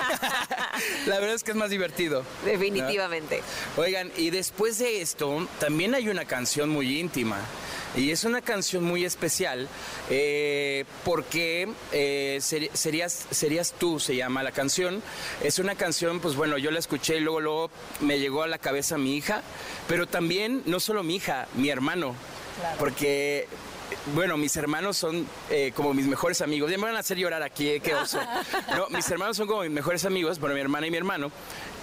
La 1.05 1.19
verdad 1.19 1.35
es 1.35 1.43
que 1.43 1.51
es 1.51 1.57
más 1.57 1.69
divertido. 1.69 2.23
Definitivamente. 2.45 3.43
¿no? 3.75 3.83
Oigan, 3.83 4.09
y 4.15 4.29
después 4.29 4.79
de 4.79 5.01
esto, 5.01 5.45
también 5.59 5.93
hay 5.93 6.07
una 6.07 6.23
canción 6.23 6.69
muy 6.69 6.97
íntima. 6.97 7.39
Y 7.95 8.11
es 8.11 8.23
una 8.23 8.41
canción 8.41 8.83
muy 8.83 9.03
especial 9.03 9.67
eh, 10.09 10.85
porque 11.03 11.69
eh, 11.91 12.39
serías, 12.41 13.27
serías 13.31 13.73
tú, 13.77 13.99
se 13.99 14.15
llama 14.15 14.43
la 14.43 14.51
canción. 14.51 15.03
Es 15.43 15.59
una 15.59 15.75
canción, 15.75 16.19
pues 16.19 16.35
bueno, 16.35 16.57
yo 16.57 16.71
la 16.71 16.79
escuché 16.79 17.17
y 17.17 17.19
luego, 17.19 17.41
luego 17.41 17.71
me 17.99 18.19
llegó 18.19 18.43
a 18.43 18.47
la 18.47 18.57
cabeza 18.57 18.97
mi 18.97 19.15
hija, 19.15 19.41
pero 19.87 20.07
también 20.07 20.63
no 20.65 20.79
solo 20.79 21.03
mi 21.03 21.15
hija, 21.17 21.47
mi 21.55 21.69
hermano. 21.69 22.15
Porque 22.77 23.47
bueno, 24.13 24.37
mis 24.37 24.55
hermanos 24.55 24.97
son 24.97 25.27
eh, 25.49 25.71
como 25.75 25.93
mis 25.93 26.07
mejores 26.07 26.41
amigos. 26.41 26.71
Ya 26.71 26.77
me 26.77 26.85
van 26.85 26.95
a 26.95 26.99
hacer 26.99 27.17
llorar 27.17 27.43
aquí, 27.43 27.69
eh, 27.69 27.79
qué 27.79 27.93
oso. 27.93 28.19
No, 28.75 28.87
mis 28.89 29.09
hermanos 29.09 29.37
son 29.37 29.47
como 29.47 29.61
mis 29.61 29.71
mejores 29.71 30.05
amigos, 30.05 30.39
bueno, 30.39 30.55
mi 30.55 30.61
hermana 30.61 30.87
y 30.87 30.91
mi 30.91 30.97
hermano. 30.97 31.31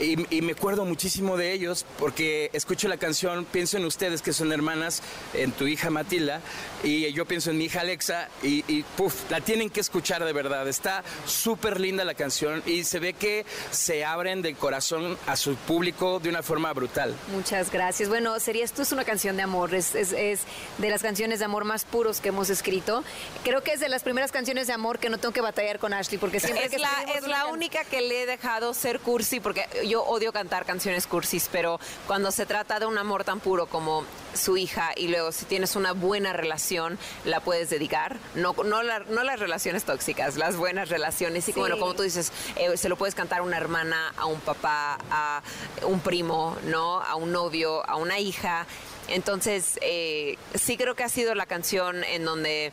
Y, 0.01 0.37
y 0.37 0.43
me 0.43 0.53
acuerdo 0.53 0.85
muchísimo 0.85 1.37
de 1.37 1.53
ellos 1.53 1.85
porque 1.99 2.51
escucho 2.53 2.87
la 2.89 2.97
canción, 2.99 3.45
pienso 3.45 3.77
en 3.79 3.85
ustedes 3.85 4.23
que 4.23 4.33
son 4.33 4.53
hermanas, 4.53 5.03
en 5.35 5.51
tu 5.53 5.67
hija 5.67 5.91
Matilda, 5.91 6.41
y 6.85 7.13
yo 7.13 7.27
pienso 7.27 7.51
en 7.51 7.59
mi 7.59 7.65
hija 7.65 7.81
Alexa, 7.81 8.29
y, 8.43 8.65
y 8.73 8.85
puf, 8.97 9.29
la 9.31 9.41
tienen 9.41 9.71
que 9.71 9.81
escuchar 9.81 10.25
de 10.25 10.33
verdad. 10.33 10.69
Está 10.69 11.03
súper 11.27 11.81
linda 11.81 12.05
la 12.05 12.15
canción 12.15 12.63
y 12.67 12.85
se 12.85 12.99
ve 13.01 13.13
que 13.15 13.45
se 13.71 14.05
abren 14.05 14.43
del 14.43 14.57
corazón 14.57 15.19
a 15.27 15.37
su 15.37 15.57
público 15.57 16.21
de 16.21 16.29
una 16.29 16.43
forma 16.43 16.73
brutal. 16.73 17.15
Muchas 17.33 17.71
gracias. 17.73 18.09
Bueno, 18.09 18.39
Serías 18.41 18.73
tú 18.73 18.83
es 18.83 18.93
una 18.93 19.05
canción 19.05 19.37
de 19.37 19.43
amor, 19.43 19.75
es, 19.75 19.95
es- 19.95 20.13
es 20.13 20.41
de 20.79 20.91
las 20.91 21.03
canciones 21.03 21.39
de 21.41 21.45
amor 21.45 21.65
más 21.65 21.85
puros 21.85 22.21
que 22.21 22.29
hemos 22.29 22.51
escrito. 22.51 23.03
Creo 23.43 23.63
que 23.63 23.73
es 23.73 23.81
de 23.81 23.89
las 23.89 24.03
primeras 24.05 24.31
canciones 24.33 24.67
de 24.69 24.73
amor 24.73 24.99
que 24.99 25.11
no 25.11 25.19
tengo 25.19 25.33
que 25.35 25.41
batallar 25.41 25.79
con 25.79 25.93
Ashley, 25.93 26.19
porque 26.19 26.39
siempre 26.41 26.65
Es 26.67 26.71
que 26.71 26.79
la, 26.79 26.91
es 27.17 27.27
la 27.27 27.47
única 27.47 27.85
que 27.85 28.01
le 28.01 28.23
he 28.23 28.27
dejado 28.27 28.75
ser 28.75 29.01
cursi, 29.01 29.41
porque 29.41 29.67
yo 29.89 30.05
odio 30.05 30.33
cantar 30.33 30.65
canciones 30.65 31.07
cursis, 31.07 31.49
pero 31.51 31.81
cuando 32.07 32.31
se 32.31 32.47
trata 32.47 32.79
de 32.79 32.87
un 32.87 32.99
amor 32.99 33.25
tan 33.25 33.41
puro 33.41 33.67
como 33.67 34.05
su 34.35 34.57
hija 34.57 34.91
y 34.97 35.09
luego 35.09 35.33
si 35.33 35.45
tienes 35.47 35.75
una 35.77 35.93
buena 35.93 36.33
relación, 36.33 36.99
la 37.25 37.41
puedes 37.41 37.71
dedicar. 37.71 38.19
No, 38.35 38.55
no, 38.65 38.83
la- 38.83 39.01
no 39.01 39.25
las 39.25 39.41
relaciones 39.41 39.85
tóxicas, 39.85 40.37
las 40.37 40.57
buenas 40.57 40.89
relaciones. 40.89 41.49
Y 41.49 41.53
Sí. 41.53 41.59
bueno, 41.59 41.79
como 41.79 41.95
tú 41.95 42.03
dices, 42.03 42.33
eh, 42.57 42.77
se 42.77 42.89
lo 42.89 42.97
puedes 42.97 43.15
cantar 43.15 43.41
a 43.41 43.43
una 43.43 43.57
hermana, 43.57 44.13
a 44.17 44.27
un 44.27 44.41
papá, 44.41 44.99
a 45.11 45.43
un 45.83 46.01
primo, 46.01 46.57
¿no? 46.65 47.01
A 47.03 47.17
un 47.17 47.33
novio, 47.33 47.85
a 47.89 47.97
una 47.97 48.19
hija. 48.19 48.67
Entonces, 49.09 49.79
eh, 49.81 50.37
sí 50.55 50.77
creo 50.77 50.95
que 50.95 51.03
ha 51.03 51.09
sido 51.09 51.35
la 51.35 51.47
canción 51.47 52.05
en 52.05 52.25
donde 52.25 52.73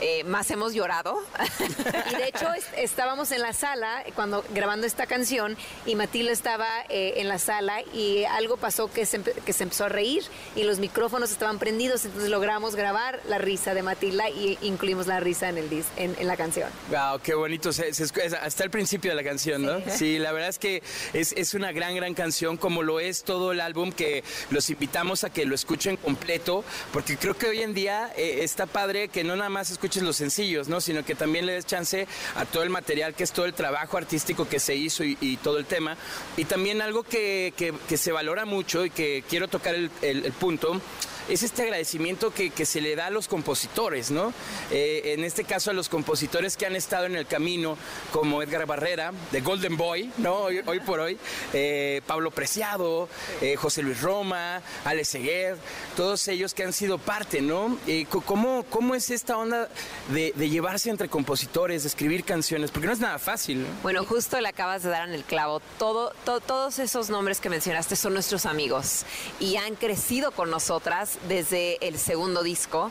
eh, 0.00 0.24
más 0.24 0.50
hemos 0.50 0.74
llorado. 0.74 1.18
Y 2.12 2.14
de 2.16 2.28
hecho 2.28 2.52
es- 2.52 2.66
estábamos 2.76 3.30
en 3.32 3.40
la 3.42 3.52
sala 3.52 4.04
cuando 4.14 4.44
grabando 4.54 4.86
esta 4.86 5.06
canción 5.06 5.56
y 5.86 5.94
Matilda 5.94 6.32
estaba 6.32 6.68
eh, 6.88 7.14
en 7.16 7.28
la 7.28 7.38
sala 7.38 7.80
y 7.94 8.24
algo 8.24 8.56
pasó 8.56 8.90
que 8.92 9.06
se, 9.06 9.20
que 9.22 9.52
se 9.52 9.62
empezó 9.64 9.84
a 9.84 9.88
reír 9.88 10.22
y 10.56 10.64
los 10.64 10.78
micrófonos 10.78 11.30
estaban 11.30 11.58
prendidos, 11.58 12.04
entonces 12.04 12.30
logramos 12.30 12.74
grabar 12.76 13.20
la 13.28 13.38
risa 13.38 13.74
de 13.74 13.82
Matilda 13.82 14.28
y 14.30 14.58
incluimos 14.62 15.06
la 15.06 15.20
risa 15.20 15.48
en, 15.48 15.58
el 15.58 15.70
dis- 15.70 15.84
en, 15.96 16.14
en 16.18 16.26
la 16.26 16.36
canción. 16.36 16.68
Wow, 16.90 17.20
qué 17.22 17.34
bonito. 17.34 17.72
se- 17.72 17.92
se 17.94 18.04
es 18.04 18.12
hasta 18.34 18.64
el 18.64 18.70
principio 18.70 19.10
de 19.10 19.16
la 19.16 19.24
canción, 19.24 19.62
¿no? 19.62 19.80
Sí, 19.90 20.18
la 20.18 20.32
verdad 20.32 20.48
es 20.50 20.58
que 20.58 20.82
es, 21.12 21.32
es 21.32 21.54
una 21.54 21.72
gran, 21.72 21.94
gran 21.94 22.14
canción, 22.14 22.56
como 22.56 22.82
lo 22.82 23.00
es 23.00 23.22
todo 23.24 23.52
el 23.52 23.60
álbum, 23.60 23.92
que 23.92 24.22
los 24.50 24.68
invitamos 24.70 25.24
a 25.24 25.30
que 25.30 25.44
lo 25.46 25.54
escuchen 25.54 25.96
completo, 25.96 26.64
porque 26.92 27.16
creo 27.16 27.34
que 27.36 27.46
hoy 27.46 27.62
en 27.62 27.74
día 27.74 28.12
eh, 28.16 28.40
está 28.42 28.66
padre 28.66 29.08
que 29.08 29.24
no 29.24 29.36
nada 29.36 29.48
más 29.50 29.70
escuches 29.82 30.04
los 30.04 30.14
sencillos, 30.16 30.68
¿no? 30.68 30.80
Sino 30.80 31.04
que 31.04 31.16
también 31.16 31.44
le 31.44 31.54
des 31.54 31.66
chance 31.66 32.06
a 32.36 32.44
todo 32.44 32.62
el 32.62 32.70
material, 32.70 33.14
que 33.14 33.24
es 33.24 33.32
todo 33.32 33.46
el 33.46 33.52
trabajo 33.54 33.96
artístico 33.98 34.48
que 34.48 34.60
se 34.60 34.76
hizo 34.76 35.02
y, 35.02 35.18
y 35.20 35.38
todo 35.38 35.58
el 35.58 35.66
tema. 35.66 35.96
Y 36.36 36.44
también 36.44 36.80
algo 36.80 37.02
que, 37.02 37.52
que- 37.56 37.74
que 37.88 37.96
se 37.96 38.12
valora 38.12 38.44
mucho 38.44 38.84
y 38.84 38.90
que 38.90 39.24
quiero 39.28 39.48
tocar 39.48 39.74
el, 39.74 39.90
el- 40.02 40.24
el 40.24 40.32
punto 40.32 40.80
es 41.28 41.44
este 41.44 41.62
agradecimiento 41.62 42.34
que, 42.34 42.50
que 42.50 42.66
se 42.66 42.80
le 42.80 42.96
da 42.96 43.06
a 43.06 43.10
los 43.10 43.28
compositores, 43.28 44.10
¿no? 44.10 44.32
Eh, 44.72 45.14
en 45.16 45.22
este 45.24 45.44
caso 45.44 45.70
a 45.70 45.72
los 45.74 45.88
compositores 45.88 46.56
que 46.56 46.66
han 46.66 46.74
estado 46.74 47.06
en 47.06 47.14
el 47.16 47.26
camino, 47.26 47.76
como 48.12 48.42
Edgar 48.42 48.66
Barrera, 48.66 49.12
de 49.30 49.40
Golden 49.40 49.76
Boy, 49.76 50.10
¿no? 50.18 50.34
Hoy, 50.34 50.60
hoy 50.66 50.80
por 50.80 50.98
hoy, 50.98 51.16
eh, 51.52 52.02
Pablo 52.08 52.32
Preciado, 52.32 53.08
eh, 53.40 53.54
José 53.56 53.82
Luis 53.82 54.00
Roma, 54.00 54.62
Ale 54.84 55.04
Seguer, 55.04 55.56
todos 55.96 56.26
ellos 56.26 56.54
que 56.54 56.64
han 56.64 56.72
sido 56.72 56.98
parte, 56.98 57.40
¿no? 57.40 57.78
¿cómo, 58.26 58.64
¿Cómo 58.68 58.94
es 58.96 59.10
esta 59.10 59.36
onda 59.38 59.68
de, 60.08 60.32
de 60.36 60.48
llevarse 60.50 60.90
entre 60.90 61.08
compositores, 61.08 61.82
de 61.82 61.88
escribir 61.88 62.24
canciones? 62.24 62.70
Porque 62.70 62.86
no 62.86 62.92
es 62.92 63.00
nada 63.00 63.18
fácil, 63.18 63.62
¿no? 63.62 63.68
Bueno, 63.82 64.04
justo 64.04 64.40
le 64.40 64.48
acabas 64.48 64.82
de 64.82 64.90
dar 64.90 65.08
en 65.08 65.14
el 65.14 65.24
clavo. 65.24 65.60
Todo, 65.78 66.12
to- 66.24 66.40
todos 66.40 66.78
esos 66.78 67.10
nombres 67.10 67.40
que 67.40 67.48
mencionaste 67.50 67.96
son 67.96 68.14
nuestros 68.14 68.46
amigos 68.46 69.04
y 69.40 69.56
han 69.56 69.74
crecido 69.76 70.32
con 70.32 70.50
nosotras 70.50 71.18
desde 71.28 71.78
el 71.86 71.98
segundo 71.98 72.42
disco. 72.42 72.90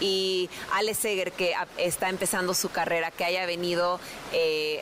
Y 0.00 0.50
Ale 0.72 0.94
Seger, 0.94 1.32
que 1.32 1.54
está 1.78 2.08
empezando 2.08 2.54
su 2.54 2.70
carrera, 2.70 3.10
que 3.10 3.24
haya 3.24 3.46
venido 3.46 4.00
eh, 4.32 4.80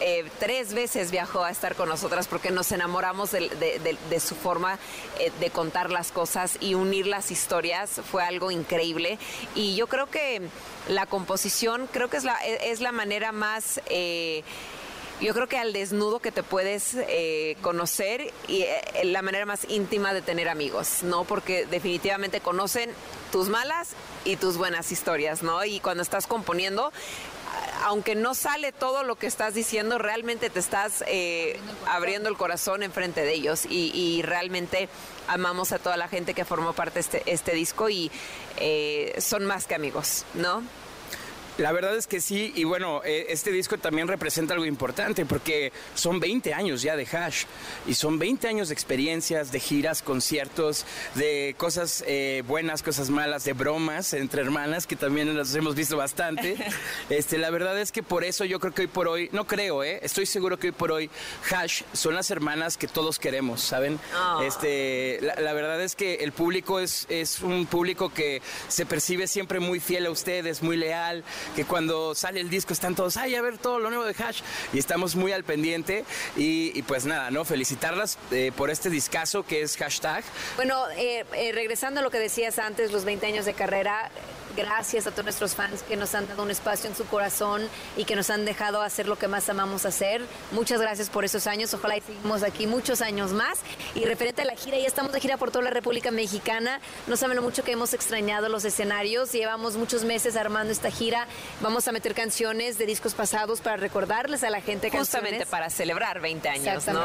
eh, 0.00 0.24
tres 0.38 0.72
veces 0.72 1.10
viajó 1.10 1.44
a 1.44 1.50
estar 1.50 1.74
con 1.74 1.88
nosotras 1.88 2.26
porque 2.26 2.50
nos 2.50 2.72
enamoramos 2.72 3.32
de, 3.32 4.20
su 4.20 4.34
forma 4.34 4.78
eh, 5.18 5.30
de 5.40 5.50
contar 5.50 5.90
las 5.90 6.10
cosas 6.10 6.56
y 6.60 6.74
unir 6.74 7.06
las 7.06 7.30
historias. 7.30 8.00
Fue 8.10 8.22
algo 8.22 8.50
increíble. 8.50 9.18
Y 9.54 9.76
yo 9.76 9.86
creo 9.86 10.06
que 10.06 10.42
la 10.88 11.06
composición, 11.06 11.88
creo 11.92 12.08
que 12.08 12.16
es 12.16 12.24
la, 12.24 12.36
es 12.44 12.80
la 12.80 12.92
manera 12.92 13.32
más... 13.32 13.80
eh, 13.86 14.42
yo 15.20 15.34
creo 15.34 15.48
que 15.48 15.58
al 15.58 15.72
desnudo 15.72 16.20
que 16.20 16.32
te 16.32 16.42
puedes 16.42 16.94
eh, 16.94 17.56
conocer 17.62 18.32
y 18.46 18.62
eh, 18.62 18.80
la 19.04 19.22
manera 19.22 19.46
más 19.46 19.66
íntima 19.68 20.14
de 20.14 20.22
tener 20.22 20.48
amigos, 20.48 21.02
¿no? 21.02 21.24
Porque 21.24 21.66
definitivamente 21.66 22.40
conocen 22.40 22.90
tus 23.32 23.48
malas 23.48 23.90
y 24.24 24.36
tus 24.36 24.56
buenas 24.56 24.92
historias, 24.92 25.42
¿no? 25.42 25.64
Y 25.64 25.80
cuando 25.80 26.02
estás 26.02 26.26
componiendo, 26.26 26.92
aunque 27.84 28.14
no 28.14 28.34
sale 28.34 28.72
todo 28.72 29.02
lo 29.02 29.16
que 29.16 29.26
estás 29.26 29.54
diciendo, 29.54 29.98
realmente 29.98 30.50
te 30.50 30.60
estás 30.60 31.04
eh, 31.06 31.58
abriendo 31.86 32.28
el 32.28 32.36
corazón 32.36 32.82
enfrente 32.82 33.22
de 33.22 33.32
ellos 33.32 33.66
y, 33.66 33.90
y 33.94 34.22
realmente 34.22 34.88
amamos 35.26 35.72
a 35.72 35.78
toda 35.78 35.96
la 35.96 36.08
gente 36.08 36.34
que 36.34 36.44
formó 36.44 36.72
parte 36.72 36.94
de 36.94 37.00
este, 37.00 37.22
este 37.26 37.52
disco 37.52 37.88
y 37.88 38.10
eh, 38.56 39.14
son 39.18 39.44
más 39.44 39.66
que 39.66 39.74
amigos, 39.74 40.24
¿no? 40.34 40.62
La 41.58 41.72
verdad 41.72 41.96
es 41.96 42.06
que 42.06 42.20
sí, 42.20 42.52
y 42.54 42.62
bueno, 42.62 43.02
eh, 43.04 43.26
este 43.30 43.50
disco 43.50 43.78
también 43.78 44.06
representa 44.06 44.54
algo 44.54 44.64
importante 44.64 45.26
porque 45.26 45.72
son 45.96 46.20
20 46.20 46.54
años 46.54 46.82
ya 46.82 46.94
de 46.94 47.04
Hash 47.04 47.46
y 47.84 47.94
son 47.94 48.16
20 48.20 48.46
años 48.46 48.68
de 48.68 48.74
experiencias, 48.74 49.50
de 49.50 49.58
giras, 49.58 50.00
conciertos, 50.00 50.86
de 51.16 51.56
cosas 51.58 52.04
eh, 52.06 52.44
buenas, 52.46 52.84
cosas 52.84 53.10
malas, 53.10 53.44
de 53.44 53.54
bromas 53.54 54.12
entre 54.12 54.42
hermanas 54.42 54.86
que 54.86 54.94
también 54.94 55.36
las 55.36 55.52
hemos 55.56 55.74
visto 55.74 55.96
bastante. 55.96 56.56
Este, 57.08 57.38
la 57.38 57.50
verdad 57.50 57.78
es 57.80 57.90
que 57.90 58.02
por 58.02 58.22
eso 58.22 58.44
yo 58.44 58.60
creo 58.60 58.72
que 58.72 58.82
hoy 58.82 58.88
por 58.88 59.08
hoy, 59.08 59.28
no 59.32 59.46
creo, 59.46 59.82
eh, 59.82 59.98
estoy 60.02 60.26
seguro 60.26 60.58
que 60.58 60.68
hoy 60.68 60.72
por 60.72 60.92
hoy 60.92 61.10
Hash 61.50 61.82
son 61.92 62.14
las 62.14 62.30
hermanas 62.30 62.76
que 62.76 62.86
todos 62.86 63.18
queremos, 63.18 63.62
¿saben? 63.62 63.98
Ah. 64.14 64.42
Este, 64.44 65.18
la, 65.22 65.34
la 65.40 65.52
verdad 65.54 65.80
es 65.82 65.96
que 65.96 66.16
el 66.16 66.32
público 66.32 66.78
es, 66.80 67.06
es 67.08 67.40
un 67.40 67.66
público 67.66 68.12
que 68.12 68.42
se 68.68 68.86
percibe 68.86 69.26
siempre 69.26 69.58
muy 69.58 69.80
fiel 69.80 70.06
a 70.06 70.10
ustedes, 70.10 70.62
muy 70.62 70.76
leal, 70.76 71.24
que 71.54 71.64
cuando 71.64 72.14
sale 72.14 72.40
el 72.40 72.50
disco 72.50 72.72
están 72.72 72.94
todos, 72.94 73.16
ay, 73.16 73.34
a 73.34 73.42
ver 73.42 73.58
todo 73.58 73.78
lo 73.78 73.90
nuevo 73.90 74.04
de 74.04 74.14
Hash, 74.22 74.40
y 74.72 74.78
estamos 74.78 75.16
muy 75.16 75.32
al 75.32 75.44
pendiente, 75.44 76.04
y, 76.36 76.82
pues 76.82 77.04
nada, 77.04 77.30
¿no? 77.30 77.44
Felicitarlas 77.44 78.18
eh, 78.30 78.52
por 78.56 78.70
este 78.70 78.90
discazo 78.90 79.44
que 79.44 79.62
es 79.62 79.76
hashtag. 79.76 80.24
Bueno, 80.56 80.88
eh, 80.96 81.24
eh, 81.32 81.52
regresando 81.52 82.00
a 82.00 82.02
lo 82.02 82.10
que 82.10 82.18
decías 82.18 82.58
antes, 82.58 82.92
los 82.92 83.04
20 83.04 83.26
años 83.26 83.44
de 83.44 83.54
carrera, 83.54 84.10
gracias 84.58 85.06
a 85.06 85.12
todos 85.12 85.24
nuestros 85.24 85.54
fans 85.54 85.84
que 85.84 85.96
nos 85.96 86.16
han 86.16 86.26
dado 86.26 86.42
un 86.42 86.50
espacio 86.50 86.90
en 86.90 86.96
su 86.96 87.06
corazón 87.06 87.62
y 87.96 88.04
que 88.04 88.16
nos 88.16 88.28
han 88.28 88.44
dejado 88.44 88.82
hacer 88.82 89.06
lo 89.06 89.16
que 89.16 89.28
más 89.28 89.48
amamos 89.48 89.86
hacer. 89.86 90.20
Muchas 90.50 90.80
gracias 90.80 91.10
por 91.10 91.24
esos 91.24 91.46
años. 91.46 91.72
Ojalá 91.74 91.96
y 91.96 92.00
seguimos 92.00 92.42
aquí 92.42 92.66
muchos 92.66 93.00
años 93.00 93.32
más. 93.32 93.60
Y 93.94 94.04
referente 94.04 94.42
a 94.42 94.44
la 94.44 94.56
gira, 94.56 94.76
ya 94.76 94.88
estamos 94.88 95.12
de 95.12 95.20
gira 95.20 95.36
por 95.36 95.52
toda 95.52 95.64
la 95.64 95.70
República 95.70 96.10
Mexicana. 96.10 96.80
No 97.06 97.16
saben 97.16 97.36
lo 97.36 97.42
mucho 97.42 97.62
que 97.62 97.70
hemos 97.70 97.94
extrañado 97.94 98.48
los 98.48 98.64
escenarios. 98.64 99.30
Llevamos 99.30 99.76
muchos 99.76 100.04
meses 100.04 100.34
armando 100.34 100.72
esta 100.72 100.90
gira. 100.90 101.28
Vamos 101.60 101.88
a 101.88 101.92
meter 101.92 102.14
canciones 102.14 102.78
de 102.78 102.86
discos 102.86 103.14
pasados 103.14 103.60
para 103.60 103.76
recordarles 103.76 104.42
a 104.44 104.50
la 104.50 104.60
gente 104.60 104.90
Justamente 104.90 105.38
canciones. 105.38 105.48
para 105.48 105.70
celebrar 105.70 106.20
20 106.20 106.48
años, 106.48 106.86
¿no? 106.86 107.02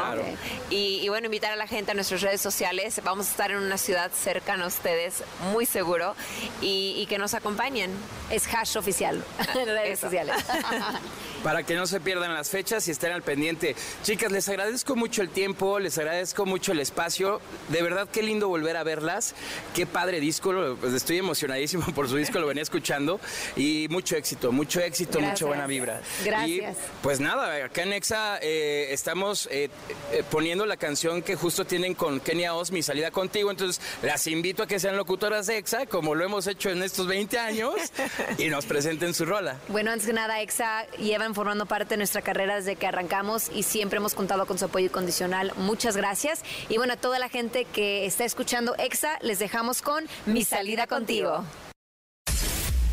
Y, 0.70 1.00
y 1.02 1.08
bueno, 1.08 1.26
invitar 1.26 1.52
a 1.52 1.56
la 1.56 1.66
gente 1.66 1.90
a 1.90 1.94
nuestras 1.94 2.22
redes 2.22 2.40
sociales. 2.40 3.00
Vamos 3.04 3.26
a 3.28 3.30
estar 3.30 3.50
en 3.50 3.58
una 3.58 3.78
ciudad 3.78 4.10
cercana 4.12 4.64
a 4.64 4.68
ustedes, 4.68 5.22
muy 5.52 5.66
seguro, 5.66 6.14
y, 6.60 6.94
y 6.98 7.06
que 7.06 7.18
nos 7.18 7.34
acompañen. 7.34 7.90
Es 8.30 8.46
hash 8.52 8.76
oficial 8.76 9.22
en 9.54 9.66
redes 9.66 9.98
Eso. 9.98 10.06
sociales. 10.06 10.36
para 11.42 11.62
que 11.62 11.74
no 11.74 11.86
se 11.86 12.00
pierdan 12.00 12.32
las 12.32 12.48
fechas 12.48 12.88
y 12.88 12.90
estén 12.90 13.12
al 13.12 13.22
pendiente. 13.22 13.76
Chicas, 14.02 14.32
les 14.32 14.48
agradezco 14.48 14.96
mucho 14.96 15.20
el 15.20 15.28
tiempo, 15.28 15.78
les 15.78 15.98
agradezco 15.98 16.46
mucho 16.46 16.72
el 16.72 16.80
espacio. 16.80 17.40
De 17.68 17.82
verdad, 17.82 18.08
qué 18.10 18.22
lindo 18.22 18.48
volver 18.48 18.76
a 18.78 18.82
verlas. 18.82 19.34
Qué 19.74 19.84
padre 19.84 20.20
disco. 20.20 20.52
pues, 20.80 20.94
estoy 20.94 21.18
emocionadísimo 21.18 21.84
por 21.94 22.08
su 22.08 22.16
disco, 22.16 22.38
lo 22.38 22.46
venía 22.46 22.62
escuchando. 22.62 23.20
Y 23.56 23.88
mucho 23.90 24.16
éxito, 24.16 24.23
mucho 24.52 24.80
éxito, 24.80 25.18
Gracias. 25.18 25.40
mucha 25.40 25.46
buena 25.46 25.66
vibra. 25.66 26.00
Gracias. 26.24 26.76
Y 26.76 26.80
pues 27.02 27.20
nada, 27.20 27.64
acá 27.64 27.82
en 27.82 27.92
Exa 27.92 28.38
eh, 28.40 28.88
estamos 28.90 29.48
eh, 29.50 29.70
eh, 30.12 30.22
poniendo 30.30 30.66
la 30.66 30.76
canción 30.76 31.22
que 31.22 31.36
justo 31.36 31.64
tienen 31.64 31.94
con 31.94 32.20
Kenia 32.20 32.54
Oz, 32.54 32.70
Mi 32.70 32.82
Salida 32.82 33.10
Contigo. 33.10 33.50
Entonces, 33.50 33.80
las 34.02 34.26
invito 34.26 34.62
a 34.62 34.66
que 34.66 34.78
sean 34.78 34.96
locutoras 34.96 35.46
de 35.46 35.58
Exa, 35.58 35.86
como 35.86 36.14
lo 36.14 36.24
hemos 36.24 36.46
hecho 36.46 36.70
en 36.70 36.82
estos 36.82 37.06
20 37.06 37.38
años, 37.38 37.74
y 38.38 38.48
nos 38.48 38.66
presenten 38.66 39.14
su 39.14 39.24
rola. 39.24 39.58
Bueno, 39.68 39.90
antes 39.90 40.06
que 40.06 40.12
nada, 40.12 40.40
EXA 40.40 40.86
llevan 40.98 41.34
formando 41.34 41.66
parte 41.66 41.90
de 41.90 41.98
nuestra 41.98 42.22
carrera 42.22 42.56
desde 42.56 42.76
que 42.76 42.86
arrancamos 42.86 43.50
y 43.54 43.62
siempre 43.62 43.98
hemos 43.98 44.14
contado 44.14 44.46
con 44.46 44.58
su 44.58 44.66
apoyo 44.66 44.86
incondicional. 44.86 45.52
Muchas 45.56 45.96
gracias. 45.96 46.42
Y 46.68 46.76
bueno, 46.76 46.94
a 46.94 46.96
toda 46.96 47.18
la 47.18 47.28
gente 47.28 47.64
que 47.64 48.06
está 48.06 48.24
escuchando 48.24 48.74
EXA, 48.78 49.18
les 49.22 49.38
dejamos 49.38 49.82
con 49.82 50.06
Mi 50.26 50.44
salida 50.44 50.86
contigo. 50.86 51.44